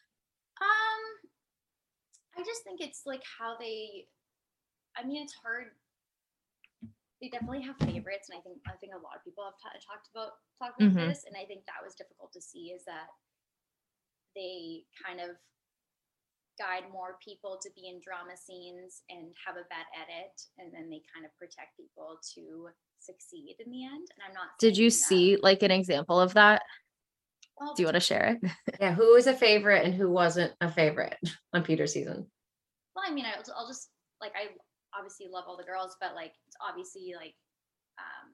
[0.62, 1.30] Um,
[2.38, 4.08] I just think it's like how they.
[4.98, 5.72] I mean, it's hard.
[7.22, 9.80] They definitely have favorites, and I think I think a lot of people have ta-
[9.86, 11.08] talked about talked about Mhm.
[11.10, 13.08] this, and I think that was difficult to see is that
[14.36, 15.38] they kind of
[16.58, 20.90] guide more people to be in drama scenes and have a bad edit, and then
[20.90, 22.70] they kind of protect people to
[23.00, 24.08] succeed in the end.
[24.16, 24.56] And I'm not.
[24.60, 26.62] Did you that- see like an example of that?
[27.60, 28.52] Well, Do you want to share it?
[28.84, 31.16] Yeah, who was a favorite and who wasn't a favorite
[31.56, 32.28] on Peter's season?
[32.96, 33.88] Well, I mean, I'll, I'll just
[34.20, 34.52] like I
[34.92, 37.36] obviously love all the girls, but like it's obviously like
[38.00, 38.32] um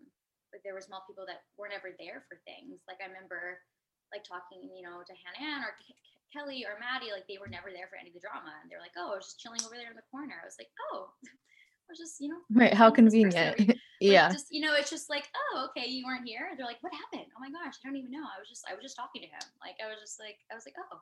[0.53, 2.81] like there were small people that weren't ever there for things.
[2.89, 3.61] Like I remember
[4.09, 7.37] like talking, you know, to Hannah Ann or K- K- Kelly or Maddie, like they
[7.37, 9.27] were never there for any of the drama, and they were like, "Oh, I was
[9.35, 12.29] just chilling over there in the corner." I was like, "Oh, I was just, you
[12.31, 12.73] know." Right.
[12.73, 13.59] How hanging with this person convenient.
[13.59, 13.67] every-
[14.01, 14.31] like, yeah.
[14.31, 17.29] Just you know, it's just like, "Oh, okay, you weren't here." They're like, "What happened?"
[17.35, 18.23] Oh my gosh, I don't even know.
[18.23, 19.45] I was just, I was just talking to him.
[19.59, 20.99] Like I was just like, I was like, "Oh."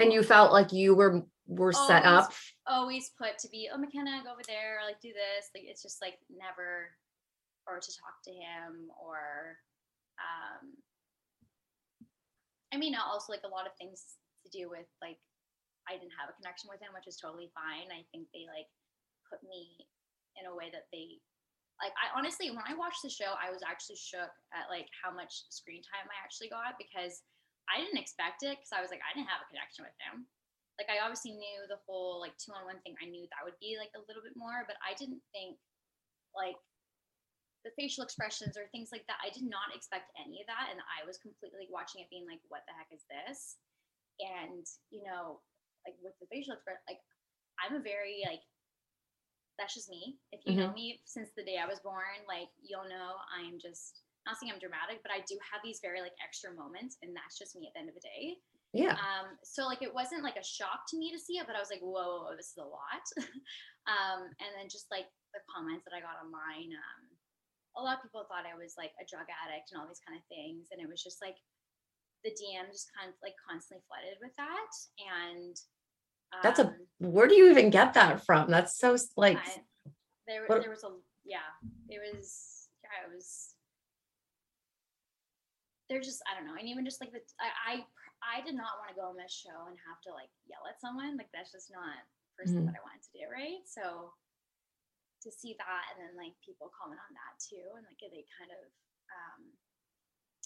[0.00, 2.32] And you felt like you were were set up.
[2.66, 5.50] always put to be, oh Mykenna, go over there, or like do this.
[5.54, 6.88] Like it's just like never
[7.66, 9.58] or to talk to him or
[10.18, 10.72] um
[12.72, 14.04] I mean also like a lot of things
[14.44, 15.18] to do with like
[15.88, 17.88] I didn't have a connection with him, which is totally fine.
[17.90, 18.68] I think they like
[19.26, 19.86] put me
[20.38, 21.18] in a way that they
[21.80, 25.10] like I honestly when I watched the show I was actually shook at like how
[25.10, 27.24] much screen time I actually got because
[27.66, 30.28] I didn't expect it because I was like I didn't have a connection with him
[30.80, 32.96] like I obviously knew the whole like two on one thing.
[32.96, 35.60] I knew that would be like a little bit more, but I didn't think
[36.32, 36.56] like
[37.68, 39.20] the facial expressions or things like that.
[39.20, 42.40] I did not expect any of that, and I was completely watching it, being like,
[42.48, 43.60] "What the heck is this?"
[44.20, 45.40] And you know,
[45.86, 47.00] like with the facial expression, like
[47.60, 48.44] I'm a very like
[49.60, 50.16] that's just me.
[50.32, 54.08] If you know me since the day I was born, like you'll know I'm just
[54.24, 57.36] not saying I'm dramatic, but I do have these very like extra moments, and that's
[57.36, 58.40] just me at the end of the day.
[58.72, 58.96] Yeah.
[58.96, 61.62] Um, so like it wasn't like a shock to me to see it, but I
[61.62, 63.04] was like, whoa, whoa, whoa, this is a lot.
[63.90, 67.02] um, and then just like the comments that I got online, um,
[67.76, 70.16] a lot of people thought I was like a drug addict and all these kind
[70.16, 71.36] of things, and it was just like
[72.24, 74.70] the DM just kind of like constantly flooded with that,
[75.00, 75.56] and
[76.32, 78.50] um, That's a where do you even get that from?
[78.50, 79.64] That's so like I-
[80.26, 80.92] there, what- there was a
[81.24, 81.48] yeah,
[81.88, 83.54] it was yeah, it was.
[85.88, 87.74] They're just I don't know, and even just like the I I,
[88.22, 90.78] I did not want to go on this show and have to like yell at
[90.78, 91.98] someone like that's just not
[92.38, 92.70] first Mhm.
[92.70, 93.66] that I wanted to do, right?
[93.66, 94.14] So
[95.26, 98.54] to see that and then like people comment on that too, and like they kind
[98.54, 98.62] of
[99.10, 99.42] um,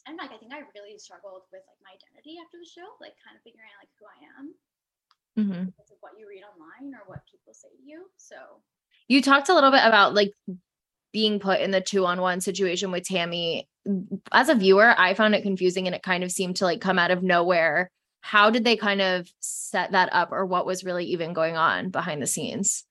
[0.06, 3.16] and like I think I really struggled with like my identity after the show, like
[3.24, 4.46] kind of figuring out like who I am
[5.38, 5.64] mm-hmm.
[5.72, 8.10] because of what you read online or what people say to you.
[8.16, 8.36] So
[9.08, 10.32] You talked a little bit about like
[11.12, 13.68] being put in the two on one situation with Tammy.
[14.32, 16.98] As a viewer, I found it confusing and it kind of seemed to like come
[16.98, 17.90] out of nowhere.
[18.20, 21.90] How did they kind of set that up or what was really even going on
[21.90, 22.84] behind the scenes?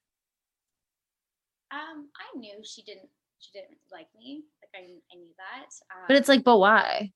[1.71, 3.09] Um, I knew she didn't.
[3.39, 4.43] She didn't like me.
[4.75, 5.69] I, I knew that.
[5.93, 7.11] Um, But it's like, but why?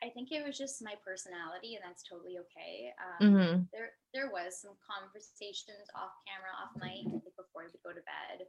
[0.00, 2.88] I think it was just my personality, and that's totally okay.
[2.96, 7.04] Um, hmm There, there was some conversations off camera, off mic,
[7.36, 8.48] before we would go to bed,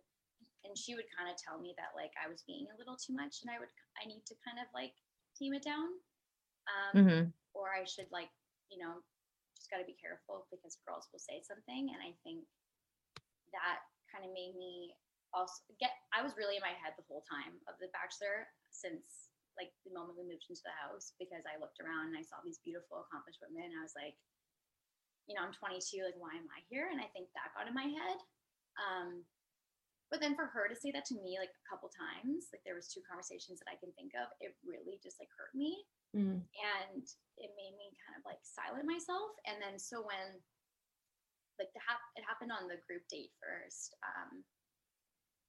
[0.63, 3.11] and she would kind of tell me that like I was being a little too
[3.11, 4.95] much, and I would, I need to kind of like
[5.35, 5.91] tame it down,
[6.72, 8.31] um, hmm or I should like,
[8.72, 9.03] you know,
[9.59, 12.47] just got to be careful because girls will say something, and I think
[13.51, 14.95] that kind of made me
[15.33, 19.31] also get i was really in my head the whole time of the bachelor since
[19.59, 22.39] like the moment we moved into the house because i looked around and i saw
[22.43, 24.15] these beautiful accomplished women and i was like
[25.27, 26.89] you know i'm 22 like why am i here?
[26.91, 28.19] And i think that got in my head.
[28.79, 29.23] Um
[30.11, 32.75] but then for her to say that to me like a couple times like there
[32.75, 36.35] was two conversations that i can think of it really just like hurt me mm,
[36.35, 37.03] and
[37.39, 39.33] it made me kind of like silent myself.
[39.49, 40.37] And then so when
[41.59, 44.41] like the hap- it happened on the group date first um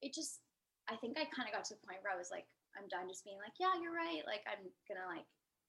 [0.03, 0.43] it just
[0.91, 3.07] I think I kind of got to the point where I was like, I'm done
[3.07, 4.27] just being like, yeah, you're right.
[4.27, 5.27] Like I'm gonna like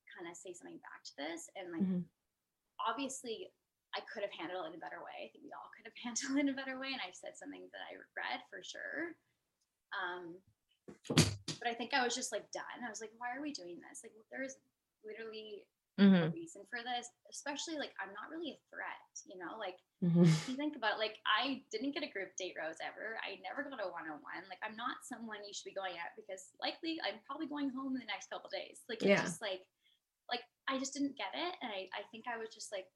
[0.09, 2.03] kind of say something back to this, and like Mhm.
[2.81, 3.53] obviously
[3.93, 5.25] I could have handled it in a better way.
[5.25, 7.37] I think we all could have handled it in a better way, and I said
[7.37, 9.15] something that I regret for sure.
[9.93, 10.41] Um,
[11.61, 12.81] but I think I was just like done.
[12.81, 14.01] I was like, why are we doing this?
[14.01, 14.57] Like, there's
[15.05, 15.63] literally
[15.99, 16.27] Mhm.
[16.27, 17.07] a reason for this.
[17.29, 19.57] Especially like I'm not really a threat, you know.
[19.57, 20.25] Like Mhm.
[20.41, 23.19] if you think about it, like I didn't get a group date rose ever.
[23.23, 24.43] I never got a one on one.
[24.49, 27.93] Like I'm not someone you should be going at because likely I'm probably going home
[27.95, 28.83] in the next couple days.
[28.89, 29.21] Like it's Yeah.
[29.21, 29.67] just like
[30.29, 31.55] like I just didn't get it.
[31.61, 32.87] And I, I think I was just like,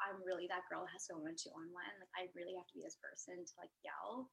[0.00, 1.94] I'm really that girl has to go on two on one.
[1.98, 4.30] Like I really have to be this person to like yell.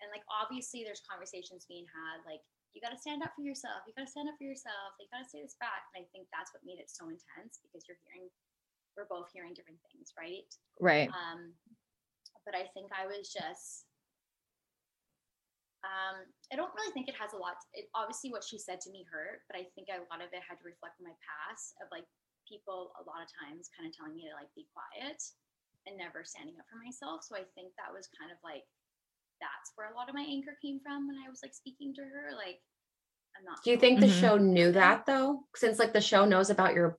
[0.00, 2.40] And like obviously there's conversations being had, like,
[2.74, 5.42] you gotta stand up for yourself, you gotta stand up for yourself, you gotta say
[5.42, 5.90] this back.
[5.92, 8.30] And I think that's what made it so intense because you're hearing
[8.98, 10.50] we're both hearing different things, right?
[10.82, 11.08] Right.
[11.08, 11.54] Um,
[12.42, 13.86] but I think I was just,
[15.86, 17.56] um, I don't really think it has a lot.
[17.72, 20.44] It, obviously, what she said to me hurt, but I think a lot of it
[20.44, 22.04] had to reflect my past of like
[22.44, 25.22] people a lot of times kind of telling me to like be quiet
[25.88, 27.24] and never standing up for myself.
[27.24, 28.66] So I think that was kind of like
[29.40, 32.02] that's where a lot of my anger came from when I was like speaking to
[32.02, 32.36] her.
[32.36, 32.60] Like,
[33.36, 33.58] I'm not.
[33.64, 34.20] Do you think the Mhm.
[34.20, 35.46] show knew that though?
[35.56, 36.98] Since like the show knows about your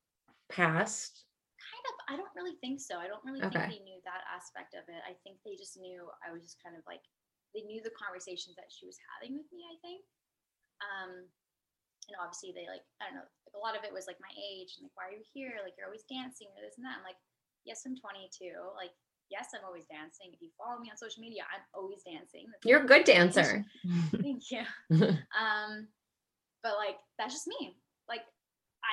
[0.49, 1.23] past.
[1.61, 3.53] kind of i don't really think so i don't really Okay.
[3.69, 6.57] think they knew that aspect of it i think they just knew i was just
[6.59, 6.99] kind of like
[7.55, 10.01] they knew the conversations that she was having with me i think
[10.83, 11.11] um
[12.09, 14.33] and obviously they like i don't know like a lot of it was like my
[14.35, 16.97] age and like why are you here like you're always dancing or this and that
[16.99, 17.19] i'm like
[17.63, 18.91] yes i'm 22 like
[19.31, 22.65] yes i'm always dancing if you follow me on social media i'm always dancing That's
[22.65, 23.65] You're a good dancer.
[24.21, 24.61] thank you
[25.39, 25.87] um
[26.63, 27.75] but like that's just me
[28.09, 28.21] like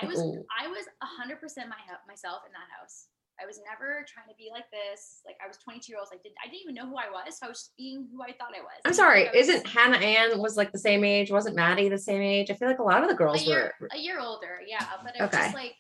[0.01, 0.45] i was Ooh.
[0.55, 3.09] i was 100% my myself in that house
[3.43, 6.17] i was never trying to be like this like i was 22 years old i
[6.23, 8.33] didn't i didn't even know who i was so i was just being who i
[8.39, 11.31] thought i was I'm sorry, was isn't Hannah Ann was like the same age?
[11.31, 12.51] Wasn't Maddie the same age?
[12.51, 13.89] I feel like a lot of the a girls year, were.
[13.93, 15.43] a year older yeah but it was Okay.
[15.43, 15.75] just like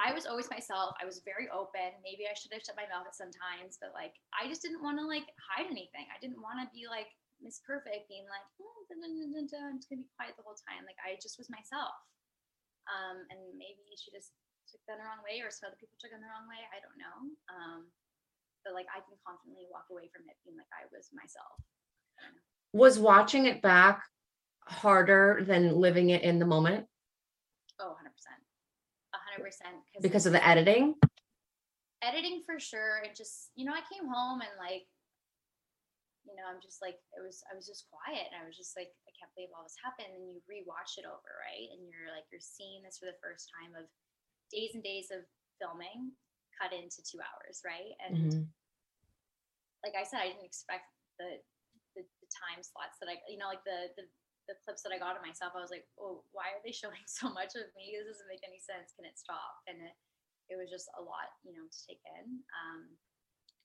[0.00, 3.04] i was always myself i was very open maybe i should have shut my mouth
[3.04, 6.40] at some times but like i just didn't want to like hide anything i didn't
[6.40, 9.78] want to be like miss perfect being like oh, dun, dun, dun, dun, dun, i'm
[9.80, 11.96] just gonna be quiet the whole time like i just was myself.
[12.88, 14.32] Um and maybe she just
[14.68, 16.78] took that the wrong way or some other people took it the wrong way i
[16.80, 17.18] don't know
[17.52, 17.80] um
[18.64, 21.56] but like i can confidently walk away from it being like i was myself.
[22.72, 24.04] Was watching it back
[24.68, 26.86] harder than living it in the moment?
[27.80, 28.12] Oh 100%
[29.38, 30.94] 100% because of the editing?
[32.02, 34.88] editing for sure and just you know i came home and like
[36.24, 38.72] you know i'm just like it was i was just quiet and i was just
[38.72, 42.08] like i can't believe all this happened and you rewatch it over right and you're
[42.08, 43.84] like you're seeing this for the first time of
[44.48, 45.20] days and days of
[45.60, 46.08] filming
[46.56, 48.48] cut into two hours right and Mhm.
[49.84, 50.88] like i said i didn't expect
[51.20, 51.36] the,
[52.00, 54.08] the the time slots that i you know like the the
[54.50, 56.98] the clips that I got of myself, I was like, "Oh, why are they showing
[57.06, 57.94] so much of me?
[57.94, 58.90] This doesn't make any sense.
[58.98, 59.94] Can it stop?" And it,
[60.50, 62.42] it was just a lot, you know, to take in.
[62.50, 62.90] Um,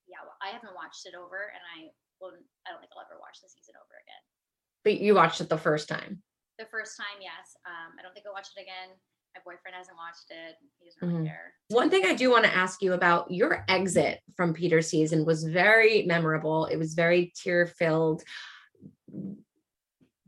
[0.06, 1.90] yeah, well, I haven't watched it over, and I
[2.22, 2.38] will.
[2.70, 4.24] I don't think I'll ever watch the season over again.
[4.86, 6.22] But you watched it the first time.
[6.62, 7.58] The first time, yes.
[7.66, 8.94] Um, I don't think I'll watch it again.
[9.36, 10.56] My boyfriend hasn't watched it.
[10.80, 11.28] He doesn't really Mhm.
[11.28, 11.54] care.
[11.68, 15.44] One thing I do want to ask you about your exit from Peter's season was
[15.44, 16.68] very memorable.
[16.68, 18.24] It was very tear filled.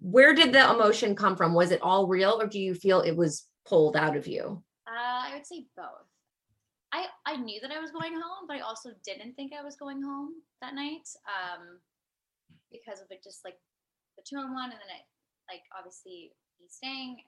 [0.08, 1.52] Where did the emotion come from?
[1.52, 4.64] Was it all real or do you feel it was pulled out of you?
[4.88, 6.08] Uh, I would say both.
[6.96, 9.76] I I knew that I was going home, but I also didn't think I was
[9.76, 11.04] going home that night.
[11.28, 11.84] Um,
[12.72, 13.60] because of it, just like
[14.16, 15.04] the two on one, and then it,
[15.52, 17.20] like obviously me staying.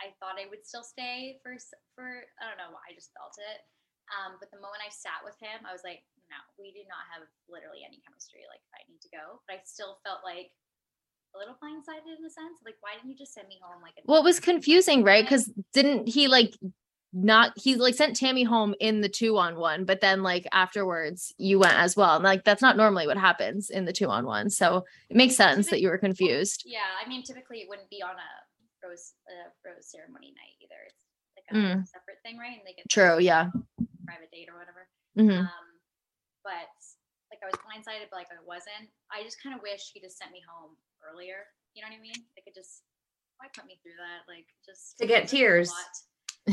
[0.00, 1.52] I thought I would still stay for
[1.92, 2.80] for I don't know.
[2.80, 3.60] I just felt it.
[4.08, 6.00] Um, but the moment I sat with him, I was like,
[6.32, 8.48] no, we do not have literally any chemistry.
[8.48, 9.44] Like I need to go.
[9.44, 10.56] But I still felt like
[11.34, 12.58] a little blindsided in a sense.
[12.64, 13.82] Like why didn't you just send me home?
[13.82, 15.24] Like a Well, it was confusing, right?
[15.24, 16.54] Because didn't he like
[17.12, 21.34] not he like sent Tammy home in the two on one, but then like afterwards
[21.38, 22.14] you went as well.
[22.16, 24.50] And like that's not normally what happens in the two on one.
[24.50, 26.62] So it makes sense that you were confused.
[26.66, 28.30] Yeah, I mean, typically it wouldn't be on a
[28.86, 30.82] rose uh, rose ceremony night either.
[30.86, 31.02] It's
[31.36, 31.86] like a Mm.
[31.88, 32.54] separate thing, right?
[32.58, 33.50] And they get True, yeah.
[34.06, 34.86] private date or whatever.
[35.18, 35.46] Mhm.
[35.46, 35.66] Um,
[36.44, 36.70] but
[37.30, 38.90] like I was blindsided, but like I wasn't.
[39.10, 41.48] I just kind of wish he just sent me home earlier.
[41.74, 42.18] You know what I mean?
[42.36, 42.82] They could just
[43.40, 44.28] why put me through that?
[44.28, 45.68] Like just To get it was a tears.
[45.72, 45.94] lot.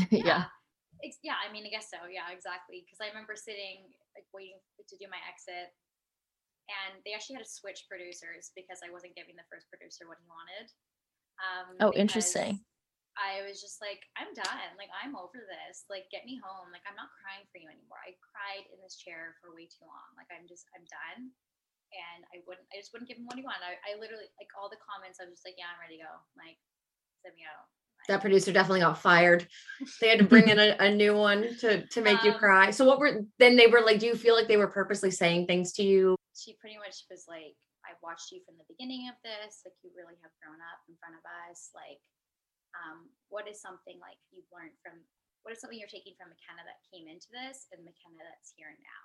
[0.12, 0.44] yeah.
[1.04, 2.08] Ex- yeah, I mean, I guess so.
[2.10, 2.82] Yeah, exactly.
[2.82, 3.86] Because I remember sitting,
[4.18, 5.70] like, waiting to do my exit,
[6.66, 10.18] and they actually had to switch producers because I wasn't giving the first producer what
[10.18, 10.66] he wanted.
[11.38, 12.58] Um, Oh, interesting.
[13.14, 14.70] I was just like, I'm done.
[14.74, 15.86] Like, I'm over this.
[15.86, 16.70] Like, get me home.
[16.74, 18.02] Like, I'm not crying for you anymore.
[18.02, 20.08] I cried in this chair for way too long.
[20.18, 21.30] Like, I'm just, I'm done.
[21.92, 22.68] And I wouldn't.
[22.68, 23.64] I just wouldn't give him what he wanted.
[23.64, 25.18] I, I literally like all the comments.
[25.20, 26.14] I was just like, yeah, I'm ready to go.
[26.36, 26.60] Like,
[27.24, 27.64] send me out.
[28.06, 29.48] That producer definitely got fired.
[30.00, 32.70] They had to bring in a, a new one to to make you Um, cry.
[32.70, 33.98] So what were then they were like?
[34.00, 36.16] Do you feel like they were purposely saying things to you?
[36.38, 39.66] she pretty much was like, I watched you from the beginning of this.
[39.66, 41.74] Like, you really have grown up in front of us.
[41.74, 41.98] Like,
[42.78, 45.02] um, what is something like you've learned from,
[45.42, 48.70] what is something you're taking from Mykenna that came into this and Mykenna that's here
[48.70, 49.02] now?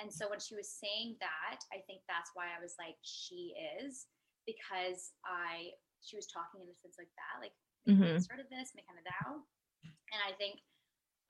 [0.00, 3.54] And so when she was saying that, I think that's why I was like, she
[3.82, 4.06] is,
[4.46, 7.54] because I, she was talking in a sense like that, like,
[7.88, 8.20] Mhm.
[8.22, 9.42] started this, Mykenna Dorn.
[10.12, 10.60] And I think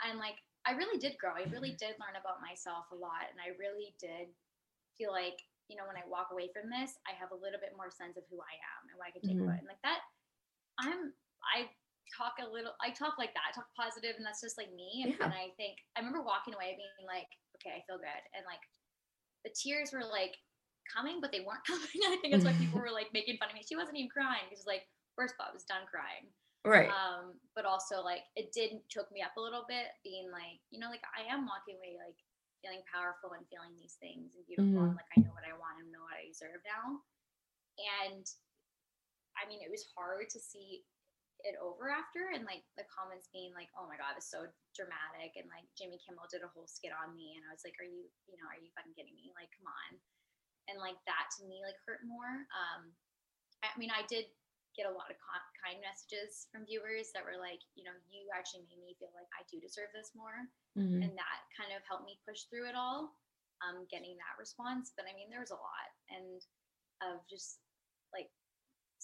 [0.00, 0.36] I'm like,
[0.66, 1.32] I really did grow.
[1.34, 3.30] I really did learn about myself a lot.
[3.30, 4.34] And I really did
[4.98, 5.38] feel like,
[5.68, 8.16] you know, when I walk away from this, I have a little bit more sense
[8.16, 9.42] of who I am and what I can take Mhm.
[9.42, 9.56] away.
[9.58, 10.00] And like that,
[10.78, 11.70] I'm, I
[12.16, 15.02] talk a little, I talk like that, I talk positive, and that's just like me.
[15.04, 15.26] And, Yeah.
[15.26, 17.28] and I think, I remember walking away being like,
[17.58, 18.22] okay, I feel good.
[18.34, 18.62] And like
[19.44, 20.38] the tears were like
[20.88, 22.00] coming, but they weren't coming.
[22.06, 23.66] I think that's why people were like making fun of me.
[23.66, 24.46] She wasn't even crying.
[24.48, 24.86] Because like,
[25.18, 26.30] first of all, I was done crying
[26.66, 26.90] Right.
[26.90, 30.76] um but also like it did choke me up a little bit being like you
[30.82, 32.18] know like i am walking away like
[32.60, 35.78] feeling powerful and feeling these things and beautiful and like i know what i want
[35.78, 36.98] and know what i deserve now
[38.10, 38.26] and
[39.38, 40.82] i mean it was hard to see
[41.46, 45.38] it over after and like the comments being like oh my god it's so dramatic
[45.38, 47.86] and like jimmy kimmel did a whole skit on me and i was like are
[47.86, 49.90] you you know are you fucking kidding me like come on
[50.66, 52.90] and like that to me like hurt more um
[53.62, 54.26] i mean i did
[54.78, 58.30] get a lot of ki- kind messages from viewers that were like, you know, you
[58.30, 60.46] actually made me feel like I do deserve this more.
[60.78, 61.02] Mhm.
[61.02, 63.18] And that kind of helped me push through it all,
[63.66, 64.94] um, getting that response.
[64.94, 66.38] But I mean, there was a lot and
[67.02, 67.58] of just
[68.14, 68.30] like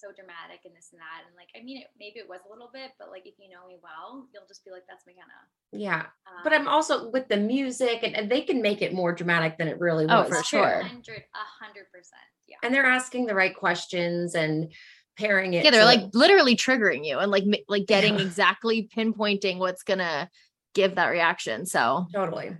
[0.05, 1.25] so dramatic and this and that.
[1.25, 3.49] And like, I mean, it, maybe it was a little bit, but like, if you
[3.49, 5.41] know me well, you'll just be like, that's Mykenna.
[5.71, 6.05] Yeah.
[6.27, 9.57] Um, But I'm also with the music and, and they can make it more dramatic
[9.57, 10.29] than it really Oh, was.
[10.29, 10.79] for sure.
[10.81, 12.21] A hundred, a hundred percent.
[12.47, 12.57] Yeah.
[12.63, 14.71] And they're asking the right questions and
[15.17, 15.63] pairing it.
[15.65, 18.25] Yeah, they're so like that- literally triggering you and like like getting Yeah.
[18.25, 20.29] exactly pinpointing what's gonna
[20.75, 21.65] give that reaction.
[21.65, 22.55] So totally.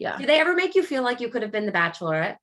[0.00, 0.18] yeah.
[0.18, 2.38] Do they ever make you feel like you could have been the bachelorette?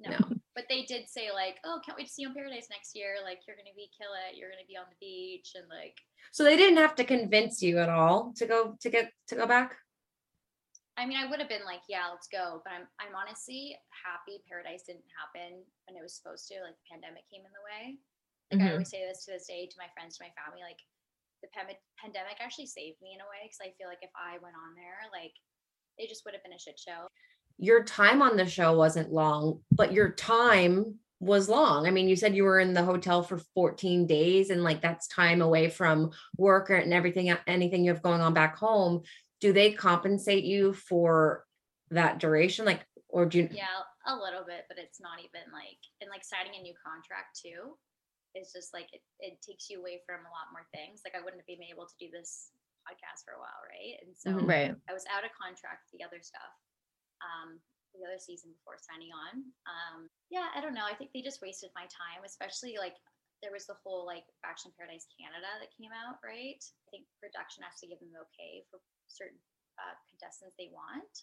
[0.00, 0.10] No.
[0.10, 0.18] No.
[0.54, 3.16] But they did say like, oh, can't wait to see you on Paradise next year.
[3.22, 4.36] Like, you're gonna be kill it.
[4.38, 5.98] You're gonna be on the beach and like,
[6.30, 9.46] So they didn't have to convince you at all to go to get to go
[9.46, 9.74] back?
[10.96, 12.62] I mean, I would have been like, yeah, let's go.
[12.62, 16.62] But I'm, I'm honestly happy Paradise didn't happen when it was supposed to.
[16.62, 17.82] Like, the pandemic came in the way.
[18.54, 18.72] Like, I Mhm.
[18.78, 20.62] always say this to this day to my friends, to my family.
[20.62, 20.78] Like,
[21.42, 24.38] the pand- pandemic actually saved me in a way because I feel like if I
[24.38, 25.34] went on there, like,
[25.98, 27.10] it just would have been a shit show.
[27.58, 31.86] Your time on the show wasn't long, but your time was long.
[31.86, 35.06] I mean, you said you were in the hotel for 14 days and like that's
[35.08, 39.02] time away from work and everything anything you have going on back home.
[39.40, 41.44] Do they compensate you for
[41.90, 45.78] that duration like or do you Yeah, a little bit, but it's not even like,
[46.00, 47.78] and like signing a new contract too.
[48.34, 51.06] It's just like it, it takes you away from a lot more things.
[51.06, 52.50] Like I wouldn't have been able to do this
[52.82, 53.96] podcast for a while, right?
[54.02, 54.48] And so Mhm.
[54.48, 54.74] Right.
[54.90, 56.52] I was out of contract with the other stuff,
[57.24, 57.56] um,
[57.96, 59.40] the other season before signing on.
[59.64, 60.84] Um, yeah, I don't know.
[60.84, 62.98] I think they just wasted my time, especially like
[63.40, 66.60] there was the whole like in Paradise Canada that came out, right?
[66.60, 69.40] I think production has to give them okay for certain
[69.76, 71.14] uh, contestants they want.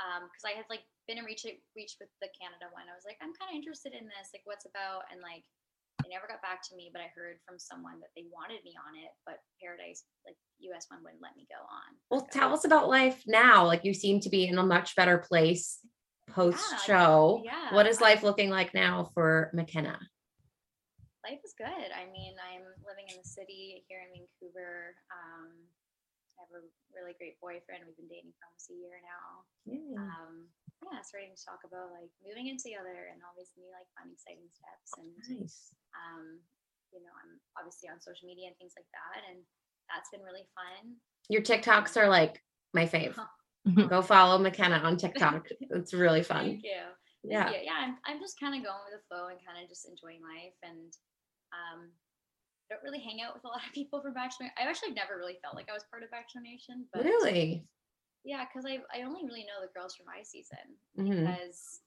[0.00, 1.44] Because I had like been in reach
[1.76, 2.88] reach with the Canada one.
[2.88, 4.32] I was like, I'm kind of interested in this.
[4.32, 5.04] Like, what's about?
[5.12, 5.44] And like,
[6.02, 6.90] they never got back to me.
[6.92, 10.36] But I heard from someone that they wanted me on it, but Paradise, like
[10.72, 11.90] US one, wouldn't let me go on.
[12.10, 13.64] Well, Like, tell us about life now.
[13.66, 15.78] Like you seem to be in a much better place
[16.30, 17.42] post show.
[17.44, 19.98] yeah, what is life looking like now for Mykenna?
[21.20, 21.90] life is good.
[21.92, 24.96] I mean, I'm living in the city here in Vancouver.
[25.12, 25.52] Um,
[26.40, 26.64] I have a
[26.96, 27.84] really great boyfriend.
[27.84, 29.44] We've been dating for almost a year now.
[30.00, 30.48] Um,
[30.86, 34.08] yeah, starting to talk about like moving in together and all these new like fun,
[34.12, 34.90] exciting steps.
[34.96, 35.76] And Nice.
[35.92, 36.40] um,
[36.92, 39.44] you know, I'm obviously on social media and things like that, and
[39.92, 40.96] that's been really fun.
[41.28, 42.42] Your TikToks are like
[42.74, 43.14] my fave.
[43.68, 43.90] Mhm.
[43.92, 45.44] Go follow Mykenna on TikTok.
[45.76, 46.46] It's really fun.
[46.56, 46.80] Thank you.
[47.20, 47.50] Thank Yeah.
[47.52, 47.58] you.
[47.68, 50.22] Yeah, I'm, I'm just kind of going with the flow and kind of just enjoying
[50.24, 50.88] life and
[51.52, 54.48] um I don't really hang out with a lot of people from Bachelor.
[54.56, 57.66] I've actually never really felt like I was part of Bachelor Nation, but Really?
[58.24, 61.24] Yeah, because I, I only really know the girls from my season Mhm.
[61.24, 61.80] because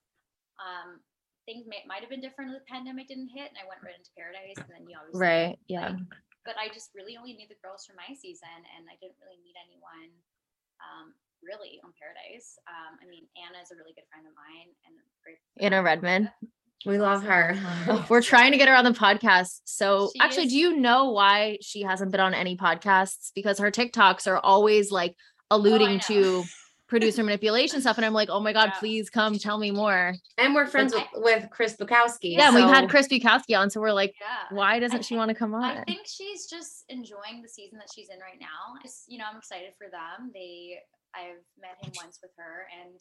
[0.62, 1.00] um
[1.46, 3.98] things may, might have been different if the pandemic didn't hit and I went right
[4.00, 5.56] into paradise and then you obviously Right.
[5.68, 5.92] Yeah.
[5.92, 6.00] like,
[6.48, 9.38] but I just really only knew the girls from my season and I didn't really
[9.44, 10.10] meet anyone
[10.82, 12.58] um really on paradise.
[12.70, 16.32] Um I mean Anna is a really good friend of mine and great Anna Redman.
[16.86, 17.56] We love her.
[18.10, 19.62] We're trying to get her on the podcast.
[19.64, 23.32] So She actually, is- do you know why she hasn't been on any podcasts?
[23.34, 25.16] Because her TikToks are always like
[25.52, 26.00] alluding know.
[26.00, 26.44] to
[26.88, 27.98] producer manipulation stuff.
[27.98, 28.80] And I'm like, oh my God, Yeah.
[28.80, 30.14] please come tell me more.
[30.38, 32.36] And we're friends with, with Chris Bukowski.
[32.38, 33.70] Yeah, and we've had Chris Bukowski on.
[33.70, 34.56] So we're like, Yeah.
[34.56, 35.78] why doesn't I she want to come on?
[35.78, 38.80] I think she's just enjoying the season that she's in right now.
[38.82, 40.32] Just, you know, I'm excited for them.
[40.34, 40.78] They,
[41.16, 43.00] I've met him once with her, and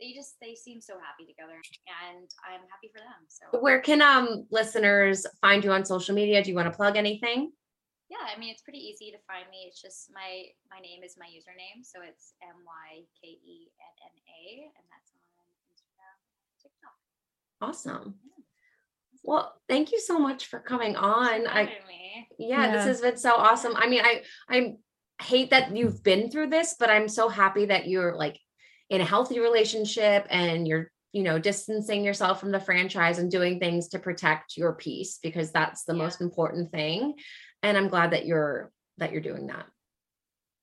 [0.00, 1.60] they just they seem so happy together,
[2.06, 3.26] and I'm happy for them.
[3.28, 6.42] So Where can um listeners find you on social media?
[6.42, 7.50] Do you want to plug anything?
[8.10, 9.66] Yeah, I mean, it's pretty easy to find me.
[9.68, 13.94] It's just my my name is my username, so it's M Y K E N
[14.04, 16.16] N A, and that's on Instagram,
[16.62, 16.96] TikTok.
[17.60, 18.14] Awesome.
[19.24, 21.46] Well, thank you so much for coming on.
[21.46, 22.28] I Having me.
[22.38, 23.74] yeah, this has been so awesome.
[23.76, 24.76] I mean, I I
[25.22, 28.38] hate that you've been through this, but I'm so happy that you're like
[28.88, 33.58] in a healthy relationship and you're you know distancing yourself from the franchise and doing
[33.58, 35.98] things to protect your peace because that's the Yeah.
[36.04, 37.14] most important thing.
[37.62, 39.66] And I'm glad that you're that you're doing that.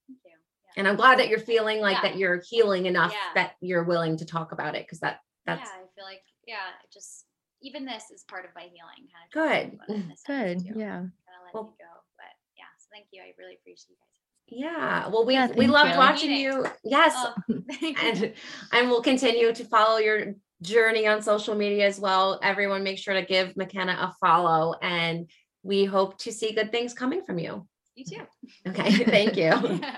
[0.07, 0.31] Thank you.
[0.31, 0.73] Yeah.
[0.77, 2.09] And I'm glad that you're feeling like Yeah.
[2.09, 3.33] that you're healing enough Yeah.
[3.43, 6.69] that you're willing to talk about it because that that's yeah, I feel like yeah,
[6.83, 7.25] it just
[7.61, 9.07] even this is part of my healing.
[9.11, 9.63] Kind of Good.
[9.63, 10.75] talking about it in a sense, Good.
[10.79, 10.91] Yeah.
[10.99, 11.85] Kind of let Well- go,
[12.17, 12.25] but
[12.57, 12.65] yeah.
[12.77, 13.21] So thank you.
[13.21, 14.11] I really appreciate you guys.
[14.47, 15.07] yeah.
[15.07, 15.97] Well, we Yeah, we loved you.
[15.97, 16.43] watching Meeting.
[16.45, 16.65] you.
[16.83, 17.13] Yes.
[17.15, 17.33] Oh,
[18.03, 18.33] and
[18.71, 22.39] and we'll continue to follow your journey on social media as well.
[22.43, 25.29] Everyone make sure to give Mykenna a follow and
[25.65, 27.67] we hope to see good things coming from you.
[27.95, 28.69] you too.
[28.69, 28.91] Okay.
[29.03, 29.81] Thank you.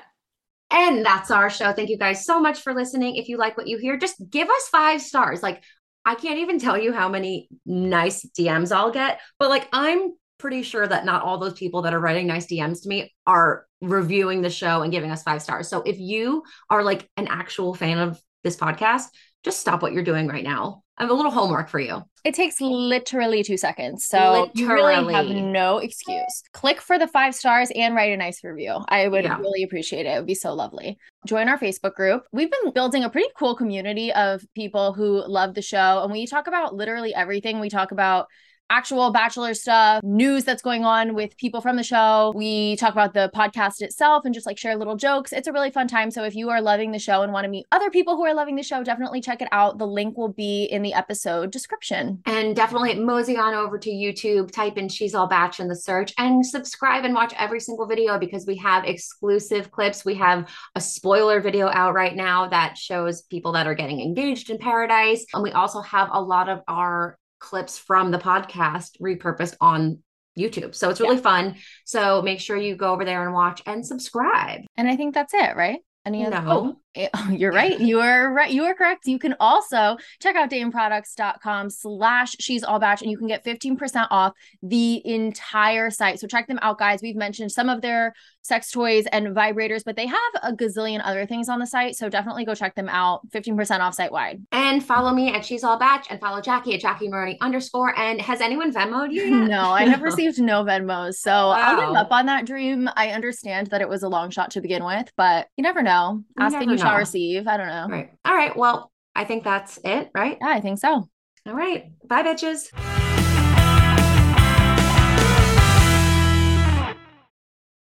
[0.69, 1.72] And that's our show.
[1.72, 3.15] Thank you guys so much for listening.
[3.15, 5.41] If you like what you hear, just give us five stars.
[5.41, 5.64] Like,
[6.03, 10.64] I can't even tell you how many nice DMs I'll get, but like, I'm pretty
[10.64, 14.41] sure that not all those people that are writing nice DMs to me are reviewing
[14.41, 15.69] the show and giving us five stars.
[15.69, 19.06] So if you are like an actual fan of this podcast,
[19.44, 20.84] just stop what you're doing right now.
[20.98, 22.03] I have a little homework for you.
[22.24, 24.06] It takes literally two seconds.
[24.06, 26.44] So you really have no excuse.
[26.53, 28.84] Click for the five stars and write a nice review.
[28.90, 29.38] I would Yeah.
[29.38, 30.10] really appreciate it.
[30.10, 30.98] It would be so lovely.
[31.26, 32.24] Join our Facebook group.
[32.32, 36.02] We've been building a pretty cool community of people who love the show.
[36.03, 37.60] And we talk about literally everything.
[37.60, 38.28] We talk about
[38.69, 42.34] actual bachelor stuff, news that's going on with people from the show.
[42.35, 45.31] We talk about the podcast itself and just like share little jokes.
[45.31, 46.11] It's a really fun time.
[46.11, 48.34] So if you are loving the show and want to meet other people who are
[48.34, 49.77] loving the show, definitely check it out.
[49.77, 52.22] The link will be in the episode description.
[52.26, 56.14] And definitely mosey on over to YouTube, type in She's All Batch in the search,
[56.18, 60.06] and subscribe and watch every single video because we have exclusive clips.
[60.06, 64.49] We have a spoiler video out right now that shows people that are getting engaged
[64.49, 65.26] in paradise.
[65.34, 69.99] And we also have a lot of our clips from the podcast repurposed on
[70.38, 70.76] YouTube.
[70.76, 71.55] So it's really fun.
[71.85, 74.61] So make sure you go over there and watch and subscribe.
[74.76, 75.80] And I think that's it, right?
[76.05, 76.38] Any other?
[76.38, 76.51] Oh, no.
[76.51, 77.80] Oh, Eh, you're right.
[77.80, 78.52] You are right.
[78.52, 79.07] You are correct.
[79.07, 84.07] You can also check out dameproducts.com slash she's all batch and you can get 15%
[84.10, 84.34] off
[84.64, 86.19] the entire site.
[86.19, 87.02] So check them out, guys.
[87.02, 91.26] We've mentioned some of their sex toys and vibrators, but they have a gazillion other
[91.26, 91.95] things on the site.
[91.95, 93.30] So definitely go check them out.
[93.32, 94.41] 15% off site wide.
[94.52, 97.98] And follow me at She's All Batch and follow Jackie at Jackie Maroney underscore.
[97.98, 99.48] And has anyone Venmoed you yet?
[99.49, 101.15] No, I have received no Venmos.
[101.15, 102.90] So I'll give up on that dream.
[102.95, 106.24] I understand that it was a long shot to begin with, but you never know.
[106.38, 106.99] You Ask and never you shall know.
[106.99, 107.47] receive.
[107.47, 107.88] I don't know.
[107.89, 108.11] Right.
[108.26, 108.55] All right.
[108.55, 110.38] Well, I think that's it, right?
[110.39, 111.09] Yeah, I think so.
[111.45, 111.91] All right.
[112.07, 113.05] Bye, bitches.